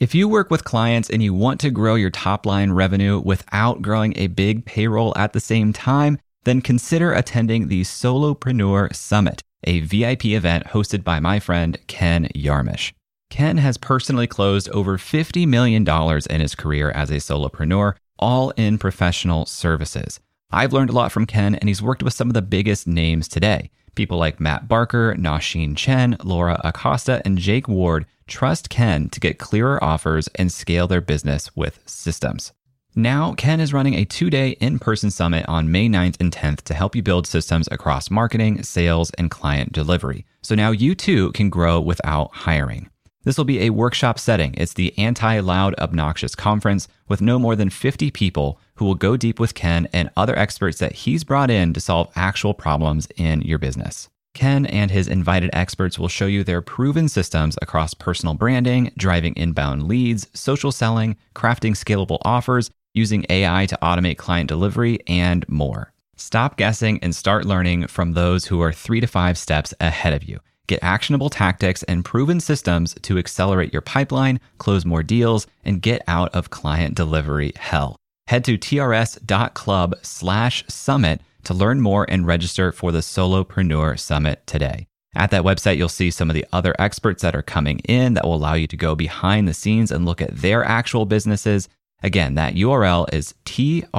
If 0.00 0.16
you 0.16 0.26
work 0.26 0.50
with 0.50 0.64
clients 0.64 1.10
and 1.10 1.22
you 1.22 1.32
want 1.32 1.60
to 1.60 1.70
grow 1.70 1.94
your 1.94 2.10
top 2.10 2.44
line 2.44 2.72
revenue 2.72 3.20
without 3.20 3.82
growing 3.82 4.14
a 4.16 4.26
big 4.26 4.66
payroll 4.66 5.16
at 5.16 5.32
the 5.32 5.38
same 5.38 5.72
time, 5.72 6.18
then 6.44 6.60
consider 6.60 7.12
attending 7.12 7.68
the 7.68 7.82
Solopreneur 7.82 8.94
Summit, 8.94 9.42
a 9.64 9.80
VIP 9.80 10.26
event 10.26 10.66
hosted 10.66 11.02
by 11.02 11.20
my 11.20 11.40
friend 11.40 11.78
Ken 11.86 12.28
Yarmosh. 12.34 12.92
Ken 13.30 13.58
has 13.58 13.76
personally 13.76 14.26
closed 14.26 14.68
over 14.70 14.96
$50 14.96 15.48
million 15.48 15.86
in 16.30 16.40
his 16.40 16.54
career 16.54 16.90
as 16.90 17.10
a 17.10 17.14
solopreneur, 17.14 17.94
all 18.18 18.50
in 18.50 18.78
professional 18.78 19.44
services. 19.46 20.20
I've 20.50 20.72
learned 20.72 20.90
a 20.90 20.94
lot 20.94 21.10
from 21.10 21.26
Ken, 21.26 21.56
and 21.56 21.68
he's 21.68 21.82
worked 21.82 22.02
with 22.02 22.14
some 22.14 22.28
of 22.28 22.34
the 22.34 22.42
biggest 22.42 22.86
names 22.86 23.26
today. 23.26 23.70
People 23.96 24.18
like 24.18 24.38
Matt 24.38 24.68
Barker, 24.68 25.14
Nasheen 25.16 25.76
Chen, 25.76 26.16
Laura 26.22 26.60
Acosta, 26.62 27.22
and 27.24 27.38
Jake 27.38 27.66
Ward 27.66 28.06
trust 28.26 28.70
Ken 28.70 29.08
to 29.10 29.20
get 29.20 29.38
clearer 29.38 29.82
offers 29.82 30.28
and 30.36 30.52
scale 30.52 30.86
their 30.86 31.00
business 31.00 31.54
with 31.56 31.80
systems. 31.86 32.52
Now, 32.96 33.34
Ken 33.34 33.58
is 33.58 33.72
running 33.72 33.94
a 33.94 34.04
two 34.04 34.30
day 34.30 34.50
in 34.60 34.78
person 34.78 35.10
summit 35.10 35.44
on 35.48 35.72
May 35.72 35.88
9th 35.88 36.20
and 36.20 36.30
10th 36.30 36.62
to 36.62 36.74
help 36.74 36.94
you 36.94 37.02
build 37.02 37.26
systems 37.26 37.68
across 37.72 38.08
marketing, 38.08 38.62
sales, 38.62 39.10
and 39.18 39.32
client 39.32 39.72
delivery. 39.72 40.24
So 40.42 40.54
now 40.54 40.70
you 40.70 40.94
too 40.94 41.32
can 41.32 41.50
grow 41.50 41.80
without 41.80 42.32
hiring. 42.32 42.88
This 43.24 43.36
will 43.36 43.44
be 43.44 43.62
a 43.62 43.70
workshop 43.70 44.20
setting. 44.20 44.54
It's 44.56 44.74
the 44.74 44.96
Anti 44.96 45.40
Loud 45.40 45.74
Obnoxious 45.80 46.36
Conference 46.36 46.86
with 47.08 47.20
no 47.20 47.36
more 47.36 47.56
than 47.56 47.68
50 47.68 48.12
people 48.12 48.60
who 48.76 48.84
will 48.84 48.94
go 48.94 49.16
deep 49.16 49.40
with 49.40 49.54
Ken 49.54 49.88
and 49.92 50.10
other 50.16 50.38
experts 50.38 50.78
that 50.78 50.92
he's 50.92 51.24
brought 51.24 51.50
in 51.50 51.72
to 51.72 51.80
solve 51.80 52.12
actual 52.14 52.54
problems 52.54 53.08
in 53.16 53.42
your 53.42 53.58
business. 53.58 54.08
Ken 54.34 54.66
and 54.66 54.92
his 54.92 55.08
invited 55.08 55.50
experts 55.52 55.98
will 55.98 56.08
show 56.08 56.26
you 56.26 56.44
their 56.44 56.60
proven 56.60 57.08
systems 57.08 57.56
across 57.60 57.94
personal 57.94 58.34
branding, 58.34 58.92
driving 58.96 59.34
inbound 59.34 59.88
leads, 59.88 60.28
social 60.32 60.70
selling, 60.70 61.16
crafting 61.34 61.72
scalable 61.72 62.18
offers, 62.24 62.70
using 62.94 63.26
AI 63.28 63.66
to 63.66 63.78
automate 63.82 64.16
client 64.16 64.48
delivery, 64.48 65.00
and 65.06 65.46
more. 65.48 65.92
Stop 66.16 66.56
guessing 66.56 66.98
and 67.02 67.14
start 67.14 67.44
learning 67.44 67.88
from 67.88 68.12
those 68.12 68.46
who 68.46 68.60
are 68.60 68.72
three 68.72 69.00
to 69.00 69.06
five 69.06 69.36
steps 69.36 69.74
ahead 69.80 70.14
of 70.14 70.24
you. 70.24 70.40
Get 70.66 70.82
actionable 70.82 71.28
tactics 71.28 71.82
and 71.82 72.04
proven 72.04 72.40
systems 72.40 72.94
to 73.02 73.18
accelerate 73.18 73.72
your 73.72 73.82
pipeline, 73.82 74.40
close 74.56 74.86
more 74.86 75.02
deals, 75.02 75.46
and 75.64 75.82
get 75.82 76.02
out 76.08 76.34
of 76.34 76.50
client 76.50 76.94
delivery 76.94 77.52
hell. 77.56 77.96
Head 78.28 78.44
to 78.44 78.56
trs.club 78.56 79.96
slash 80.00 80.64
summit 80.68 81.20
to 81.42 81.52
learn 81.52 81.82
more 81.82 82.06
and 82.08 82.26
register 82.26 82.72
for 82.72 82.90
the 82.90 83.00
Solopreneur 83.00 83.98
Summit 83.98 84.46
today. 84.46 84.86
At 85.14 85.30
that 85.30 85.42
website, 85.44 85.76
you'll 85.76 85.88
see 85.90 86.10
some 86.10 86.30
of 86.30 86.34
the 86.34 86.46
other 86.52 86.74
experts 86.78 87.22
that 87.22 87.36
are 87.36 87.42
coming 87.42 87.80
in 87.80 88.14
that 88.14 88.24
will 88.24 88.34
allow 88.34 88.54
you 88.54 88.66
to 88.66 88.76
go 88.76 88.94
behind 88.94 89.46
the 89.46 89.54
scenes 89.54 89.92
and 89.92 90.06
look 90.06 90.22
at 90.22 90.34
their 90.34 90.64
actual 90.64 91.04
businesses. 91.04 91.68
Again, 92.04 92.34
that 92.34 92.54
URL 92.54 93.12
is 93.14 93.34
trs.club 93.46 93.90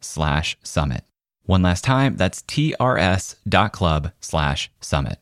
slash 0.00 0.56
summit. 0.62 1.04
One 1.42 1.62
last 1.62 1.82
time, 1.82 2.16
that's 2.16 2.42
trs.club 2.42 4.12
slash 4.20 4.70
summit. 4.80 5.18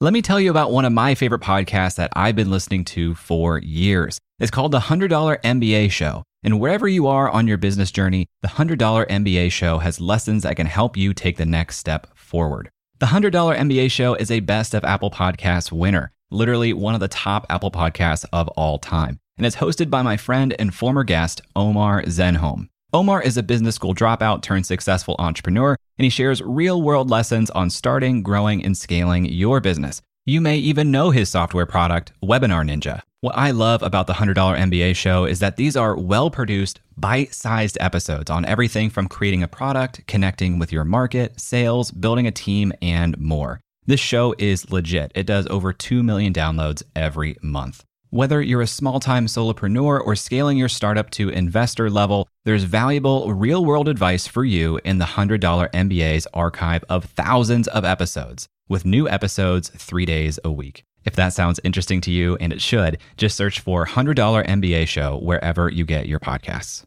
Let 0.00 0.12
me 0.12 0.20
tell 0.20 0.40
you 0.40 0.50
about 0.50 0.72
one 0.72 0.84
of 0.84 0.92
my 0.92 1.14
favorite 1.14 1.42
podcasts 1.42 1.94
that 1.94 2.10
I've 2.14 2.34
been 2.34 2.50
listening 2.50 2.84
to 2.86 3.14
for 3.14 3.58
years. 3.58 4.18
It's 4.40 4.50
called 4.50 4.72
the 4.72 4.80
$100 4.80 5.08
MBA 5.42 5.92
Show. 5.92 6.24
And 6.42 6.58
wherever 6.58 6.88
you 6.88 7.06
are 7.06 7.30
on 7.30 7.46
your 7.46 7.56
business 7.56 7.92
journey, 7.92 8.26
the 8.42 8.48
$100 8.48 8.76
MBA 8.76 9.52
Show 9.52 9.78
has 9.78 10.00
lessons 10.00 10.42
that 10.42 10.56
can 10.56 10.66
help 10.66 10.96
you 10.96 11.14
take 11.14 11.36
the 11.36 11.46
next 11.46 11.76
step 11.78 12.08
forward. 12.16 12.68
The 12.98 13.06
$100 13.06 13.30
MBA 13.30 13.92
Show 13.92 14.14
is 14.14 14.32
a 14.32 14.40
Best 14.40 14.74
of 14.74 14.84
Apple 14.84 15.12
Podcasts 15.12 15.70
winner, 15.70 16.10
literally 16.32 16.72
one 16.72 16.94
of 16.94 17.00
the 17.00 17.06
top 17.06 17.46
Apple 17.48 17.70
podcasts 17.70 18.24
of 18.32 18.48
all 18.48 18.80
time. 18.80 19.20
And 19.36 19.46
it's 19.46 19.56
hosted 19.56 19.90
by 19.90 20.02
my 20.02 20.16
friend 20.16 20.54
and 20.58 20.74
former 20.74 21.04
guest, 21.04 21.42
Omar 21.56 22.02
Zenhom. 22.02 22.68
Omar 22.92 23.20
is 23.22 23.36
a 23.36 23.42
business 23.42 23.74
school 23.74 23.94
dropout 23.94 24.42
turned 24.42 24.66
successful 24.66 25.16
entrepreneur, 25.18 25.76
and 25.98 26.04
he 26.04 26.10
shares 26.10 26.40
real 26.40 26.80
world 26.80 27.10
lessons 27.10 27.50
on 27.50 27.68
starting, 27.68 28.22
growing, 28.22 28.64
and 28.64 28.76
scaling 28.76 29.24
your 29.24 29.60
business. 29.60 30.00
You 30.26 30.40
may 30.40 30.58
even 30.58 30.90
know 30.90 31.10
his 31.10 31.28
software 31.28 31.66
product, 31.66 32.12
Webinar 32.22 32.64
Ninja. 32.64 33.00
What 33.20 33.36
I 33.36 33.50
love 33.50 33.82
about 33.82 34.06
the 34.06 34.12
$100 34.12 34.34
MBA 34.34 34.94
show 34.94 35.24
is 35.24 35.40
that 35.40 35.56
these 35.56 35.76
are 35.76 35.96
well 35.96 36.30
produced, 36.30 36.80
bite 36.96 37.34
sized 37.34 37.76
episodes 37.80 38.30
on 38.30 38.44
everything 38.44 38.90
from 38.90 39.08
creating 39.08 39.42
a 39.42 39.48
product, 39.48 40.06
connecting 40.06 40.58
with 40.58 40.70
your 40.72 40.84
market, 40.84 41.40
sales, 41.40 41.90
building 41.90 42.26
a 42.26 42.30
team, 42.30 42.72
and 42.80 43.18
more. 43.18 43.60
This 43.86 44.00
show 44.00 44.34
is 44.38 44.70
legit. 44.70 45.10
It 45.14 45.26
does 45.26 45.46
over 45.48 45.72
2 45.72 46.02
million 46.02 46.32
downloads 46.32 46.82
every 46.94 47.36
month. 47.42 47.84
Whether 48.14 48.40
you're 48.40 48.60
a 48.60 48.68
small 48.68 49.00
time 49.00 49.26
solopreneur 49.26 50.00
or 50.00 50.14
scaling 50.14 50.56
your 50.56 50.68
startup 50.68 51.10
to 51.10 51.30
investor 51.30 51.90
level, 51.90 52.28
there's 52.44 52.62
valuable 52.62 53.34
real 53.34 53.64
world 53.64 53.88
advice 53.88 54.24
for 54.28 54.44
you 54.44 54.78
in 54.84 54.98
the 54.98 55.04
$100 55.04 55.40
MBA's 55.40 56.28
archive 56.32 56.84
of 56.88 57.06
thousands 57.06 57.66
of 57.66 57.84
episodes, 57.84 58.46
with 58.68 58.84
new 58.84 59.08
episodes 59.08 59.68
three 59.70 60.06
days 60.06 60.38
a 60.44 60.52
week. 60.52 60.84
If 61.04 61.16
that 61.16 61.32
sounds 61.32 61.58
interesting 61.64 62.00
to 62.02 62.12
you, 62.12 62.36
and 62.36 62.52
it 62.52 62.62
should, 62.62 62.98
just 63.16 63.36
search 63.36 63.58
for 63.58 63.84
$100 63.84 64.14
MBA 64.46 64.86
Show 64.86 65.18
wherever 65.18 65.68
you 65.68 65.84
get 65.84 66.06
your 66.06 66.20
podcasts. 66.20 66.84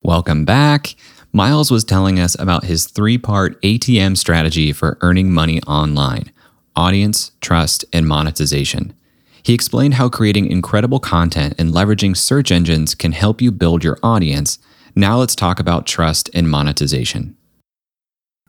Welcome 0.00 0.46
back. 0.46 0.94
Miles 1.30 1.70
was 1.70 1.84
telling 1.84 2.18
us 2.18 2.34
about 2.40 2.64
his 2.64 2.86
three 2.86 3.18
part 3.18 3.60
ATM 3.60 4.16
strategy 4.16 4.72
for 4.72 4.96
earning 5.02 5.30
money 5.30 5.60
online 5.64 6.32
audience, 6.74 7.32
trust, 7.42 7.84
and 7.92 8.06
monetization. 8.06 8.94
He 9.42 9.54
explained 9.54 9.94
how 9.94 10.08
creating 10.08 10.50
incredible 10.50 11.00
content 11.00 11.54
and 11.58 11.70
leveraging 11.70 12.16
search 12.16 12.50
engines 12.50 12.94
can 12.94 13.12
help 13.12 13.40
you 13.40 13.50
build 13.50 13.82
your 13.82 13.98
audience. 14.02 14.58
Now 14.94 15.18
let's 15.18 15.34
talk 15.34 15.60
about 15.60 15.86
trust 15.86 16.30
and 16.34 16.50
monetization. 16.50 17.36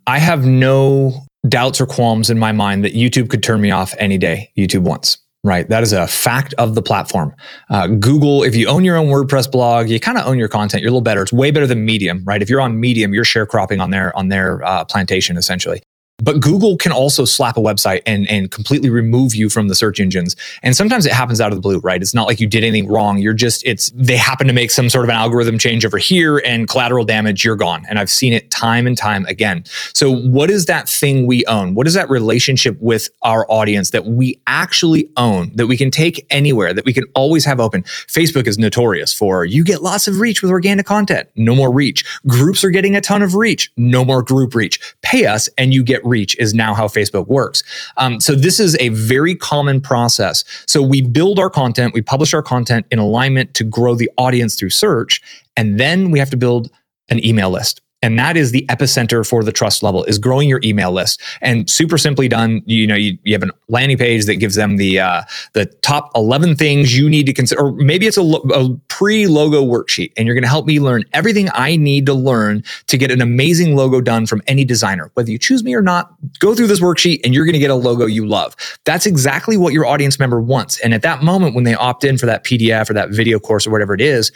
I 0.07 0.19
have 0.19 0.45
no 0.45 1.25
doubts 1.47 1.81
or 1.81 1.85
qualms 1.85 2.29
in 2.29 2.37
my 2.37 2.51
mind 2.51 2.83
that 2.83 2.93
YouTube 2.93 3.29
could 3.29 3.43
turn 3.43 3.61
me 3.61 3.71
off 3.71 3.95
any 3.97 4.17
day 4.17 4.51
YouTube 4.57 4.81
wants. 4.81 5.17
Right. 5.43 5.67
That 5.69 5.81
is 5.81 5.91
a 5.91 6.05
fact 6.05 6.53
of 6.59 6.75
the 6.75 6.83
platform. 6.83 7.33
Uh, 7.71 7.87
Google, 7.87 8.43
if 8.43 8.55
you 8.55 8.67
own 8.67 8.85
your 8.85 8.95
own 8.95 9.07
WordPress 9.07 9.51
blog, 9.51 9.89
you 9.89 9.99
kind 9.99 10.19
of 10.19 10.27
own 10.27 10.37
your 10.37 10.47
content. 10.47 10.81
You're 10.81 10.89
a 10.89 10.91
little 10.91 11.01
better. 11.01 11.23
It's 11.23 11.33
way 11.33 11.49
better 11.49 11.65
than 11.65 11.83
Medium, 11.83 12.23
right? 12.25 12.43
If 12.43 12.49
you're 12.49 12.61
on 12.61 12.79
Medium, 12.79 13.11
you're 13.11 13.23
sharecropping 13.23 13.81
on 13.81 13.89
their 13.89 14.15
on 14.15 14.27
their 14.27 14.63
uh, 14.63 14.85
plantation 14.85 15.37
essentially. 15.37 15.81
But 16.21 16.39
Google 16.39 16.77
can 16.77 16.91
also 16.91 17.25
slap 17.25 17.57
a 17.57 17.59
website 17.59 18.01
and, 18.05 18.29
and 18.29 18.51
completely 18.51 18.89
remove 18.89 19.35
you 19.35 19.49
from 19.49 19.67
the 19.67 19.75
search 19.75 19.99
engines. 19.99 20.35
And 20.63 20.75
sometimes 20.75 21.05
it 21.05 21.11
happens 21.11 21.41
out 21.41 21.51
of 21.51 21.57
the 21.57 21.61
blue, 21.61 21.79
right? 21.79 22.01
It's 22.01 22.13
not 22.13 22.27
like 22.27 22.39
you 22.39 22.47
did 22.47 22.63
anything 22.63 22.87
wrong. 22.87 23.17
You're 23.17 23.33
just, 23.33 23.65
it's, 23.65 23.91
they 23.95 24.17
happen 24.17 24.47
to 24.47 24.53
make 24.53 24.71
some 24.71 24.89
sort 24.89 25.05
of 25.05 25.09
an 25.09 25.15
algorithm 25.15 25.57
change 25.57 25.85
over 25.85 25.97
here 25.97 26.37
and 26.45 26.67
collateral 26.67 27.05
damage, 27.05 27.43
you're 27.43 27.55
gone. 27.55 27.85
And 27.89 27.97
I've 27.97 28.11
seen 28.11 28.33
it 28.33 28.51
time 28.51 28.85
and 28.87 28.97
time 28.97 29.25
again. 29.25 29.63
So 29.93 30.15
what 30.15 30.51
is 30.51 30.65
that 30.65 30.87
thing 30.87 31.25
we 31.25 31.45
own? 31.45 31.73
What 31.73 31.87
is 31.87 31.93
that 31.95 32.09
relationship 32.09 32.77
with 32.79 33.09
our 33.23 33.45
audience 33.49 33.89
that 33.89 34.05
we 34.05 34.39
actually 34.47 35.09
own, 35.17 35.51
that 35.55 35.67
we 35.67 35.77
can 35.77 35.89
take 35.89 36.25
anywhere, 36.29 36.73
that 36.73 36.85
we 36.85 36.93
can 36.93 37.05
always 37.15 37.45
have 37.45 37.59
open? 37.59 37.83
Facebook 37.83 38.47
is 38.47 38.57
notorious 38.57 39.13
for 39.13 39.45
you 39.45 39.63
get 39.63 39.81
lots 39.81 40.07
of 40.07 40.19
reach 40.19 40.41
with 40.41 40.51
organic 40.51 40.85
content. 40.85 41.29
No 41.35 41.55
more 41.55 41.73
reach. 41.73 42.05
Groups 42.27 42.63
are 42.63 42.69
getting 42.69 42.95
a 42.95 43.01
ton 43.01 43.21
of 43.21 43.35
reach. 43.35 43.71
No 43.77 44.05
more 44.05 44.21
group 44.21 44.53
reach. 44.53 44.79
Pay 45.01 45.25
us 45.25 45.49
and 45.57 45.73
you 45.73 45.83
get 45.83 46.03
reach 46.11 46.37
is 46.37 46.53
now 46.53 46.73
how 46.73 46.87
Facebook 46.87 47.27
works. 47.27 47.63
Um, 47.97 48.19
so 48.19 48.35
this 48.35 48.59
is 48.59 48.77
a 48.79 48.89
very 48.89 49.35
common 49.35 49.81
process. 49.81 50.43
So 50.67 50.81
we 50.81 51.01
build 51.01 51.39
our 51.39 51.49
content, 51.49 51.93
we 51.93 52.01
publish 52.01 52.33
our 52.33 52.43
content 52.43 52.85
in 52.91 52.99
alignment 52.99 53.53
to 53.55 53.63
grow 53.63 53.95
the 53.95 54.11
audience 54.17 54.55
through 54.55 54.69
search, 54.71 55.21
and 55.57 55.79
then 55.79 56.11
we 56.11 56.19
have 56.19 56.29
to 56.29 56.37
build 56.37 56.69
an 57.09 57.23
email 57.25 57.49
list 57.49 57.81
and 58.01 58.17
that 58.17 58.37
is 58.37 58.51
the 58.51 58.65
epicenter 58.69 59.27
for 59.27 59.43
the 59.43 59.51
trust 59.51 59.83
level 59.83 60.03
is 60.05 60.17
growing 60.17 60.49
your 60.49 60.59
email 60.63 60.91
list. 60.91 61.21
And 61.41 61.69
super 61.69 61.97
simply 61.97 62.27
done 62.27 62.61
you 62.65 62.87
know 62.87 62.95
you, 62.95 63.17
you 63.23 63.33
have 63.33 63.43
a 63.43 63.51
landing 63.67 63.97
page 63.97 64.25
that 64.25 64.35
gives 64.35 64.55
them 64.55 64.77
the 64.77 64.99
uh, 64.99 65.23
the 65.53 65.65
top 65.81 66.11
11 66.15 66.55
things 66.55 66.97
you 66.97 67.09
need 67.09 67.25
to 67.25 67.33
consider 67.33 67.61
or 67.61 67.71
maybe 67.73 68.07
it's 68.07 68.17
a, 68.17 68.21
lo- 68.21 68.41
a 68.53 68.69
pre-logo 68.87 69.63
worksheet 69.63 70.11
and 70.17 70.25
you're 70.25 70.35
going 70.35 70.43
to 70.43 70.49
help 70.49 70.65
me 70.65 70.79
learn 70.79 71.03
everything 71.13 71.49
i 71.53 71.75
need 71.75 72.05
to 72.05 72.13
learn 72.13 72.63
to 72.87 72.97
get 72.97 73.11
an 73.11 73.21
amazing 73.21 73.75
logo 73.75 74.01
done 74.01 74.25
from 74.25 74.41
any 74.47 74.65
designer. 74.65 75.11
Whether 75.13 75.31
you 75.31 75.37
choose 75.37 75.63
me 75.63 75.73
or 75.73 75.81
not 75.81 76.13
go 76.39 76.55
through 76.55 76.67
this 76.67 76.79
worksheet 76.79 77.21
and 77.23 77.33
you're 77.33 77.45
going 77.45 77.53
to 77.53 77.59
get 77.59 77.71
a 77.71 77.75
logo 77.75 78.05
you 78.05 78.25
love. 78.25 78.55
That's 78.85 79.05
exactly 79.05 79.57
what 79.57 79.73
your 79.73 79.85
audience 79.85 80.19
member 80.19 80.41
wants. 80.41 80.79
And 80.79 80.93
at 80.93 81.01
that 81.01 81.23
moment 81.23 81.55
when 81.55 81.63
they 81.63 81.73
opt 81.75 82.03
in 82.03 82.17
for 82.17 82.25
that 82.25 82.43
pdf 82.43 82.89
or 82.89 82.93
that 82.93 83.09
video 83.09 83.39
course 83.39 83.65
or 83.65 83.71
whatever 83.71 83.93
it 83.93 84.01
is 84.01 84.31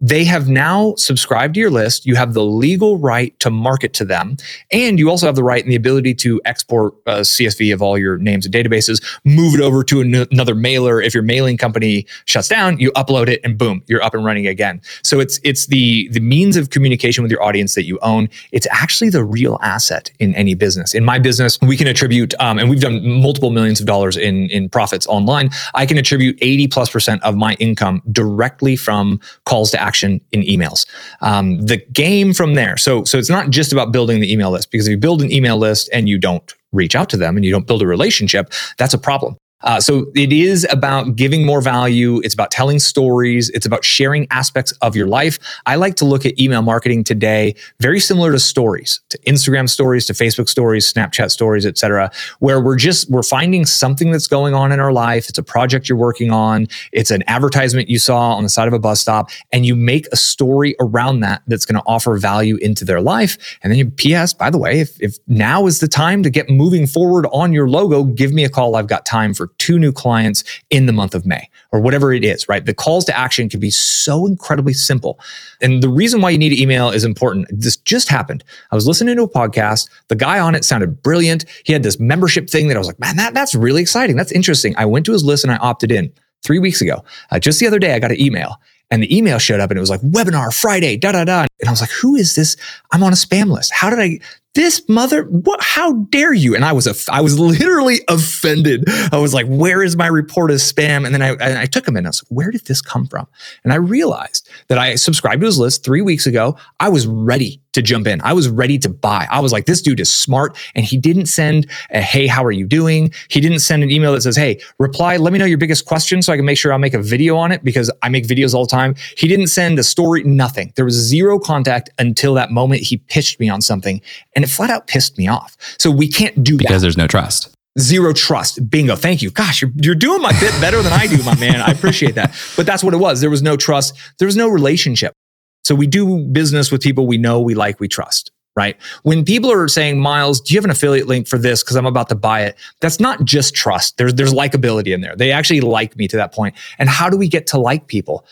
they 0.00 0.24
have 0.24 0.48
now 0.48 0.94
subscribed 0.96 1.54
to 1.54 1.60
your 1.60 1.70
list. 1.70 2.06
You 2.06 2.16
have 2.16 2.32
the 2.32 2.44
legal 2.44 2.98
right 2.98 3.38
to 3.40 3.50
market 3.50 3.92
to 3.94 4.04
them. 4.04 4.36
And 4.72 4.98
you 4.98 5.10
also 5.10 5.26
have 5.26 5.36
the 5.36 5.44
right 5.44 5.62
and 5.62 5.70
the 5.70 5.76
ability 5.76 6.14
to 6.14 6.40
export 6.44 6.94
a 7.06 7.20
CSV 7.20 7.72
of 7.74 7.82
all 7.82 7.98
your 7.98 8.16
names 8.16 8.46
and 8.46 8.54
databases, 8.54 9.04
move 9.24 9.54
it 9.54 9.60
over 9.60 9.84
to 9.84 10.00
an- 10.00 10.26
another 10.30 10.54
mailer. 10.54 11.00
If 11.02 11.12
your 11.12 11.22
mailing 11.22 11.58
company 11.58 12.06
shuts 12.24 12.48
down, 12.48 12.78
you 12.80 12.90
upload 12.92 13.28
it 13.28 13.40
and 13.44 13.58
boom, 13.58 13.82
you're 13.86 14.02
up 14.02 14.14
and 14.14 14.24
running 14.24 14.46
again. 14.46 14.80
So 15.02 15.20
it's, 15.20 15.38
it's 15.44 15.66
the, 15.66 16.08
the 16.12 16.20
means 16.20 16.56
of 16.56 16.70
communication 16.70 17.22
with 17.22 17.30
your 17.30 17.42
audience 17.42 17.74
that 17.74 17.84
you 17.84 17.98
own. 18.00 18.28
It's 18.52 18.66
actually 18.70 19.10
the 19.10 19.24
real 19.24 19.58
asset 19.62 20.10
in 20.18 20.34
any 20.34 20.54
business. 20.54 20.94
In 20.94 21.04
my 21.04 21.18
business, 21.18 21.58
we 21.60 21.76
can 21.76 21.86
attribute, 21.86 22.32
um, 22.40 22.58
and 22.58 22.70
we've 22.70 22.80
done 22.80 23.06
multiple 23.20 23.50
millions 23.50 23.80
of 23.80 23.86
dollars 23.86 24.16
in, 24.16 24.48
in 24.50 24.68
profits 24.70 25.06
online. 25.06 25.50
I 25.74 25.84
can 25.84 25.98
attribute 25.98 26.38
80 26.40 26.68
plus 26.68 26.90
percent 26.90 27.22
of 27.22 27.36
my 27.36 27.54
income 27.54 28.02
directly 28.10 28.76
from 28.76 29.20
calls 29.44 29.70
to 29.72 29.80
action 29.80 29.89
action 29.90 30.20
in 30.30 30.42
emails. 30.42 30.86
Um, 31.20 31.66
the 31.66 31.78
game 31.92 32.32
from 32.32 32.54
there. 32.54 32.76
So, 32.76 33.02
so 33.02 33.18
it's 33.18 33.30
not 33.30 33.50
just 33.50 33.72
about 33.72 33.90
building 33.90 34.20
the 34.20 34.32
email 34.32 34.52
list 34.52 34.70
because 34.70 34.86
if 34.86 34.92
you 34.92 34.98
build 34.98 35.20
an 35.20 35.32
email 35.32 35.58
list 35.58 35.90
and 35.92 36.08
you 36.08 36.16
don't 36.16 36.54
reach 36.72 36.94
out 36.94 37.10
to 37.10 37.16
them 37.16 37.36
and 37.36 37.44
you 37.44 37.50
don't 37.50 37.66
build 37.66 37.82
a 37.82 37.86
relationship, 37.86 38.52
that's 38.78 38.94
a 38.94 38.98
problem. 38.98 39.36
Uh, 39.62 39.80
so 39.80 40.10
it 40.14 40.32
is 40.32 40.66
about 40.70 41.16
giving 41.16 41.44
more 41.44 41.60
value. 41.60 42.20
It's 42.24 42.34
about 42.34 42.50
telling 42.50 42.78
stories. 42.78 43.50
It's 43.50 43.66
about 43.66 43.84
sharing 43.84 44.26
aspects 44.30 44.72
of 44.80 44.96
your 44.96 45.06
life. 45.06 45.38
I 45.66 45.76
like 45.76 45.96
to 45.96 46.04
look 46.04 46.24
at 46.24 46.38
email 46.40 46.62
marketing 46.62 47.04
today 47.04 47.54
very 47.78 48.00
similar 48.00 48.32
to 48.32 48.38
stories, 48.38 49.00
to 49.10 49.18
Instagram 49.20 49.68
stories, 49.68 50.06
to 50.06 50.12
Facebook 50.12 50.48
stories, 50.48 50.90
Snapchat 50.90 51.30
stories, 51.30 51.66
etc., 51.66 52.10
where 52.38 52.60
we're 52.60 52.76
just 52.76 53.10
we're 53.10 53.22
finding 53.22 53.66
something 53.66 54.10
that's 54.10 54.26
going 54.26 54.54
on 54.54 54.72
in 54.72 54.80
our 54.80 54.92
life. 54.92 55.28
It's 55.28 55.38
a 55.38 55.42
project 55.42 55.88
you're 55.88 55.98
working 55.98 56.30
on. 56.30 56.66
It's 56.92 57.10
an 57.10 57.22
advertisement 57.26 57.88
you 57.88 57.98
saw 57.98 58.34
on 58.34 58.42
the 58.42 58.48
side 58.48 58.68
of 58.68 58.74
a 58.74 58.78
bus 58.78 59.00
stop, 59.00 59.30
and 59.52 59.66
you 59.66 59.76
make 59.76 60.06
a 60.12 60.16
story 60.16 60.74
around 60.80 61.20
that 61.20 61.42
that's 61.46 61.66
going 61.66 61.80
to 61.80 61.86
offer 61.86 62.16
value 62.16 62.56
into 62.56 62.84
their 62.84 63.00
life. 63.00 63.58
And 63.62 63.70
then 63.70 63.78
you 63.78 63.90
PS, 63.90 64.32
by 64.32 64.50
the 64.50 64.58
way, 64.58 64.80
if, 64.80 65.00
if 65.00 65.18
now 65.26 65.66
is 65.66 65.80
the 65.80 65.88
time 65.88 66.22
to 66.22 66.30
get 66.30 66.48
moving 66.48 66.86
forward 66.86 67.26
on 67.32 67.52
your 67.52 67.68
logo, 67.68 68.04
give 68.04 68.32
me 68.32 68.44
a 68.44 68.48
call. 68.48 68.76
I've 68.76 68.86
got 68.86 69.04
time 69.04 69.34
for 69.34 69.49
two 69.58 69.78
new 69.78 69.92
clients 69.92 70.44
in 70.70 70.86
the 70.86 70.92
month 70.92 71.14
of 71.14 71.26
May 71.26 71.48
or 71.72 71.80
whatever 71.80 72.12
it 72.12 72.24
is, 72.24 72.48
right? 72.48 72.64
The 72.64 72.74
calls 72.74 73.04
to 73.06 73.16
action 73.16 73.48
can 73.48 73.60
be 73.60 73.70
so 73.70 74.26
incredibly 74.26 74.72
simple. 74.72 75.18
And 75.60 75.82
the 75.82 75.88
reason 75.88 76.20
why 76.20 76.30
you 76.30 76.38
need 76.38 76.52
email 76.52 76.90
is 76.90 77.04
important. 77.04 77.46
This 77.50 77.76
just 77.76 78.08
happened. 78.08 78.44
I 78.72 78.74
was 78.74 78.86
listening 78.86 79.16
to 79.16 79.22
a 79.22 79.28
podcast. 79.28 79.88
The 80.08 80.16
guy 80.16 80.38
on 80.38 80.54
it 80.54 80.64
sounded 80.64 81.02
brilliant. 81.02 81.44
He 81.64 81.72
had 81.72 81.82
this 81.82 82.00
membership 82.00 82.48
thing 82.50 82.68
that 82.68 82.76
I 82.76 82.78
was 82.78 82.86
like, 82.86 83.00
man, 83.00 83.16
that, 83.16 83.34
that's 83.34 83.54
really 83.54 83.82
exciting. 83.82 84.16
That's 84.16 84.32
interesting. 84.32 84.74
I 84.76 84.86
went 84.86 85.06
to 85.06 85.12
his 85.12 85.24
list 85.24 85.44
and 85.44 85.52
I 85.52 85.56
opted 85.56 85.92
in 85.92 86.12
three 86.42 86.58
weeks 86.58 86.80
ago. 86.80 87.04
Uh, 87.30 87.38
just 87.38 87.60
the 87.60 87.66
other 87.66 87.78
day, 87.78 87.94
I 87.94 87.98
got 87.98 88.10
an 88.10 88.20
email 88.20 88.56
And 88.90 89.02
the 89.02 89.16
email 89.16 89.38
showed 89.38 89.60
up 89.60 89.70
and 89.70 89.78
it 89.78 89.80
was 89.80 89.90
like 89.90 90.00
webinar 90.00 90.52
Friday, 90.52 90.96
da 90.96 91.12
da 91.12 91.24
da. 91.24 91.46
And 91.60 91.68
I 91.68 91.70
was 91.70 91.80
like, 91.80 91.90
who 91.90 92.16
is 92.16 92.34
this? 92.34 92.56
I'm 92.92 93.02
on 93.02 93.12
a 93.12 93.16
spam 93.16 93.50
list. 93.50 93.72
How 93.72 93.90
did 93.90 93.98
I? 93.98 94.18
This 94.56 94.82
mother, 94.88 95.22
what? 95.26 95.62
How 95.62 95.92
dare 95.92 96.34
you? 96.34 96.56
And 96.56 96.64
I 96.64 96.72
was, 96.72 96.88
a, 96.88 97.12
I 97.12 97.20
was 97.20 97.38
literally 97.38 98.00
offended. 98.08 98.82
I 99.12 99.18
was 99.18 99.32
like, 99.32 99.46
where 99.46 99.80
is 99.80 99.96
my 99.96 100.08
report 100.08 100.50
as 100.50 100.60
spam? 100.72 101.06
And 101.06 101.14
then 101.14 101.22
I, 101.22 101.30
and 101.34 101.56
I 101.56 101.66
took 101.66 101.86
him 101.86 101.96
in. 101.96 102.04
I 102.04 102.08
was 102.08 102.24
like, 102.24 102.36
where 102.36 102.50
did 102.50 102.66
this 102.66 102.82
come 102.82 103.06
from? 103.06 103.28
And 103.62 103.72
I 103.72 103.76
realized 103.76 104.48
that 104.66 104.76
I 104.76 104.96
subscribed 104.96 105.42
to 105.42 105.46
his 105.46 105.60
list 105.60 105.84
three 105.84 106.02
weeks 106.02 106.26
ago. 106.26 106.56
I 106.80 106.88
was 106.88 107.06
ready 107.06 107.62
to 107.72 107.82
jump 107.82 108.06
in. 108.06 108.20
I 108.22 108.32
was 108.32 108.48
ready 108.48 108.78
to 108.78 108.88
buy. 108.88 109.26
I 109.30 109.40
was 109.40 109.52
like, 109.52 109.66
this 109.66 109.80
dude 109.80 110.00
is 110.00 110.12
smart. 110.12 110.56
And 110.74 110.84
he 110.84 110.96
didn't 110.96 111.26
send 111.26 111.68
a, 111.90 112.00
hey, 112.00 112.26
how 112.26 112.44
are 112.44 112.50
you 112.50 112.66
doing? 112.66 113.12
He 113.28 113.40
didn't 113.40 113.60
send 113.60 113.82
an 113.82 113.90
email 113.90 114.12
that 114.12 114.22
says, 114.22 114.36
hey, 114.36 114.60
reply, 114.78 115.16
let 115.16 115.32
me 115.32 115.38
know 115.38 115.44
your 115.44 115.58
biggest 115.58 115.86
question 115.86 116.22
so 116.22 116.32
I 116.32 116.36
can 116.36 116.44
make 116.44 116.58
sure 116.58 116.72
I'll 116.72 116.78
make 116.78 116.94
a 116.94 117.02
video 117.02 117.36
on 117.36 117.52
it 117.52 117.62
because 117.62 117.90
I 118.02 118.08
make 118.08 118.26
videos 118.26 118.54
all 118.54 118.64
the 118.64 118.70
time. 118.70 118.79
He 119.16 119.28
didn't 119.28 119.48
send 119.48 119.78
a 119.78 119.82
story, 119.82 120.22
nothing. 120.24 120.72
There 120.76 120.84
was 120.84 120.94
zero 120.94 121.38
contact 121.38 121.90
until 121.98 122.34
that 122.34 122.50
moment 122.50 122.82
he 122.82 122.98
pitched 122.98 123.40
me 123.40 123.48
on 123.48 123.60
something 123.60 124.00
and 124.34 124.44
it 124.44 124.48
flat 124.48 124.70
out 124.70 124.86
pissed 124.86 125.18
me 125.18 125.28
off. 125.28 125.56
So 125.78 125.90
we 125.90 126.08
can't 126.08 126.42
do 126.42 126.56
because 126.56 126.58
that. 126.58 126.68
Because 126.68 126.82
there's 126.82 126.96
no 126.96 127.06
trust. 127.06 127.54
Zero 127.78 128.12
trust. 128.12 128.68
Bingo. 128.68 128.96
Thank 128.96 129.22
you. 129.22 129.30
Gosh, 129.30 129.62
you're, 129.62 129.70
you're 129.76 129.94
doing 129.94 130.20
my 130.20 130.32
bit 130.40 130.52
better 130.60 130.82
than 130.82 130.92
I 130.92 131.06
do, 131.06 131.22
my 131.22 131.38
man. 131.38 131.60
I 131.60 131.70
appreciate 131.70 132.16
that. 132.16 132.34
But 132.56 132.66
that's 132.66 132.82
what 132.82 132.94
it 132.94 132.98
was. 132.98 133.20
There 133.20 133.30
was 133.30 133.42
no 133.42 133.56
trust. 133.56 133.96
There 134.18 134.26
was 134.26 134.36
no 134.36 134.48
relationship. 134.48 135.14
So 135.62 135.74
we 135.74 135.86
do 135.86 136.26
business 136.26 136.72
with 136.72 136.80
people 136.82 137.06
we 137.06 137.18
know, 137.18 137.40
we 137.40 137.54
like, 137.54 137.78
we 137.78 137.86
trust 137.86 138.32
right? 138.56 138.76
When 139.04 139.24
people 139.24 139.50
are 139.50 139.68
saying, 139.68 140.00
Miles, 140.00 140.40
do 140.40 140.52
you 140.52 140.58
have 140.58 140.64
an 140.64 140.70
affiliate 140.70 141.06
link 141.06 141.28
for 141.28 141.38
this? 141.38 141.62
Because 141.62 141.76
I'm 141.76 141.86
about 141.86 142.08
to 142.08 142.14
buy 142.14 142.42
it. 142.42 142.56
That's 142.80 143.00
not 143.00 143.24
just 143.24 143.54
trust. 143.54 143.96
There's 143.96 144.14
there's 144.14 144.32
likability 144.32 144.92
in 144.92 145.00
there. 145.00 145.16
They 145.16 145.32
actually 145.32 145.60
like 145.60 145.96
me 145.96 146.08
to 146.08 146.16
that 146.16 146.34
point. 146.34 146.54
And 146.78 146.88
how 146.88 147.08
do 147.08 147.16
we 147.16 147.28
get 147.28 147.46
to 147.48 147.58
like 147.58 147.86
people? 147.86 148.26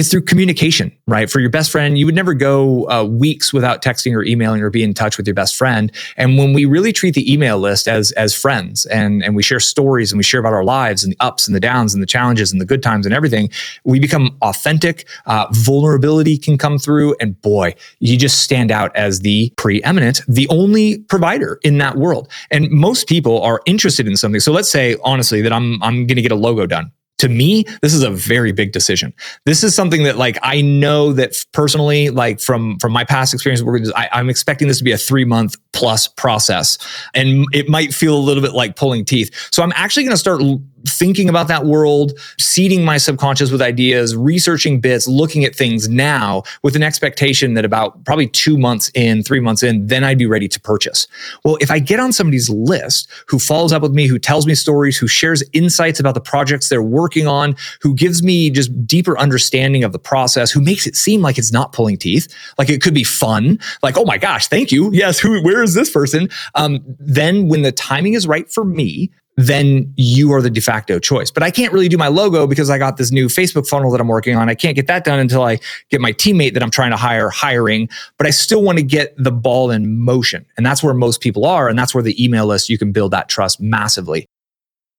It's 0.00 0.10
through 0.10 0.22
communication, 0.22 0.90
right? 1.06 1.30
For 1.30 1.40
your 1.40 1.50
best 1.50 1.70
friend, 1.70 1.98
you 1.98 2.06
would 2.06 2.14
never 2.14 2.32
go 2.32 2.88
uh, 2.90 3.04
weeks 3.04 3.52
without 3.52 3.82
texting 3.82 4.14
or 4.14 4.24
emailing 4.24 4.62
or 4.62 4.70
be 4.70 4.82
in 4.82 4.94
touch 4.94 5.18
with 5.18 5.26
your 5.26 5.34
best 5.34 5.56
friend. 5.56 5.92
And 6.16 6.38
when 6.38 6.54
we 6.54 6.64
really 6.64 6.90
treat 6.90 7.14
the 7.14 7.30
email 7.30 7.58
list 7.58 7.86
as 7.86 8.10
as 8.12 8.34
friends 8.34 8.86
and 8.86 9.22
and 9.22 9.36
we 9.36 9.42
share 9.42 9.60
stories 9.60 10.10
and 10.10 10.18
we 10.18 10.22
share 10.22 10.40
about 10.40 10.54
our 10.54 10.64
lives 10.64 11.04
and 11.04 11.12
the 11.12 11.16
ups 11.20 11.46
and 11.46 11.54
the 11.54 11.60
downs 11.60 11.92
and 11.92 12.02
the 12.02 12.06
challenges 12.06 12.50
and 12.50 12.62
the 12.62 12.64
good 12.64 12.82
times 12.82 13.04
and 13.04 13.14
everything, 13.14 13.50
we 13.84 14.00
become 14.00 14.36
authentic. 14.40 15.06
Uh, 15.26 15.46
vulnerability 15.52 16.38
can 16.38 16.56
come 16.56 16.78
through, 16.78 17.14
and 17.20 17.40
boy, 17.42 17.74
you 17.98 18.16
just 18.16 18.40
stand 18.40 18.70
out 18.70 18.96
as 18.96 19.20
the 19.20 19.52
preeminent, 19.58 20.22
the 20.26 20.48
only 20.48 20.98
provider 21.10 21.60
in 21.62 21.76
that 21.76 21.96
world. 21.96 22.26
And 22.50 22.70
most 22.70 23.06
people 23.06 23.42
are 23.42 23.60
interested 23.66 24.06
in 24.06 24.16
something. 24.16 24.40
So 24.40 24.50
let's 24.50 24.70
say 24.70 24.96
honestly 25.04 25.42
that 25.42 25.52
I'm 25.52 25.82
I'm 25.82 26.06
going 26.06 26.16
to 26.16 26.22
get 26.22 26.32
a 26.32 26.36
logo 26.36 26.66
done 26.66 26.90
to 27.20 27.28
me, 27.28 27.64
this 27.82 27.92
is 27.92 28.02
a 28.02 28.10
very 28.10 28.50
big 28.50 28.72
decision. 28.72 29.12
This 29.44 29.62
is 29.62 29.74
something 29.74 30.04
that 30.04 30.16
like 30.16 30.38
I 30.42 30.62
know 30.62 31.12
that 31.12 31.34
personally, 31.52 32.08
like 32.08 32.40
from 32.40 32.78
from 32.78 32.92
my 32.92 33.04
past 33.04 33.34
experience 33.34 33.62
I, 33.94 34.08
I'm 34.12 34.30
expecting 34.30 34.68
this 34.68 34.78
to 34.78 34.84
be 34.84 34.92
a 34.92 34.98
three 34.98 35.26
month 35.26 35.56
plus 35.74 36.08
process, 36.08 36.78
and 37.14 37.44
it 37.52 37.68
might 37.68 37.92
feel 37.92 38.16
a 38.16 38.18
little 38.18 38.42
bit 38.42 38.52
like 38.52 38.74
pulling 38.74 39.04
teeth. 39.04 39.30
So 39.52 39.62
I'm 39.62 39.72
actually 39.76 40.04
going 40.04 40.14
to 40.14 40.18
start 40.18 40.40
thinking 40.86 41.28
about 41.28 41.48
that 41.48 41.66
world, 41.66 42.12
seeding 42.38 42.84
my 42.84 42.96
subconscious 42.96 43.50
with 43.50 43.62
ideas, 43.62 44.16
researching 44.16 44.80
bits, 44.80 45.06
looking 45.06 45.44
at 45.44 45.54
things 45.54 45.88
now 45.88 46.42
with 46.62 46.76
an 46.76 46.82
expectation 46.82 47.54
that 47.54 47.64
about 47.64 48.04
probably 48.04 48.26
two 48.26 48.58
months 48.58 48.90
in, 48.94 49.22
three 49.22 49.40
months 49.40 49.62
in, 49.62 49.86
then 49.86 50.04
I'd 50.04 50.18
be 50.18 50.26
ready 50.26 50.48
to 50.48 50.60
purchase. 50.60 51.06
Well, 51.44 51.58
if 51.60 51.70
I 51.70 51.78
get 51.78 52.00
on 52.00 52.12
somebody's 52.12 52.48
list 52.48 53.08
who 53.26 53.38
follows 53.38 53.72
up 53.72 53.82
with 53.82 53.92
me, 53.92 54.06
who 54.06 54.18
tells 54.18 54.46
me 54.46 54.54
stories, 54.54 54.96
who 54.96 55.08
shares 55.08 55.42
insights 55.52 56.00
about 56.00 56.14
the 56.14 56.20
projects 56.20 56.68
they're 56.68 56.82
working 56.82 57.26
on, 57.26 57.56
who 57.80 57.94
gives 57.94 58.22
me 58.22 58.50
just 58.50 58.86
deeper 58.86 59.18
understanding 59.18 59.84
of 59.84 59.92
the 59.92 59.98
process, 59.98 60.50
who 60.50 60.60
makes 60.60 60.86
it 60.86 60.96
seem 60.96 61.22
like 61.22 61.38
it's 61.38 61.52
not 61.52 61.72
pulling 61.72 61.96
teeth, 61.96 62.32
like 62.58 62.70
it 62.70 62.82
could 62.82 62.94
be 62.94 63.04
fun, 63.04 63.58
like, 63.82 63.96
oh 63.96 64.04
my 64.04 64.18
gosh, 64.18 64.48
thank 64.48 64.72
you. 64.72 64.90
Yes, 64.92 65.18
who, 65.18 65.42
where 65.42 65.62
is 65.62 65.74
this 65.74 65.90
person? 65.90 66.28
Um, 66.54 66.80
then 66.98 67.48
when 67.48 67.62
the 67.62 67.72
timing 67.72 68.14
is 68.14 68.26
right 68.26 68.50
for 68.50 68.64
me, 68.64 69.10
then 69.36 69.92
you 69.96 70.32
are 70.32 70.42
the 70.42 70.50
de 70.50 70.60
facto 70.60 70.98
choice. 70.98 71.30
But 71.30 71.42
I 71.42 71.50
can't 71.50 71.72
really 71.72 71.88
do 71.88 71.96
my 71.96 72.08
logo 72.08 72.46
because 72.46 72.68
I 72.68 72.78
got 72.78 72.96
this 72.96 73.10
new 73.10 73.28
Facebook 73.28 73.66
funnel 73.66 73.90
that 73.92 74.00
I'm 74.00 74.08
working 74.08 74.36
on. 74.36 74.48
I 74.48 74.54
can't 74.54 74.76
get 74.76 74.86
that 74.88 75.04
done 75.04 75.18
until 75.18 75.42
I 75.42 75.58
get 75.88 76.00
my 76.00 76.12
teammate 76.12 76.54
that 76.54 76.62
I'm 76.62 76.70
trying 76.70 76.90
to 76.90 76.96
hire 76.96 77.30
hiring, 77.30 77.88
but 78.18 78.26
I 78.26 78.30
still 78.30 78.62
want 78.62 78.78
to 78.78 78.84
get 78.84 79.14
the 79.16 79.32
ball 79.32 79.70
in 79.70 79.98
motion. 79.98 80.44
And 80.56 80.66
that's 80.66 80.82
where 80.82 80.94
most 80.94 81.20
people 81.20 81.46
are. 81.46 81.68
And 81.68 81.78
that's 81.78 81.94
where 81.94 82.02
the 82.02 82.22
email 82.22 82.46
list, 82.46 82.68
you 82.68 82.76
can 82.76 82.92
build 82.92 83.12
that 83.12 83.28
trust 83.28 83.60
massively. 83.60 84.26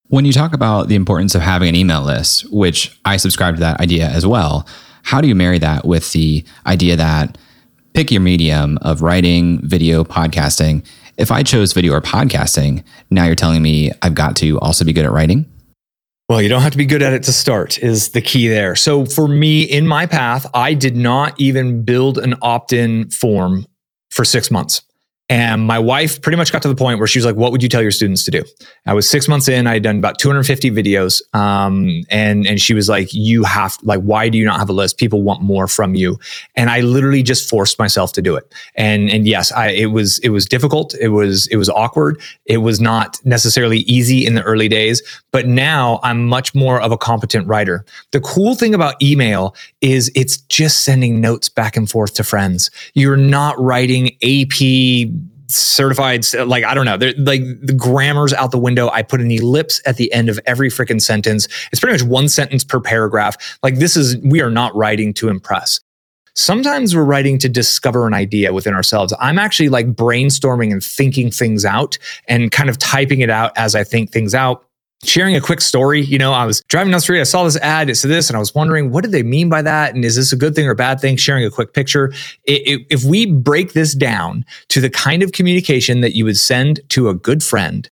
When 0.08 0.24
you 0.24 0.32
talk 0.32 0.52
about 0.52 0.88
the 0.88 0.94
importance 0.94 1.34
of 1.34 1.40
having 1.40 1.68
an 1.68 1.76
email 1.76 2.02
list, 2.02 2.50
which 2.52 2.98
I 3.04 3.16
subscribe 3.16 3.54
to 3.54 3.60
that 3.60 3.80
idea 3.80 4.08
as 4.08 4.26
well, 4.26 4.66
how 5.04 5.20
do 5.20 5.28
you 5.28 5.34
marry 5.34 5.58
that 5.58 5.84
with 5.84 6.12
the 6.12 6.44
idea 6.66 6.96
that 6.96 7.38
pick 7.94 8.10
your 8.10 8.20
medium 8.20 8.78
of 8.82 9.02
writing, 9.02 9.60
video, 9.62 10.04
podcasting? 10.04 10.84
If 11.22 11.30
I 11.30 11.44
chose 11.44 11.72
video 11.72 11.92
or 11.92 12.00
podcasting, 12.00 12.82
now 13.08 13.26
you're 13.26 13.36
telling 13.36 13.62
me 13.62 13.92
I've 14.02 14.16
got 14.16 14.34
to 14.38 14.58
also 14.58 14.84
be 14.84 14.92
good 14.92 15.04
at 15.04 15.12
writing? 15.12 15.48
Well, 16.28 16.42
you 16.42 16.48
don't 16.48 16.62
have 16.62 16.72
to 16.72 16.78
be 16.78 16.84
good 16.84 17.00
at 17.00 17.12
it 17.12 17.22
to 17.22 17.32
start, 17.32 17.78
is 17.78 18.08
the 18.08 18.20
key 18.20 18.48
there. 18.48 18.74
So 18.74 19.06
for 19.06 19.28
me, 19.28 19.62
in 19.62 19.86
my 19.86 20.06
path, 20.06 20.50
I 20.52 20.74
did 20.74 20.96
not 20.96 21.38
even 21.38 21.84
build 21.84 22.18
an 22.18 22.34
opt 22.42 22.72
in 22.72 23.08
form 23.10 23.66
for 24.10 24.24
six 24.24 24.50
months. 24.50 24.82
And 25.32 25.62
my 25.62 25.78
wife 25.78 26.20
pretty 26.20 26.36
much 26.36 26.52
got 26.52 26.60
to 26.60 26.68
the 26.68 26.74
point 26.74 26.98
where 26.98 27.08
she 27.08 27.18
was 27.18 27.24
like, 27.24 27.36
What 27.36 27.52
would 27.52 27.62
you 27.62 27.68
tell 27.70 27.80
your 27.80 27.90
students 27.90 28.22
to 28.26 28.30
do? 28.30 28.44
I 28.84 28.92
was 28.92 29.08
six 29.08 29.28
months 29.28 29.48
in, 29.48 29.66
I 29.66 29.72
had 29.72 29.82
done 29.82 29.96
about 29.96 30.18
250 30.18 30.70
videos. 30.70 31.22
Um, 31.34 32.04
and, 32.10 32.46
and 32.46 32.60
she 32.60 32.74
was 32.74 32.90
like, 32.90 33.14
You 33.14 33.42
have, 33.44 33.78
like, 33.82 34.00
why 34.00 34.28
do 34.28 34.36
you 34.36 34.44
not 34.44 34.58
have 34.58 34.68
a 34.68 34.74
list? 34.74 34.98
People 34.98 35.22
want 35.22 35.40
more 35.40 35.66
from 35.66 35.94
you. 35.94 36.18
And 36.54 36.68
I 36.68 36.80
literally 36.80 37.22
just 37.22 37.48
forced 37.48 37.78
myself 37.78 38.12
to 38.12 38.20
do 38.20 38.36
it. 38.36 38.52
And, 38.74 39.08
and 39.08 39.26
yes, 39.26 39.50
I, 39.52 39.68
it 39.68 39.86
was, 39.86 40.18
it 40.18 40.28
was 40.28 40.44
difficult. 40.44 40.94
It 41.00 41.08
was, 41.08 41.46
it 41.46 41.56
was 41.56 41.70
awkward. 41.70 42.20
It 42.44 42.58
was 42.58 42.78
not 42.78 43.18
necessarily 43.24 43.78
easy 43.78 44.26
in 44.26 44.34
the 44.34 44.42
early 44.42 44.68
days, 44.68 45.00
but 45.30 45.46
now 45.46 45.98
I'm 46.02 46.26
much 46.26 46.54
more 46.54 46.78
of 46.78 46.92
a 46.92 46.98
competent 46.98 47.46
writer. 47.46 47.86
The 48.10 48.20
cool 48.20 48.54
thing 48.54 48.74
about 48.74 49.00
email 49.00 49.56
is 49.80 50.12
it's 50.14 50.36
just 50.36 50.84
sending 50.84 51.22
notes 51.22 51.48
back 51.48 51.74
and 51.74 51.90
forth 51.90 52.12
to 52.14 52.22
friends. 52.22 52.70
You're 52.92 53.16
not 53.16 53.58
writing 53.58 54.10
AP 54.22 55.08
certified 55.48 56.24
like 56.46 56.64
i 56.64 56.74
don't 56.74 56.86
know 56.86 56.96
they're 56.96 57.14
like 57.18 57.42
the 57.62 57.72
grammar's 57.72 58.32
out 58.32 58.50
the 58.50 58.58
window. 58.58 58.88
I 58.90 59.02
put 59.02 59.20
an 59.20 59.30
ellipse 59.30 59.80
at 59.84 59.96
the 59.96 60.12
end 60.12 60.28
of 60.28 60.38
every 60.46 60.70
freaking 60.70 61.00
sentence. 61.00 61.48
It's 61.72 61.80
pretty 61.80 61.94
much 61.94 62.08
one 62.08 62.28
sentence 62.28 62.64
per 62.64 62.80
paragraph. 62.80 63.58
Like 63.62 63.76
this 63.76 63.96
is 63.96 64.16
we 64.18 64.40
are 64.40 64.50
not 64.50 64.74
writing 64.76 65.12
to 65.14 65.28
impress. 65.28 65.80
Sometimes 66.34 66.96
we're 66.96 67.04
writing 67.04 67.38
to 67.40 67.48
discover 67.48 68.06
an 68.06 68.14
idea 68.14 68.54
within 68.54 68.72
ourselves. 68.72 69.12
I'm 69.20 69.38
actually 69.38 69.68
like 69.68 69.88
brainstorming 69.88 70.72
and 70.72 70.82
thinking 70.82 71.30
things 71.30 71.64
out 71.64 71.98
and 72.26 72.50
kind 72.50 72.70
of 72.70 72.78
typing 72.78 73.20
it 73.20 73.30
out 73.30 73.52
as 73.56 73.74
i 73.74 73.84
think 73.84 74.10
things 74.10 74.34
out 74.34 74.64
sharing 75.04 75.36
a 75.36 75.40
quick 75.40 75.60
story. 75.60 76.02
You 76.02 76.18
know, 76.18 76.32
I 76.32 76.46
was 76.46 76.62
driving 76.68 76.90
down 76.90 76.98
the 76.98 77.02
street, 77.02 77.20
I 77.20 77.24
saw 77.24 77.44
this 77.44 77.56
ad, 77.58 77.90
it 77.90 77.96
said 77.96 78.10
this, 78.10 78.28
and 78.28 78.36
I 78.36 78.40
was 78.40 78.54
wondering, 78.54 78.90
what 78.90 79.02
did 79.02 79.12
they 79.12 79.22
mean 79.22 79.48
by 79.48 79.62
that? 79.62 79.94
And 79.94 80.04
is 80.04 80.16
this 80.16 80.32
a 80.32 80.36
good 80.36 80.54
thing 80.54 80.66
or 80.66 80.72
a 80.72 80.76
bad 80.76 81.00
thing? 81.00 81.16
Sharing 81.16 81.44
a 81.44 81.50
quick 81.50 81.74
picture. 81.74 82.12
If 82.44 83.04
we 83.04 83.26
break 83.26 83.72
this 83.72 83.94
down 83.94 84.44
to 84.68 84.80
the 84.80 84.90
kind 84.90 85.22
of 85.22 85.32
communication 85.32 86.00
that 86.00 86.14
you 86.14 86.24
would 86.24 86.38
send 86.38 86.80
to 86.90 87.08
a 87.08 87.14
good 87.14 87.42
friend, 87.42 87.88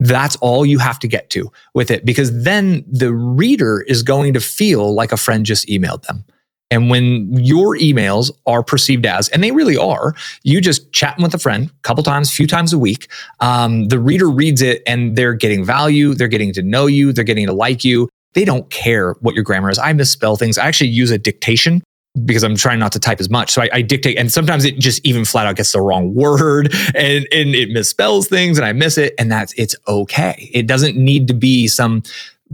that's 0.00 0.36
all 0.36 0.64
you 0.64 0.78
have 0.78 0.98
to 1.00 1.08
get 1.08 1.28
to 1.30 1.52
with 1.74 1.90
it 1.90 2.06
because 2.06 2.44
then 2.44 2.84
the 2.90 3.12
reader 3.12 3.82
is 3.82 4.02
going 4.02 4.32
to 4.32 4.40
feel 4.40 4.94
like 4.94 5.12
a 5.12 5.16
friend 5.18 5.44
just 5.44 5.68
emailed 5.68 6.02
them. 6.02 6.24
And 6.70 6.88
when 6.88 7.32
your 7.32 7.76
emails 7.76 8.30
are 8.46 8.62
perceived 8.62 9.04
as, 9.04 9.28
and 9.30 9.42
they 9.42 9.50
really 9.50 9.76
are, 9.76 10.14
you 10.44 10.60
just 10.60 10.92
chatting 10.92 11.22
with 11.22 11.34
a 11.34 11.38
friend 11.38 11.68
a 11.68 11.82
couple 11.82 12.02
times, 12.04 12.30
a 12.30 12.32
few 12.32 12.46
times 12.46 12.72
a 12.72 12.78
week, 12.78 13.08
um, 13.40 13.88
the 13.88 13.98
reader 13.98 14.30
reads 14.30 14.62
it 14.62 14.82
and 14.86 15.16
they're 15.16 15.34
getting 15.34 15.64
value, 15.64 16.14
they're 16.14 16.28
getting 16.28 16.52
to 16.52 16.62
know 16.62 16.86
you, 16.86 17.12
they're 17.12 17.24
getting 17.24 17.46
to 17.46 17.52
like 17.52 17.84
you. 17.84 18.08
They 18.34 18.44
don't 18.44 18.70
care 18.70 19.12
what 19.20 19.34
your 19.34 19.42
grammar 19.42 19.70
is. 19.70 19.78
I 19.78 19.92
misspell 19.92 20.36
things. 20.36 20.56
I 20.56 20.66
actually 20.66 20.90
use 20.90 21.10
a 21.10 21.18
dictation 21.18 21.82
because 22.24 22.42
I'm 22.42 22.56
trying 22.56 22.78
not 22.78 22.92
to 22.92 23.00
type 23.00 23.20
as 23.20 23.30
much. 23.30 23.50
So 23.50 23.62
I, 23.62 23.68
I, 23.72 23.82
dictate, 23.82 24.18
and 24.18 24.32
sometimes 24.32 24.64
it 24.64 24.78
just 24.78 25.04
even 25.04 25.24
flat 25.24 25.46
out 25.46 25.56
gets 25.56 25.72
the 25.72 25.80
wrong 25.80 26.14
word 26.14 26.72
and, 26.94 27.26
and 27.32 27.54
it 27.54 27.70
misspells 27.70 28.28
things 28.28 28.58
and 28.58 28.64
I 28.64 28.72
miss 28.72 28.98
it. 28.98 29.14
And 29.18 29.30
that's, 29.30 29.52
it's 29.54 29.74
okay. 29.88 30.50
It 30.52 30.66
doesn't 30.66 30.96
need 30.96 31.28
to 31.28 31.34
be 31.34 31.68
some 31.68 32.02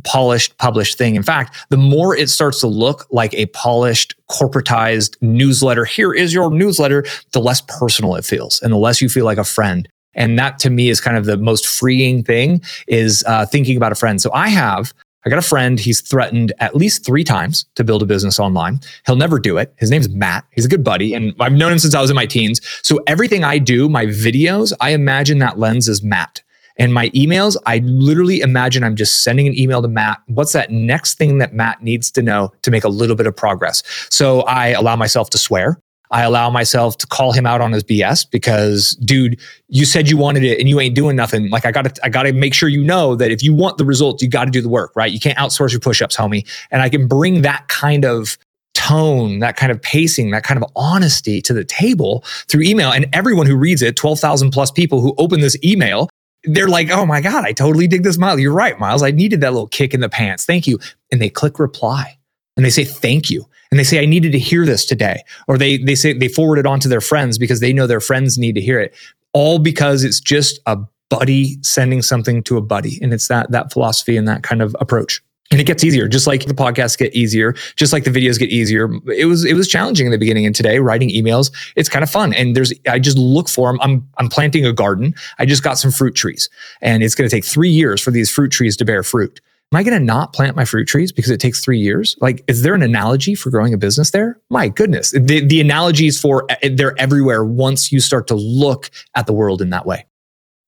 polished 0.04 0.56
published 0.58 0.98
thing. 0.98 1.14
In 1.14 1.22
fact, 1.22 1.56
the 1.70 1.76
more 1.76 2.16
it 2.16 2.30
starts 2.30 2.60
to 2.60 2.66
look 2.66 3.06
like 3.10 3.34
a 3.34 3.46
polished 3.46 4.14
corporatized 4.30 5.16
newsletter, 5.20 5.84
here 5.84 6.12
is 6.12 6.32
your 6.32 6.50
newsletter, 6.50 7.04
the 7.32 7.40
less 7.40 7.60
personal 7.62 8.14
it 8.14 8.24
feels 8.24 8.60
and 8.62 8.72
the 8.72 8.78
less 8.78 9.00
you 9.00 9.08
feel 9.08 9.24
like 9.24 9.38
a 9.38 9.44
friend. 9.44 9.88
And 10.14 10.38
that 10.38 10.58
to 10.60 10.70
me 10.70 10.88
is 10.88 11.00
kind 11.00 11.16
of 11.16 11.26
the 11.26 11.36
most 11.36 11.66
freeing 11.66 12.22
thing 12.22 12.62
is 12.88 13.22
uh, 13.26 13.44
thinking 13.46 13.76
about 13.76 13.92
a 13.92 13.96
friend. 13.96 14.20
So 14.20 14.32
I 14.32 14.48
have 14.48 14.92
I 15.26 15.28
got 15.28 15.40
a 15.40 15.42
friend. 15.42 15.80
He's 15.80 16.00
threatened 16.00 16.52
at 16.60 16.76
least 16.76 17.04
three 17.04 17.24
times 17.24 17.66
to 17.74 17.82
build 17.82 18.00
a 18.00 18.06
business 18.06 18.38
online. 18.38 18.78
He'll 19.06 19.16
never 19.16 19.40
do 19.40 19.58
it. 19.58 19.74
His 19.76 19.90
name's 19.90 20.08
Matt. 20.08 20.44
He's 20.52 20.64
a 20.64 20.68
good 20.68 20.84
buddy, 20.84 21.14
and 21.14 21.34
I've 21.40 21.52
known 21.52 21.72
him 21.72 21.80
since 21.80 21.96
I 21.96 22.00
was 22.00 22.10
in 22.10 22.16
my 22.16 22.26
teens. 22.26 22.60
So 22.82 23.02
everything 23.08 23.42
I 23.42 23.58
do, 23.58 23.88
my 23.88 24.06
videos, 24.06 24.72
I 24.80 24.90
imagine 24.90 25.38
that 25.40 25.58
lens 25.58 25.88
is 25.88 26.00
Matt. 26.00 26.42
And 26.78 26.92
my 26.92 27.10
emails, 27.10 27.56
I 27.66 27.78
literally 27.78 28.40
imagine 28.40 28.84
I'm 28.84 28.96
just 28.96 29.22
sending 29.22 29.46
an 29.46 29.58
email 29.58 29.82
to 29.82 29.88
Matt. 29.88 30.20
What's 30.26 30.52
that 30.52 30.70
next 30.70 31.16
thing 31.18 31.38
that 31.38 31.54
Matt 31.54 31.82
needs 31.82 32.10
to 32.12 32.22
know 32.22 32.52
to 32.62 32.70
make 32.70 32.84
a 32.84 32.88
little 32.88 33.16
bit 33.16 33.26
of 33.26 33.34
progress? 33.34 33.82
So 34.10 34.40
I 34.42 34.68
allow 34.68 34.96
myself 34.96 35.30
to 35.30 35.38
swear. 35.38 35.80
I 36.10 36.22
allow 36.22 36.50
myself 36.50 36.98
to 36.98 37.06
call 37.06 37.32
him 37.32 37.46
out 37.46 37.60
on 37.60 37.72
his 37.72 37.82
BS 37.82 38.30
because, 38.30 38.92
dude, 39.04 39.40
you 39.68 39.84
said 39.84 40.08
you 40.08 40.16
wanted 40.16 40.44
it 40.44 40.60
and 40.60 40.68
you 40.68 40.78
ain't 40.78 40.94
doing 40.94 41.16
nothing. 41.16 41.50
Like 41.50 41.66
I 41.66 41.72
gotta, 41.72 41.92
I 42.04 42.08
gotta 42.08 42.32
make 42.32 42.54
sure 42.54 42.68
you 42.68 42.84
know 42.84 43.16
that 43.16 43.32
if 43.32 43.42
you 43.42 43.52
want 43.52 43.78
the 43.78 43.84
results, 43.84 44.22
you 44.22 44.28
gotta 44.28 44.50
do 44.50 44.60
the 44.60 44.68
work, 44.68 44.92
right? 44.94 45.10
You 45.10 45.18
can't 45.18 45.36
outsource 45.36 45.72
your 45.72 45.80
push-ups, 45.80 46.16
homie. 46.16 46.46
And 46.70 46.80
I 46.80 46.88
can 46.88 47.08
bring 47.08 47.42
that 47.42 47.66
kind 47.68 48.04
of 48.04 48.38
tone, 48.74 49.40
that 49.40 49.56
kind 49.56 49.72
of 49.72 49.82
pacing, 49.82 50.30
that 50.30 50.44
kind 50.44 50.62
of 50.62 50.70
honesty 50.76 51.42
to 51.42 51.52
the 51.52 51.64
table 51.64 52.22
through 52.46 52.62
email. 52.62 52.92
And 52.92 53.06
everyone 53.12 53.46
who 53.46 53.56
reads 53.56 53.82
it, 53.82 53.96
12,000 53.96 54.50
plus 54.50 54.70
people 54.70 55.00
who 55.00 55.14
open 55.18 55.40
this 55.40 55.56
email, 55.64 56.08
they're 56.46 56.68
like, 56.68 56.90
oh 56.90 57.04
my 57.06 57.20
God, 57.20 57.44
I 57.44 57.52
totally 57.52 57.86
dig 57.86 58.02
this, 58.02 58.18
Miles. 58.18 58.40
You're 58.40 58.52
right, 58.52 58.78
Miles. 58.78 59.02
I 59.02 59.10
needed 59.10 59.40
that 59.40 59.52
little 59.52 59.68
kick 59.68 59.92
in 59.92 60.00
the 60.00 60.08
pants. 60.08 60.44
Thank 60.44 60.66
you. 60.66 60.78
And 61.12 61.20
they 61.20 61.28
click 61.28 61.58
reply 61.58 62.18
and 62.56 62.64
they 62.64 62.70
say, 62.70 62.84
thank 62.84 63.30
you 63.30 63.46
and 63.70 63.78
they 63.78 63.84
say, 63.84 64.00
I 64.00 64.06
needed 64.06 64.32
to 64.32 64.38
hear 64.38 64.64
this 64.64 64.84
today. 64.84 65.22
Or 65.48 65.58
they, 65.58 65.78
they 65.78 65.94
say 65.94 66.12
they 66.12 66.28
forward 66.28 66.58
it 66.58 66.66
on 66.66 66.80
to 66.80 66.88
their 66.88 67.00
friends 67.00 67.38
because 67.38 67.60
they 67.60 67.72
know 67.72 67.86
their 67.86 68.00
friends 68.00 68.38
need 68.38 68.54
to 68.54 68.60
hear 68.60 68.80
it. 68.80 68.94
All 69.32 69.58
because 69.58 70.04
it's 70.04 70.20
just 70.20 70.60
a 70.66 70.78
buddy 71.10 71.58
sending 71.62 72.02
something 72.02 72.42
to 72.44 72.56
a 72.56 72.62
buddy. 72.62 72.98
And 73.02 73.12
it's 73.12 73.28
that, 73.28 73.50
that 73.50 73.72
philosophy 73.72 74.16
and 74.16 74.26
that 74.28 74.42
kind 74.42 74.62
of 74.62 74.74
approach. 74.80 75.22
And 75.50 75.60
it 75.60 75.64
gets 75.64 75.84
easier, 75.84 76.08
just 76.08 76.26
like 76.26 76.46
the 76.46 76.54
podcasts 76.54 76.98
get 76.98 77.14
easier, 77.14 77.52
just 77.76 77.92
like 77.92 78.04
the 78.04 78.10
videos 78.10 78.38
get 78.38 78.50
easier. 78.50 78.90
It 79.14 79.26
was 79.26 79.44
it 79.44 79.54
was 79.54 79.68
challenging 79.68 80.06
in 80.06 80.12
the 80.12 80.18
beginning, 80.18 80.44
and 80.44 80.54
today 80.54 80.80
writing 80.80 81.10
emails, 81.10 81.52
it's 81.76 81.88
kind 81.88 82.02
of 82.02 82.10
fun. 82.10 82.34
And 82.34 82.56
there's 82.56 82.72
I 82.88 82.98
just 82.98 83.16
look 83.16 83.48
for 83.48 83.70
them. 83.70 83.80
I'm 83.80 84.08
I'm 84.18 84.28
planting 84.28 84.66
a 84.66 84.72
garden. 84.72 85.14
I 85.38 85.46
just 85.46 85.62
got 85.62 85.78
some 85.78 85.92
fruit 85.92 86.14
trees, 86.14 86.50
and 86.80 87.02
it's 87.02 87.14
going 87.14 87.28
to 87.28 87.34
take 87.34 87.44
three 87.44 87.70
years 87.70 88.00
for 88.00 88.10
these 88.10 88.30
fruit 88.30 88.50
trees 88.50 88.76
to 88.78 88.84
bear 88.84 89.02
fruit 89.02 89.40
am 89.72 89.78
I 89.78 89.82
going 89.82 89.98
to 89.98 90.04
not 90.04 90.32
plant 90.32 90.56
my 90.56 90.64
fruit 90.64 90.86
trees 90.86 91.12
because 91.12 91.30
it 91.30 91.40
takes 91.40 91.60
three 91.60 91.78
years? 91.78 92.16
Like, 92.20 92.44
is 92.46 92.62
there 92.62 92.74
an 92.74 92.82
analogy 92.82 93.34
for 93.34 93.50
growing 93.50 93.74
a 93.74 93.78
business 93.78 94.10
there? 94.10 94.38
My 94.50 94.68
goodness. 94.68 95.10
The, 95.10 95.44
the 95.44 95.60
analogies 95.60 96.20
for 96.20 96.46
eh, 96.62 96.70
they're 96.72 96.98
everywhere 97.00 97.44
once 97.44 97.90
you 97.90 98.00
start 98.00 98.26
to 98.28 98.34
look 98.34 98.90
at 99.14 99.26
the 99.26 99.32
world 99.32 99.60
in 99.60 99.70
that 99.70 99.86
way. 99.86 100.06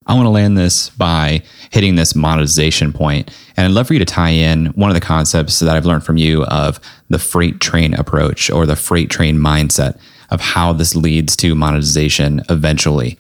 I 0.09 0.15
want 0.15 0.25
to 0.25 0.31
land 0.31 0.57
this 0.57 0.89
by 0.91 1.43
hitting 1.71 1.95
this 1.95 2.15
monetization 2.15 2.93
point. 2.95 3.31
And 3.57 3.67
I'd 3.67 3.73
love 3.73 3.89
for 3.89 3.93
you 3.93 3.99
to 3.99 4.07
tie 4.07 4.31
in 4.31 4.67
one 4.69 4.89
of 4.89 4.95
the 4.95 5.01
concepts 5.01 5.59
that 5.61 5.77
I've 5.77 5.85
learned 5.85 6.05
from 6.05 6.17
you 6.17 6.45
of 6.47 6.81
the 7.11 7.19
freight 7.19 7.61
train 7.61 7.93
approach 7.95 8.51
or 8.51 8.65
the 8.65 8.77
freight 8.77 9.11
train 9.11 9.37
mindset 9.37 10.01
of 10.31 10.41
how 10.41 10.73
this 10.73 10.97
leads 10.97 11.37
to 11.37 11.55
monetization 11.55 12.43
eventually. 12.49 13.19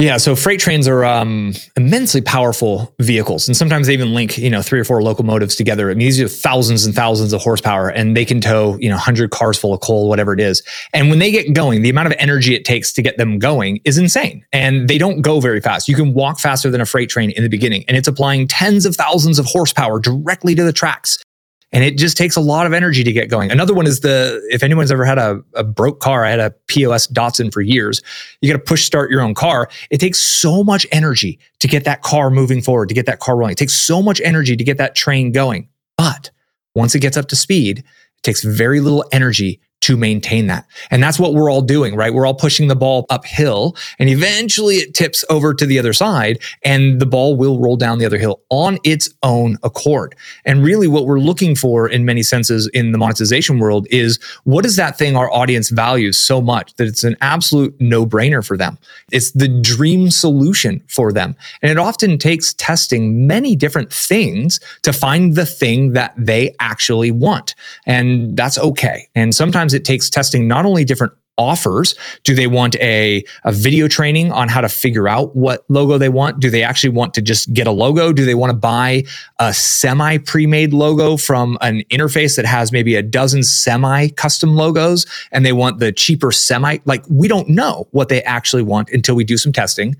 Yeah, 0.00 0.16
so 0.16 0.34
freight 0.34 0.60
trains 0.60 0.88
are 0.88 1.04
um, 1.04 1.52
immensely 1.76 2.22
powerful 2.22 2.94
vehicles, 3.00 3.46
and 3.46 3.54
sometimes 3.54 3.86
they 3.86 3.92
even 3.92 4.14
link, 4.14 4.38
you 4.38 4.48
know, 4.48 4.62
three 4.62 4.80
or 4.80 4.84
four 4.84 5.02
locomotives 5.02 5.54
together. 5.54 5.90
I 5.90 5.94
mean, 5.94 6.06
these 6.06 6.18
are 6.22 6.26
thousands 6.26 6.86
and 6.86 6.94
thousands 6.94 7.34
of 7.34 7.42
horsepower, 7.42 7.90
and 7.90 8.16
they 8.16 8.24
can 8.24 8.40
tow, 8.40 8.78
you 8.80 8.88
know, 8.88 8.96
hundred 8.96 9.30
cars 9.30 9.58
full 9.58 9.74
of 9.74 9.80
coal, 9.80 10.08
whatever 10.08 10.32
it 10.32 10.40
is. 10.40 10.62
And 10.94 11.10
when 11.10 11.18
they 11.18 11.30
get 11.30 11.52
going, 11.52 11.82
the 11.82 11.90
amount 11.90 12.06
of 12.06 12.14
energy 12.18 12.54
it 12.54 12.64
takes 12.64 12.94
to 12.94 13.02
get 13.02 13.18
them 13.18 13.38
going 13.38 13.80
is 13.84 13.98
insane, 13.98 14.42
and 14.54 14.88
they 14.88 14.96
don't 14.96 15.20
go 15.20 15.38
very 15.38 15.60
fast. 15.60 15.86
You 15.86 15.96
can 15.96 16.14
walk 16.14 16.40
faster 16.40 16.70
than 16.70 16.80
a 16.80 16.86
freight 16.86 17.10
train 17.10 17.28
in 17.32 17.42
the 17.42 17.50
beginning, 17.50 17.84
and 17.86 17.94
it's 17.94 18.08
applying 18.08 18.48
tens 18.48 18.86
of 18.86 18.96
thousands 18.96 19.38
of 19.38 19.44
horsepower 19.44 20.00
directly 20.00 20.54
to 20.54 20.64
the 20.64 20.72
tracks 20.72 21.22
and 21.72 21.84
it 21.84 21.96
just 21.96 22.16
takes 22.16 22.36
a 22.36 22.40
lot 22.40 22.66
of 22.66 22.72
energy 22.72 23.04
to 23.04 23.12
get 23.12 23.28
going. 23.28 23.50
Another 23.50 23.74
one 23.74 23.86
is 23.86 24.00
the 24.00 24.44
if 24.50 24.62
anyone's 24.62 24.90
ever 24.90 25.04
had 25.04 25.18
a, 25.18 25.40
a 25.54 25.62
broke 25.62 26.00
car, 26.00 26.24
I 26.24 26.30
had 26.30 26.40
a 26.40 26.50
POS 26.66 27.06
Datsun 27.08 27.52
for 27.52 27.60
years. 27.60 28.02
You 28.40 28.52
got 28.52 28.58
to 28.58 28.64
push 28.64 28.84
start 28.84 29.10
your 29.10 29.20
own 29.20 29.34
car. 29.34 29.68
It 29.90 29.98
takes 29.98 30.18
so 30.18 30.64
much 30.64 30.86
energy 30.90 31.38
to 31.60 31.68
get 31.68 31.84
that 31.84 32.02
car 32.02 32.30
moving 32.30 32.60
forward, 32.60 32.88
to 32.88 32.94
get 32.94 33.06
that 33.06 33.20
car 33.20 33.36
rolling. 33.36 33.52
It 33.52 33.58
takes 33.58 33.74
so 33.74 34.02
much 34.02 34.20
energy 34.22 34.56
to 34.56 34.64
get 34.64 34.78
that 34.78 34.94
train 34.94 35.32
going. 35.32 35.68
But 35.96 36.30
once 36.74 36.94
it 36.94 37.00
gets 37.00 37.16
up 37.16 37.28
to 37.28 37.36
speed, 37.36 37.80
it 37.80 38.22
takes 38.22 38.42
very 38.42 38.80
little 38.80 39.04
energy 39.12 39.60
to 39.80 39.96
maintain 39.96 40.46
that. 40.48 40.66
And 40.90 41.02
that's 41.02 41.18
what 41.18 41.34
we're 41.34 41.50
all 41.50 41.62
doing, 41.62 41.96
right? 41.96 42.12
We're 42.12 42.26
all 42.26 42.34
pushing 42.34 42.68
the 42.68 42.76
ball 42.76 43.06
uphill 43.08 43.76
and 43.98 44.08
eventually 44.08 44.76
it 44.76 44.94
tips 44.94 45.24
over 45.30 45.54
to 45.54 45.64
the 45.64 45.78
other 45.78 45.92
side 45.92 46.38
and 46.62 47.00
the 47.00 47.06
ball 47.06 47.36
will 47.36 47.58
roll 47.58 47.76
down 47.76 47.98
the 47.98 48.06
other 48.06 48.18
hill 48.18 48.42
on 48.50 48.78
its 48.84 49.08
own 49.22 49.56
accord. 49.62 50.14
And 50.44 50.62
really 50.62 50.86
what 50.86 51.06
we're 51.06 51.20
looking 51.20 51.54
for 51.54 51.88
in 51.88 52.04
many 52.04 52.22
senses 52.22 52.68
in 52.74 52.92
the 52.92 52.98
monetization 52.98 53.58
world 53.58 53.86
is 53.90 54.18
what 54.44 54.66
is 54.66 54.76
that 54.76 54.98
thing 54.98 55.16
our 55.16 55.32
audience 55.32 55.70
values 55.70 56.18
so 56.18 56.40
much 56.40 56.74
that 56.74 56.86
it's 56.86 57.04
an 57.04 57.16
absolute 57.20 57.74
no 57.80 58.04
brainer 58.04 58.46
for 58.46 58.56
them? 58.56 58.78
It's 59.12 59.30
the 59.32 59.48
dream 59.48 60.10
solution 60.10 60.82
for 60.88 61.12
them. 61.12 61.36
And 61.62 61.70
it 61.70 61.78
often 61.78 62.18
takes 62.18 62.54
testing 62.54 63.26
many 63.26 63.56
different 63.56 63.92
things 63.92 64.60
to 64.82 64.92
find 64.92 65.34
the 65.34 65.46
thing 65.46 65.92
that 65.94 66.14
they 66.16 66.54
actually 66.60 67.10
want. 67.10 67.54
And 67.86 68.36
that's 68.36 68.58
okay. 68.58 69.08
And 69.14 69.34
sometimes 69.34 69.69
sometimes 69.70 69.74
it 69.74 69.84
takes 69.84 70.10
testing 70.10 70.48
not 70.48 70.64
only 70.64 70.84
different 70.84 71.12
offers. 71.38 71.94
Do 72.24 72.34
they 72.34 72.46
want 72.46 72.76
a, 72.76 73.24
a 73.44 73.52
video 73.52 73.88
training 73.88 74.30
on 74.30 74.48
how 74.48 74.60
to 74.60 74.68
figure 74.68 75.08
out 75.08 75.34
what 75.34 75.64
logo 75.68 75.96
they 75.96 76.10
want? 76.10 76.38
Do 76.38 76.50
they 76.50 76.62
actually 76.62 76.90
want 76.90 77.14
to 77.14 77.22
just 77.22 77.52
get 77.54 77.66
a 77.66 77.70
logo? 77.70 78.12
Do 78.12 78.26
they 78.26 78.34
want 78.34 78.50
to 78.50 78.56
buy 78.56 79.04
a 79.38 79.54
semi 79.54 80.18
pre 80.18 80.46
made 80.46 80.72
logo 80.72 81.16
from 81.16 81.56
an 81.62 81.82
interface 81.90 82.36
that 82.36 82.44
has 82.44 82.72
maybe 82.72 82.94
a 82.94 83.02
dozen 83.02 83.42
semi 83.42 84.08
custom 84.08 84.54
logos 84.54 85.06
and 85.32 85.46
they 85.46 85.52
want 85.52 85.78
the 85.78 85.92
cheaper 85.92 86.30
semi? 86.30 86.78
Like, 86.84 87.04
we 87.08 87.26
don't 87.26 87.48
know 87.48 87.88
what 87.92 88.08
they 88.08 88.22
actually 88.24 88.62
want 88.62 88.90
until 88.90 89.14
we 89.14 89.24
do 89.24 89.38
some 89.38 89.52
testing. 89.52 89.96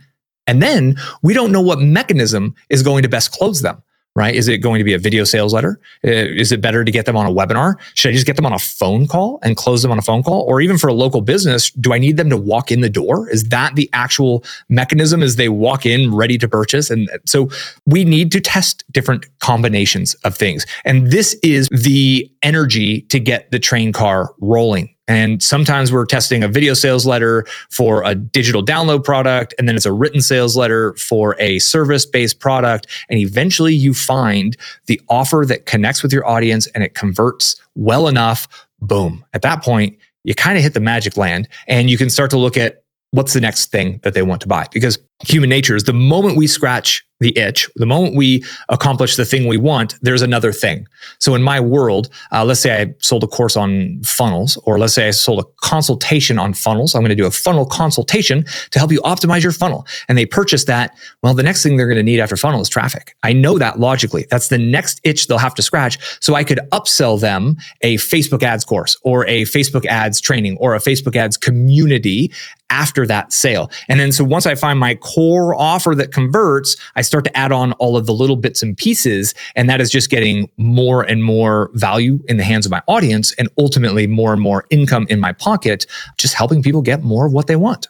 And 0.46 0.60
then 0.60 0.96
we 1.22 1.32
don't 1.32 1.52
know 1.52 1.62
what 1.62 1.78
mechanism 1.78 2.54
is 2.68 2.82
going 2.82 3.02
to 3.02 3.08
best 3.08 3.32
close 3.32 3.62
them 3.62 3.82
right? 4.16 4.34
Is 4.34 4.48
it 4.48 4.58
going 4.58 4.78
to 4.78 4.84
be 4.84 4.92
a 4.92 4.98
video 4.98 5.24
sales 5.24 5.54
letter? 5.54 5.80
Uh, 6.04 6.10
is 6.10 6.52
it 6.52 6.60
better 6.60 6.84
to 6.84 6.90
get 6.90 7.06
them 7.06 7.16
on 7.16 7.26
a 7.26 7.30
webinar? 7.30 7.76
Should 7.94 8.10
I 8.10 8.12
just 8.12 8.26
get 8.26 8.36
them 8.36 8.46
on 8.46 8.52
a 8.52 8.58
phone 8.58 9.06
call 9.06 9.38
and 9.42 9.56
close 9.56 9.82
them 9.82 9.92
on 9.92 9.98
a 9.98 10.02
phone 10.02 10.22
call? 10.22 10.42
Or 10.42 10.60
even 10.60 10.78
for 10.78 10.88
a 10.88 10.92
local 10.92 11.20
business, 11.20 11.70
do 11.70 11.92
I 11.92 11.98
need 11.98 12.16
them 12.16 12.28
to 12.30 12.36
walk 12.36 12.72
in 12.72 12.80
the 12.80 12.90
door? 12.90 13.30
Is 13.30 13.44
that 13.44 13.76
the 13.76 13.88
actual 13.92 14.44
mechanism 14.68 15.22
as 15.22 15.36
they 15.36 15.48
walk 15.48 15.86
in 15.86 16.14
ready 16.14 16.38
to 16.38 16.48
purchase? 16.48 16.90
And 16.90 17.08
so 17.24 17.48
we 17.86 18.04
need 18.04 18.32
to 18.32 18.40
test 18.40 18.84
different 18.90 19.26
combinations 19.38 20.14
of 20.24 20.36
things. 20.36 20.66
And 20.84 21.10
this 21.10 21.34
is 21.42 21.68
the 21.70 22.30
energy 22.42 23.02
to 23.02 23.20
get 23.20 23.50
the 23.50 23.58
train 23.58 23.92
car 23.92 24.34
rolling 24.40 24.94
and 25.10 25.42
sometimes 25.42 25.90
we're 25.92 26.06
testing 26.06 26.44
a 26.44 26.48
video 26.48 26.72
sales 26.72 27.04
letter 27.04 27.44
for 27.68 28.04
a 28.04 28.14
digital 28.14 28.64
download 28.64 29.02
product, 29.02 29.52
and 29.58 29.66
then 29.66 29.74
it's 29.74 29.84
a 29.84 29.92
written 29.92 30.20
sales 30.20 30.56
letter 30.56 30.94
for 30.94 31.34
a 31.40 31.58
service 31.58 32.06
based 32.06 32.38
product. 32.38 32.86
And 33.08 33.18
eventually 33.18 33.74
you 33.74 33.92
find 33.92 34.56
the 34.86 35.00
offer 35.08 35.44
that 35.48 35.66
connects 35.66 36.04
with 36.04 36.12
your 36.12 36.24
audience 36.28 36.68
and 36.68 36.84
it 36.84 36.94
converts 36.94 37.60
well 37.74 38.06
enough. 38.06 38.46
Boom. 38.82 39.24
At 39.34 39.42
that 39.42 39.64
point, 39.64 39.98
you 40.22 40.36
kind 40.36 40.56
of 40.56 40.62
hit 40.62 40.74
the 40.74 40.80
magic 40.80 41.16
land 41.16 41.48
and 41.66 41.90
you 41.90 41.98
can 41.98 42.08
start 42.08 42.30
to 42.30 42.38
look 42.38 42.56
at 42.56 42.84
what's 43.10 43.32
the 43.32 43.40
next 43.40 43.72
thing 43.72 43.98
that 44.04 44.14
they 44.14 44.22
want 44.22 44.40
to 44.42 44.46
buy. 44.46 44.68
Because 44.72 44.96
human 45.24 45.50
nature 45.50 45.74
is 45.74 45.84
the 45.84 45.92
moment 45.92 46.36
we 46.36 46.46
scratch 46.46 47.04
the 47.20 47.36
itch, 47.36 47.68
the 47.76 47.86
moment 47.86 48.16
we 48.16 48.44
accomplish 48.68 49.16
the 49.16 49.24
thing 49.24 49.46
we 49.46 49.58
want, 49.58 49.94
there's 50.02 50.22
another 50.22 50.52
thing. 50.52 50.86
So 51.18 51.34
in 51.34 51.42
my 51.42 51.60
world, 51.60 52.08
uh, 52.32 52.44
let's 52.44 52.60
say 52.60 52.82
I 52.82 52.94
sold 52.98 53.22
a 53.22 53.26
course 53.26 53.56
on 53.56 54.02
funnels, 54.02 54.56
or 54.64 54.78
let's 54.78 54.94
say 54.94 55.08
I 55.08 55.10
sold 55.10 55.40
a 55.40 55.44
consultation 55.60 56.38
on 56.38 56.54
funnels. 56.54 56.94
I'm 56.94 57.02
going 57.02 57.10
to 57.10 57.14
do 57.14 57.26
a 57.26 57.30
funnel 57.30 57.66
consultation 57.66 58.44
to 58.70 58.78
help 58.78 58.90
you 58.90 59.00
optimize 59.02 59.42
your 59.42 59.52
funnel. 59.52 59.86
And 60.08 60.16
they 60.16 60.26
purchase 60.26 60.64
that. 60.64 60.96
Well, 61.22 61.34
the 61.34 61.42
next 61.42 61.62
thing 61.62 61.76
they're 61.76 61.86
going 61.86 61.96
to 61.96 62.02
need 62.02 62.20
after 62.20 62.36
funnel 62.36 62.60
is 62.60 62.68
traffic. 62.68 63.14
I 63.22 63.32
know 63.32 63.58
that 63.58 63.78
logically. 63.78 64.26
That's 64.30 64.48
the 64.48 64.58
next 64.58 65.00
itch 65.04 65.26
they'll 65.26 65.38
have 65.38 65.54
to 65.56 65.62
scratch. 65.62 65.98
So 66.20 66.34
I 66.34 66.44
could 66.44 66.60
upsell 66.72 67.20
them 67.20 67.56
a 67.82 67.96
Facebook 67.96 68.42
ads 68.42 68.64
course 68.64 68.96
or 69.02 69.26
a 69.26 69.42
Facebook 69.42 69.84
ads 69.86 70.20
training 70.20 70.56
or 70.58 70.74
a 70.74 70.78
Facebook 70.78 71.16
ads 71.16 71.36
community 71.36 72.32
after 72.70 73.06
that 73.06 73.32
sale. 73.32 73.70
And 73.88 74.00
then 74.00 74.12
so 74.12 74.24
once 74.24 74.46
I 74.46 74.54
find 74.54 74.78
my 74.78 74.94
core 74.94 75.54
offer 75.54 75.94
that 75.96 76.12
converts, 76.12 76.76
I 76.96 77.02
start 77.10 77.24
to 77.24 77.36
add 77.36 77.50
on 77.50 77.72
all 77.72 77.96
of 77.96 78.06
the 78.06 78.14
little 78.14 78.36
bits 78.36 78.62
and 78.62 78.76
pieces. 78.76 79.34
And 79.56 79.68
that 79.68 79.80
is 79.80 79.90
just 79.90 80.10
getting 80.10 80.48
more 80.56 81.02
and 81.02 81.24
more 81.24 81.70
value 81.74 82.20
in 82.28 82.36
the 82.36 82.44
hands 82.44 82.66
of 82.66 82.70
my 82.70 82.80
audience 82.86 83.34
and 83.34 83.48
ultimately 83.58 84.06
more 84.06 84.32
and 84.32 84.40
more 84.40 84.64
income 84.70 85.06
in 85.10 85.18
my 85.18 85.32
pocket, 85.32 85.86
just 86.18 86.34
helping 86.34 86.62
people 86.62 86.82
get 86.82 87.02
more 87.02 87.26
of 87.26 87.32
what 87.32 87.48
they 87.48 87.56
want. 87.56 87.88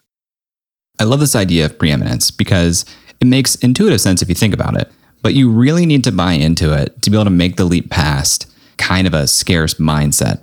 I 0.98 1.04
love 1.04 1.20
this 1.20 1.36
idea 1.36 1.66
of 1.66 1.78
preeminence 1.78 2.30
because 2.30 2.86
it 3.20 3.26
makes 3.26 3.56
intuitive 3.56 4.00
sense 4.00 4.22
if 4.22 4.30
you 4.30 4.34
think 4.34 4.54
about 4.54 4.74
it, 4.80 4.90
but 5.20 5.34
you 5.34 5.50
really 5.50 5.84
need 5.84 6.02
to 6.04 6.12
buy 6.12 6.32
into 6.32 6.72
it 6.72 7.02
to 7.02 7.10
be 7.10 7.16
able 7.16 7.24
to 7.24 7.30
make 7.30 7.56
the 7.56 7.66
leap 7.66 7.90
past 7.90 8.50
kind 8.78 9.06
of 9.06 9.12
a 9.12 9.26
scarce 9.26 9.74
mindset. 9.74 10.40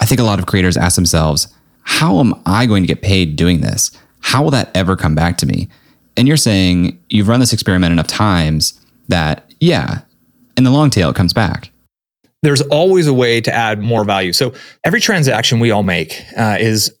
I 0.00 0.04
think 0.04 0.20
a 0.20 0.24
lot 0.24 0.38
of 0.38 0.44
creators 0.44 0.76
ask 0.76 0.96
themselves, 0.96 1.48
how 1.82 2.20
am 2.20 2.34
I 2.44 2.66
going 2.66 2.82
to 2.82 2.86
get 2.86 3.00
paid 3.00 3.36
doing 3.36 3.62
this? 3.62 3.90
How 4.20 4.42
will 4.42 4.50
that 4.50 4.70
ever 4.74 4.96
come 4.96 5.14
back 5.14 5.38
to 5.38 5.46
me? 5.46 5.68
And 6.18 6.26
you're 6.26 6.36
saying 6.36 6.98
you've 7.08 7.28
run 7.28 7.38
this 7.38 7.52
experiment 7.52 7.92
enough 7.92 8.08
times 8.08 8.78
that, 9.06 9.50
yeah, 9.60 10.00
in 10.56 10.64
the 10.64 10.70
long 10.70 10.90
tail, 10.90 11.10
it 11.10 11.16
comes 11.16 11.32
back. 11.32 11.70
There's 12.42 12.60
always 12.62 13.06
a 13.06 13.14
way 13.14 13.40
to 13.40 13.54
add 13.54 13.80
more 13.80 14.04
value. 14.04 14.32
So 14.32 14.52
every 14.84 15.00
transaction 15.00 15.60
we 15.60 15.70
all 15.70 15.84
make 15.84 16.20
uh, 16.36 16.56
is 16.58 16.92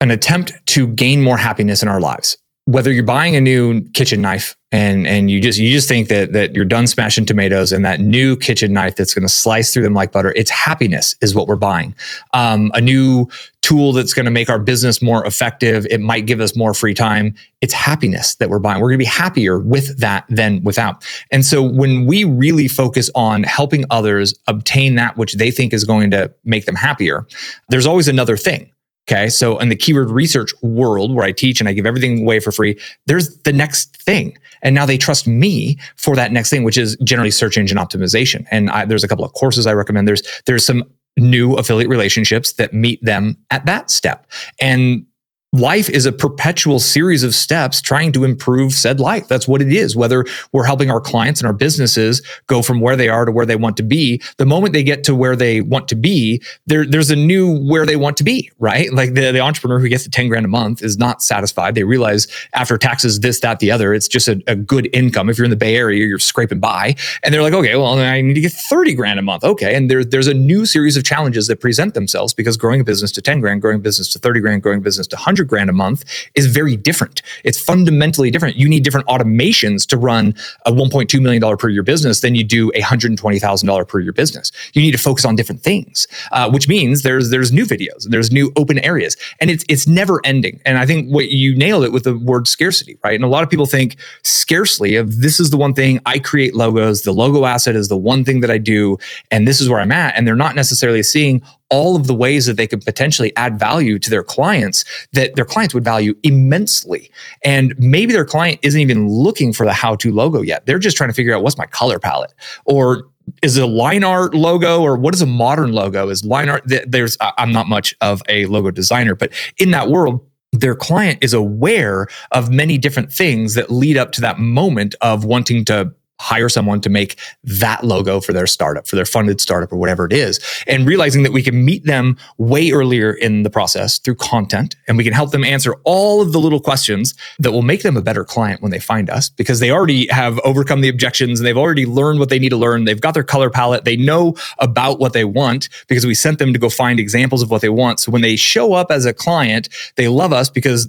an 0.00 0.10
attempt 0.10 0.54
to 0.68 0.86
gain 0.88 1.22
more 1.22 1.36
happiness 1.36 1.82
in 1.82 1.88
our 1.88 2.00
lives. 2.00 2.38
Whether 2.64 2.90
you're 2.90 3.04
buying 3.04 3.36
a 3.36 3.40
new 3.40 3.82
kitchen 3.90 4.22
knife 4.22 4.56
and 4.74 5.06
and 5.06 5.30
you 5.30 5.40
just 5.40 5.56
you 5.56 5.70
just 5.70 5.86
think 5.86 6.08
that 6.08 6.32
that 6.32 6.52
you're 6.52 6.64
done 6.64 6.88
smashing 6.88 7.24
tomatoes 7.24 7.70
and 7.70 7.84
that 7.84 8.00
new 8.00 8.36
kitchen 8.36 8.72
knife 8.72 8.96
that's 8.96 9.14
going 9.14 9.22
to 9.22 9.32
slice 9.32 9.72
through 9.72 9.84
them 9.84 9.94
like 9.94 10.10
butter 10.10 10.32
it's 10.34 10.50
happiness 10.50 11.14
is 11.20 11.32
what 11.32 11.46
we're 11.46 11.54
buying 11.54 11.94
um, 12.32 12.72
a 12.74 12.80
new 12.80 13.28
tool 13.62 13.92
that's 13.92 14.12
going 14.12 14.24
to 14.24 14.32
make 14.32 14.50
our 14.50 14.58
business 14.58 15.00
more 15.00 15.24
effective 15.26 15.86
it 15.90 16.00
might 16.00 16.26
give 16.26 16.40
us 16.40 16.56
more 16.56 16.74
free 16.74 16.92
time 16.92 17.32
it's 17.60 17.72
happiness 17.72 18.34
that 18.34 18.50
we're 18.50 18.58
buying 18.58 18.80
we're 18.80 18.88
going 18.88 18.98
to 18.98 19.04
be 19.04 19.08
happier 19.08 19.60
with 19.60 19.96
that 19.96 20.24
than 20.28 20.60
without 20.64 21.06
and 21.30 21.46
so 21.46 21.62
when 21.62 22.04
we 22.04 22.24
really 22.24 22.66
focus 22.66 23.08
on 23.14 23.44
helping 23.44 23.84
others 23.90 24.34
obtain 24.48 24.96
that 24.96 25.16
which 25.16 25.34
they 25.34 25.52
think 25.52 25.72
is 25.72 25.84
going 25.84 26.10
to 26.10 26.28
make 26.44 26.66
them 26.66 26.74
happier 26.74 27.24
there's 27.68 27.86
always 27.86 28.08
another 28.08 28.36
thing 28.36 28.68
Okay. 29.06 29.28
So 29.28 29.58
in 29.58 29.68
the 29.68 29.76
keyword 29.76 30.10
research 30.10 30.50
world 30.62 31.14
where 31.14 31.26
I 31.26 31.32
teach 31.32 31.60
and 31.60 31.68
I 31.68 31.74
give 31.74 31.84
everything 31.84 32.22
away 32.22 32.40
for 32.40 32.50
free, 32.52 32.78
there's 33.06 33.36
the 33.38 33.52
next 33.52 33.96
thing. 33.98 34.38
And 34.64 34.74
now 34.74 34.86
they 34.86 34.98
trust 34.98 35.28
me 35.28 35.78
for 35.96 36.16
that 36.16 36.32
next 36.32 36.50
thing, 36.50 36.64
which 36.64 36.76
is 36.76 36.96
generally 37.04 37.30
search 37.30 37.56
engine 37.56 37.78
optimization. 37.78 38.46
And 38.50 38.70
I, 38.70 38.84
there's 38.84 39.04
a 39.04 39.08
couple 39.08 39.24
of 39.24 39.32
courses 39.34 39.66
I 39.66 39.72
recommend. 39.74 40.08
There's, 40.08 40.22
there's 40.46 40.64
some 40.64 40.82
new 41.16 41.54
affiliate 41.54 41.88
relationships 41.88 42.54
that 42.54 42.72
meet 42.74 43.04
them 43.04 43.36
at 43.50 43.64
that 43.66 43.90
step. 43.90 44.26
And 44.60 45.06
life 45.54 45.88
is 45.88 46.04
a 46.04 46.10
perpetual 46.10 46.80
series 46.80 47.22
of 47.22 47.32
steps 47.32 47.80
trying 47.80 48.10
to 48.10 48.24
improve 48.24 48.72
said 48.72 48.98
life. 48.98 49.28
That's 49.28 49.46
what 49.46 49.62
it 49.62 49.72
is. 49.72 49.94
Whether 49.94 50.26
we're 50.52 50.64
helping 50.64 50.90
our 50.90 51.00
clients 51.00 51.40
and 51.40 51.46
our 51.46 51.52
businesses 51.52 52.22
go 52.48 52.60
from 52.60 52.80
where 52.80 52.96
they 52.96 53.08
are 53.08 53.24
to 53.24 53.30
where 53.30 53.46
they 53.46 53.54
want 53.54 53.76
to 53.76 53.84
be, 53.84 54.20
the 54.36 54.46
moment 54.46 54.72
they 54.72 54.82
get 54.82 55.04
to 55.04 55.14
where 55.14 55.36
they 55.36 55.60
want 55.60 55.86
to 55.88 55.94
be, 55.94 56.42
there, 56.66 56.84
there's 56.84 57.10
a 57.10 57.16
new 57.16 57.56
where 57.68 57.86
they 57.86 57.94
want 57.94 58.16
to 58.16 58.24
be, 58.24 58.50
right? 58.58 58.92
Like 58.92 59.14
the, 59.14 59.30
the 59.30 59.38
entrepreneur 59.38 59.78
who 59.78 59.88
gets 59.88 60.02
to 60.02 60.10
10 60.10 60.28
grand 60.28 60.44
a 60.44 60.48
month 60.48 60.82
is 60.82 60.98
not 60.98 61.22
satisfied. 61.22 61.76
They 61.76 61.84
realize 61.84 62.26
after 62.54 62.76
taxes, 62.76 63.20
this, 63.20 63.38
that, 63.40 63.60
the 63.60 63.70
other, 63.70 63.94
it's 63.94 64.08
just 64.08 64.26
a, 64.26 64.42
a 64.48 64.56
good 64.56 64.88
income. 64.92 65.28
If 65.28 65.38
you're 65.38 65.44
in 65.44 65.50
the 65.50 65.56
Bay 65.56 65.76
Area, 65.76 66.04
you're 66.04 66.18
scraping 66.18 66.58
by. 66.58 66.96
And 67.22 67.32
they're 67.32 67.42
like, 67.42 67.54
okay, 67.54 67.76
well, 67.76 67.96
I 68.00 68.20
need 68.20 68.34
to 68.34 68.40
get 68.40 68.52
30 68.52 68.94
grand 68.94 69.20
a 69.20 69.22
month. 69.22 69.44
Okay. 69.44 69.76
And 69.76 69.88
there, 69.88 70.04
there's 70.04 70.26
a 70.26 70.34
new 70.34 70.66
series 70.66 70.96
of 70.96 71.04
challenges 71.04 71.46
that 71.46 71.60
present 71.60 71.94
themselves 71.94 72.34
because 72.34 72.56
growing 72.56 72.80
a 72.80 72.84
business 72.84 73.12
to 73.12 73.22
10 73.22 73.40
grand, 73.40 73.62
growing 73.62 73.76
a 73.76 73.80
business 73.80 74.12
to 74.14 74.18
30 74.18 74.40
grand, 74.40 74.62
growing 74.62 74.78
a 74.78 74.82
business 74.82 75.06
to 75.06 75.16
100 75.16 75.43
100 75.44 75.48
grand 75.48 75.70
a 75.70 75.72
month 75.72 76.04
is 76.34 76.46
very 76.46 76.76
different. 76.76 77.22
It's 77.44 77.60
fundamentally 77.60 78.30
different. 78.30 78.56
You 78.56 78.68
need 78.68 78.82
different 78.82 79.06
automations 79.06 79.86
to 79.88 79.96
run 79.96 80.34
a 80.66 80.72
$1.2 80.72 81.20
million 81.20 81.56
per 81.56 81.68
year 81.68 81.82
business 81.82 82.20
than 82.20 82.34
you 82.34 82.44
do 82.44 82.70
a 82.74 82.80
$120,000 82.80 83.88
per 83.88 84.00
year 84.00 84.12
business. 84.12 84.50
You 84.72 84.82
need 84.82 84.92
to 84.92 84.98
focus 84.98 85.24
on 85.24 85.36
different 85.36 85.62
things, 85.62 86.06
uh, 86.32 86.50
which 86.50 86.68
means 86.68 87.02
there's 87.02 87.30
there's 87.30 87.52
new 87.52 87.64
videos, 87.64 88.08
there's 88.08 88.30
new 88.30 88.52
open 88.56 88.78
areas, 88.78 89.16
and 89.40 89.50
it's 89.50 89.64
it's 89.68 89.86
never 89.86 90.20
ending. 90.24 90.60
And 90.64 90.78
I 90.78 90.86
think 90.86 91.10
what 91.12 91.30
you 91.30 91.56
nailed 91.56 91.84
it 91.84 91.92
with 91.92 92.04
the 92.04 92.16
word 92.18 92.48
scarcity, 92.48 92.96
right? 93.04 93.14
And 93.14 93.24
a 93.24 93.28
lot 93.28 93.42
of 93.42 93.50
people 93.50 93.66
think 93.66 93.96
scarcely 94.22 94.96
of 94.96 95.20
this 95.20 95.40
is 95.40 95.50
the 95.50 95.56
one 95.56 95.74
thing 95.74 96.00
I 96.06 96.18
create 96.18 96.54
logos, 96.54 97.02
the 97.02 97.12
logo 97.12 97.44
asset 97.44 97.76
is 97.76 97.88
the 97.88 97.96
one 97.96 98.24
thing 98.24 98.40
that 98.40 98.50
I 98.50 98.58
do, 98.58 98.98
and 99.30 99.46
this 99.46 99.60
is 99.60 99.68
where 99.68 99.80
I'm 99.80 99.92
at, 99.92 100.16
and 100.16 100.26
they're 100.26 100.36
not 100.36 100.54
necessarily 100.54 101.02
seeing 101.02 101.42
all 101.74 101.96
of 101.96 102.06
the 102.06 102.14
ways 102.14 102.46
that 102.46 102.56
they 102.56 102.68
could 102.68 102.84
potentially 102.84 103.34
add 103.36 103.58
value 103.58 103.98
to 103.98 104.08
their 104.08 104.22
clients 104.22 104.84
that 105.12 105.34
their 105.34 105.44
clients 105.44 105.74
would 105.74 105.82
value 105.82 106.14
immensely. 106.22 107.10
And 107.42 107.74
maybe 107.78 108.12
their 108.12 108.24
client 108.24 108.60
isn't 108.62 108.80
even 108.80 109.08
looking 109.08 109.52
for 109.52 109.66
the 109.66 109.72
how 109.72 109.96
to 109.96 110.12
logo 110.12 110.40
yet. 110.40 110.66
They're 110.66 110.78
just 110.78 110.96
trying 110.96 111.10
to 111.10 111.14
figure 111.14 111.34
out 111.34 111.42
what's 111.42 111.58
my 111.58 111.66
color 111.66 111.98
palette 111.98 112.32
or 112.64 113.08
is 113.42 113.56
it 113.56 113.64
a 113.64 113.66
line 113.66 114.04
art 114.04 114.34
logo 114.34 114.82
or 114.82 114.96
what 114.96 115.14
is 115.14 115.22
a 115.22 115.26
modern 115.26 115.72
logo? 115.72 116.10
Is 116.10 116.24
line 116.24 116.48
art, 116.48 116.62
there's, 116.86 117.16
I'm 117.20 117.50
not 117.50 117.66
much 117.66 117.92
of 118.00 118.22
a 118.28 118.46
logo 118.46 118.70
designer, 118.70 119.16
but 119.16 119.32
in 119.58 119.72
that 119.72 119.88
world, 119.88 120.24
their 120.52 120.76
client 120.76 121.18
is 121.22 121.32
aware 121.32 122.06
of 122.30 122.50
many 122.52 122.78
different 122.78 123.12
things 123.12 123.54
that 123.54 123.72
lead 123.72 123.96
up 123.96 124.12
to 124.12 124.20
that 124.20 124.38
moment 124.38 124.94
of 125.00 125.24
wanting 125.24 125.64
to 125.64 125.92
hire 126.20 126.48
someone 126.48 126.80
to 126.80 126.88
make 126.88 127.18
that 127.42 127.84
logo 127.84 128.20
for 128.20 128.32
their 128.32 128.46
startup, 128.46 128.86
for 128.86 128.96
their 128.96 129.04
funded 129.04 129.40
startup 129.40 129.72
or 129.72 129.76
whatever 129.76 130.06
it 130.06 130.12
is. 130.12 130.40
And 130.66 130.86
realizing 130.86 131.22
that 131.24 131.32
we 131.32 131.42
can 131.42 131.64
meet 131.64 131.84
them 131.84 132.16
way 132.38 132.70
earlier 132.70 133.12
in 133.12 133.42
the 133.42 133.50
process 133.50 133.98
through 133.98 134.16
content 134.16 134.76
and 134.86 134.96
we 134.96 135.04
can 135.04 135.12
help 135.12 135.32
them 135.32 135.44
answer 135.44 135.74
all 135.84 136.20
of 136.20 136.32
the 136.32 136.38
little 136.38 136.60
questions 136.60 137.14
that 137.38 137.52
will 137.52 137.62
make 137.62 137.82
them 137.82 137.96
a 137.96 138.02
better 138.02 138.24
client 138.24 138.62
when 138.62 138.70
they 138.70 138.78
find 138.78 139.10
us 139.10 139.28
because 139.28 139.60
they 139.60 139.70
already 139.70 140.06
have 140.08 140.38
overcome 140.40 140.80
the 140.80 140.88
objections 140.88 141.40
and 141.40 141.46
they've 141.46 141.56
already 141.56 141.86
learned 141.86 142.20
what 142.20 142.28
they 142.28 142.38
need 142.38 142.50
to 142.50 142.56
learn. 142.56 142.84
They've 142.84 143.00
got 143.00 143.14
their 143.14 143.24
color 143.24 143.50
palette. 143.50 143.84
They 143.84 143.96
know 143.96 144.34
about 144.58 144.98
what 145.00 145.12
they 145.12 145.24
want 145.24 145.68
because 145.88 146.06
we 146.06 146.14
sent 146.14 146.38
them 146.38 146.52
to 146.52 146.58
go 146.58 146.68
find 146.68 147.00
examples 147.00 147.42
of 147.42 147.50
what 147.50 147.60
they 147.60 147.68
want. 147.68 148.00
So 148.00 148.12
when 148.12 148.22
they 148.22 148.36
show 148.36 148.74
up 148.74 148.90
as 148.90 149.04
a 149.04 149.12
client, 149.12 149.68
they 149.96 150.08
love 150.08 150.32
us 150.32 150.48
because 150.48 150.88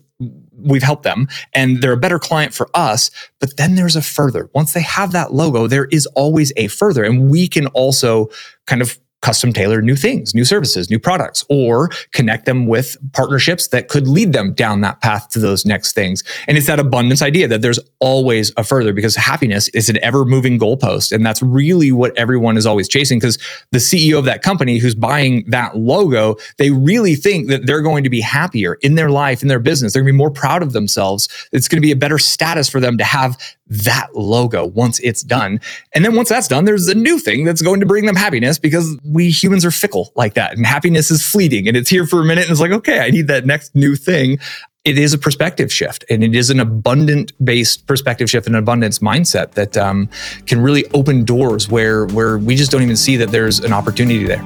we've 0.57 0.83
helped 0.83 1.03
them 1.03 1.27
and 1.53 1.81
they're 1.81 1.93
a 1.93 1.97
better 1.97 2.19
client 2.19 2.53
for 2.53 2.69
us. 2.73 3.11
But 3.39 3.57
then 3.57 3.75
there's 3.75 3.95
a 3.95 4.01
further. 4.01 4.49
Once 4.53 4.73
they 4.73 4.81
have 4.81 5.11
that 5.11 5.33
logo, 5.33 5.67
there 5.67 5.85
is 5.85 6.05
always 6.07 6.51
a 6.57 6.67
further. 6.67 7.03
And 7.03 7.29
we 7.29 7.47
can 7.47 7.67
also 7.67 8.29
kind 8.65 8.81
of 8.81 8.97
custom 9.25 9.51
tailor 9.51 9.81
new 9.81 9.95
things, 9.95 10.35
new 10.35 10.45
services, 10.45 10.91
new 10.91 10.99
products, 10.99 11.43
or 11.49 11.89
connect 12.11 12.45
them 12.45 12.67
with 12.67 12.95
partnerships 13.11 13.69
that 13.69 13.87
could 13.87 14.07
lead 14.07 14.33
them 14.33 14.53
down 14.53 14.81
that 14.81 15.01
path 15.01 15.29
to 15.29 15.39
those 15.39 15.65
next 15.65 15.93
things. 15.93 16.23
And 16.47 16.59
it's 16.59 16.67
that 16.67 16.79
abundance 16.79 17.23
idea 17.23 17.47
that 17.47 17.63
there's 17.63 17.79
always 17.99 18.51
a 18.55 18.63
further 18.63 18.93
because 18.93 19.15
happiness 19.15 19.67
is 19.69 19.89
an 19.89 19.97
ever 20.03 20.25
moving 20.25 20.59
goalpost. 20.59 21.11
And 21.11 21.25
that's 21.25 21.41
really 21.41 21.91
what 21.91 22.15
everyone 22.15 22.55
is 22.55 22.67
always 22.67 22.87
chasing 22.87 23.17
because 23.17 23.39
the 23.71 23.79
CEO 23.79 24.19
of 24.19 24.25
that 24.25 24.43
company 24.43 24.77
who's 24.77 24.93
buying 24.93 25.43
that 25.47 25.75
logo, 25.75 26.35
they 26.59 26.69
really 26.69 27.15
think 27.15 27.47
that 27.47 27.65
they're 27.65 27.81
going 27.81 28.03
to 28.03 28.11
be 28.11 28.21
happier 28.21 28.75
in 28.83 28.93
their 28.93 29.09
life, 29.09 29.41
in 29.41 29.47
their 29.47 29.57
business. 29.57 29.93
They're 29.93 30.03
going 30.03 30.13
to 30.13 30.17
be 30.17 30.19
more 30.19 30.29
proud 30.29 30.61
of 30.61 30.71
themselves. 30.73 31.27
It's 31.51 31.67
going 31.67 31.81
to 31.81 31.85
be 31.85 31.91
a 31.91 31.95
better 31.95 32.19
status 32.19 32.69
for 32.69 32.79
them 32.79 32.99
to 32.99 33.03
have 33.03 33.39
that 33.67 34.15
logo 34.15 34.65
once 34.65 34.99
it's 34.99 35.23
done. 35.23 35.59
And 35.93 36.05
then 36.05 36.15
once 36.15 36.29
that's 36.29 36.47
done, 36.47 36.65
there's 36.65 36.87
a 36.87 36.95
new 36.95 37.19
thing 37.19 37.45
that's 37.45 37.61
going 37.61 37.79
to 37.79 37.85
bring 37.85 38.05
them 38.05 38.15
happiness 38.15 38.59
because 38.59 38.97
we 39.03 39.29
humans 39.29 39.65
are 39.65 39.71
fickle 39.71 40.11
like 40.15 40.35
that. 40.35 40.55
And 40.55 40.65
happiness 40.65 41.09
is 41.09 41.25
fleeting 41.25 41.67
and 41.67 41.75
it's 41.75 41.89
here 41.89 42.05
for 42.05 42.21
a 42.21 42.25
minute. 42.25 42.43
And 42.43 42.51
it's 42.51 42.61
like, 42.61 42.71
okay, 42.71 42.99
I 42.99 43.09
need 43.09 43.27
that 43.27 43.45
next 43.45 43.75
new 43.75 43.95
thing. 43.95 44.37
It 44.83 44.99
is 44.99 45.13
a 45.13 45.17
perspective 45.17 45.73
shift 45.73 46.05
and 46.11 46.23
it 46.23 46.35
is 46.35 46.51
an 46.51 46.59
abundant 46.59 47.31
based 47.43 47.87
perspective 47.87 48.29
shift 48.29 48.45
and 48.45 48.55
abundance 48.55 48.99
mindset 48.99 49.53
that 49.53 49.75
um, 49.77 50.09
can 50.45 50.61
really 50.61 50.85
open 50.93 51.25
doors 51.25 51.67
where, 51.67 52.05
where 52.07 52.37
we 52.37 52.55
just 52.55 52.71
don't 52.71 52.83
even 52.83 52.95
see 52.95 53.17
that 53.17 53.29
there's 53.29 53.59
an 53.59 53.73
opportunity 53.73 54.25
there. 54.25 54.43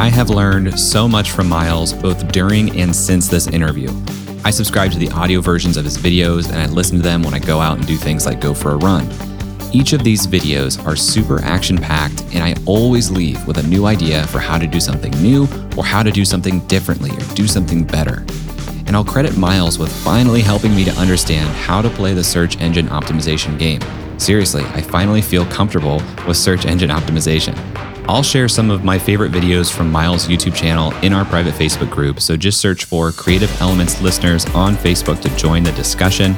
I 0.00 0.08
have 0.08 0.30
learned 0.30 0.80
so 0.80 1.06
much 1.06 1.30
from 1.30 1.46
Miles 1.46 1.92
both 1.92 2.32
during 2.32 2.80
and 2.80 2.96
since 2.96 3.28
this 3.28 3.48
interview. 3.48 3.90
I 4.46 4.50
subscribe 4.50 4.92
to 4.92 4.98
the 4.98 5.10
audio 5.10 5.42
versions 5.42 5.76
of 5.76 5.84
his 5.84 5.98
videos 5.98 6.48
and 6.48 6.56
I 6.56 6.64
listen 6.68 6.96
to 6.96 7.02
them 7.02 7.22
when 7.22 7.34
I 7.34 7.38
go 7.38 7.60
out 7.60 7.76
and 7.76 7.86
do 7.86 7.96
things 7.96 8.24
like 8.24 8.40
go 8.40 8.54
for 8.54 8.70
a 8.70 8.76
run. 8.76 9.06
Each 9.74 9.92
of 9.92 10.02
these 10.02 10.26
videos 10.26 10.82
are 10.86 10.96
super 10.96 11.42
action 11.42 11.76
packed, 11.76 12.24
and 12.32 12.42
I 12.42 12.54
always 12.64 13.10
leave 13.10 13.46
with 13.46 13.58
a 13.58 13.62
new 13.64 13.84
idea 13.84 14.26
for 14.28 14.38
how 14.38 14.56
to 14.56 14.66
do 14.66 14.80
something 14.80 15.12
new 15.20 15.46
or 15.76 15.84
how 15.84 16.02
to 16.02 16.10
do 16.10 16.24
something 16.24 16.60
differently 16.60 17.10
or 17.10 17.34
do 17.34 17.46
something 17.46 17.84
better. 17.84 18.24
And 18.86 18.96
I'll 18.96 19.04
credit 19.04 19.36
Miles 19.36 19.78
with 19.78 19.92
finally 20.02 20.40
helping 20.40 20.74
me 20.74 20.82
to 20.86 20.92
understand 20.92 21.50
how 21.50 21.82
to 21.82 21.90
play 21.90 22.14
the 22.14 22.24
search 22.24 22.58
engine 22.58 22.86
optimization 22.86 23.58
game. 23.58 23.82
Seriously, 24.18 24.64
I 24.64 24.80
finally 24.80 25.20
feel 25.20 25.44
comfortable 25.44 26.02
with 26.26 26.38
search 26.38 26.64
engine 26.64 26.88
optimization. 26.88 27.54
I'll 28.10 28.24
share 28.24 28.48
some 28.48 28.72
of 28.72 28.82
my 28.82 28.98
favorite 28.98 29.30
videos 29.30 29.72
from 29.72 29.92
Miles' 29.92 30.26
YouTube 30.26 30.52
channel 30.52 30.92
in 31.04 31.12
our 31.12 31.24
private 31.24 31.54
Facebook 31.54 31.90
group, 31.90 32.18
so 32.18 32.36
just 32.36 32.60
search 32.60 32.84
for 32.84 33.12
Creative 33.12 33.60
Elements 33.60 34.02
listeners 34.02 34.44
on 34.46 34.74
Facebook 34.74 35.20
to 35.22 35.36
join 35.36 35.62
the 35.62 35.70
discussion. 35.72 36.34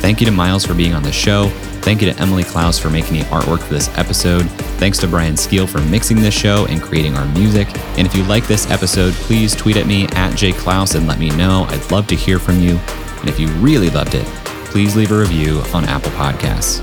Thank 0.00 0.20
you 0.20 0.24
to 0.24 0.32
Miles 0.32 0.64
for 0.64 0.72
being 0.72 0.94
on 0.94 1.02
the 1.02 1.12
show. 1.12 1.50
Thank 1.82 2.00
you 2.00 2.10
to 2.10 2.18
Emily 2.18 2.44
Clouse 2.44 2.78
for 2.78 2.88
making 2.88 3.18
the 3.18 3.24
artwork 3.26 3.58
for 3.58 3.74
this 3.74 3.90
episode. 3.98 4.44
Thanks 4.80 4.96
to 5.00 5.06
Brian 5.06 5.36
Skeel 5.36 5.66
for 5.66 5.82
mixing 5.82 6.16
this 6.16 6.32
show 6.32 6.64
and 6.70 6.80
creating 6.80 7.14
our 7.14 7.26
music. 7.34 7.68
And 7.98 8.06
if 8.06 8.14
you 8.14 8.22
like 8.22 8.46
this 8.46 8.70
episode, 8.70 9.12
please 9.12 9.54
tweet 9.54 9.76
at 9.76 9.86
me 9.86 10.04
at 10.04 10.32
jayclouse 10.32 10.94
and 10.94 11.06
let 11.06 11.18
me 11.18 11.28
know. 11.36 11.66
I'd 11.68 11.92
love 11.92 12.06
to 12.06 12.16
hear 12.16 12.38
from 12.38 12.58
you. 12.58 12.78
And 13.20 13.28
if 13.28 13.38
you 13.38 13.48
really 13.56 13.90
loved 13.90 14.14
it, 14.14 14.24
please 14.64 14.96
leave 14.96 15.12
a 15.12 15.18
review 15.18 15.60
on 15.74 15.84
Apple 15.84 16.12
Podcasts. 16.12 16.82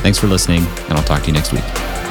Thanks 0.00 0.16
for 0.16 0.26
listening, 0.26 0.64
and 0.88 0.94
I'll 0.94 1.04
talk 1.04 1.20
to 1.24 1.26
you 1.26 1.34
next 1.34 1.52
week. 1.52 2.07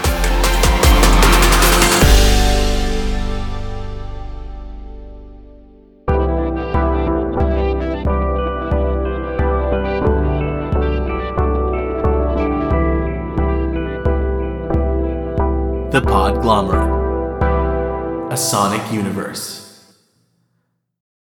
Sonic 18.47 18.93
universe. 18.93 19.56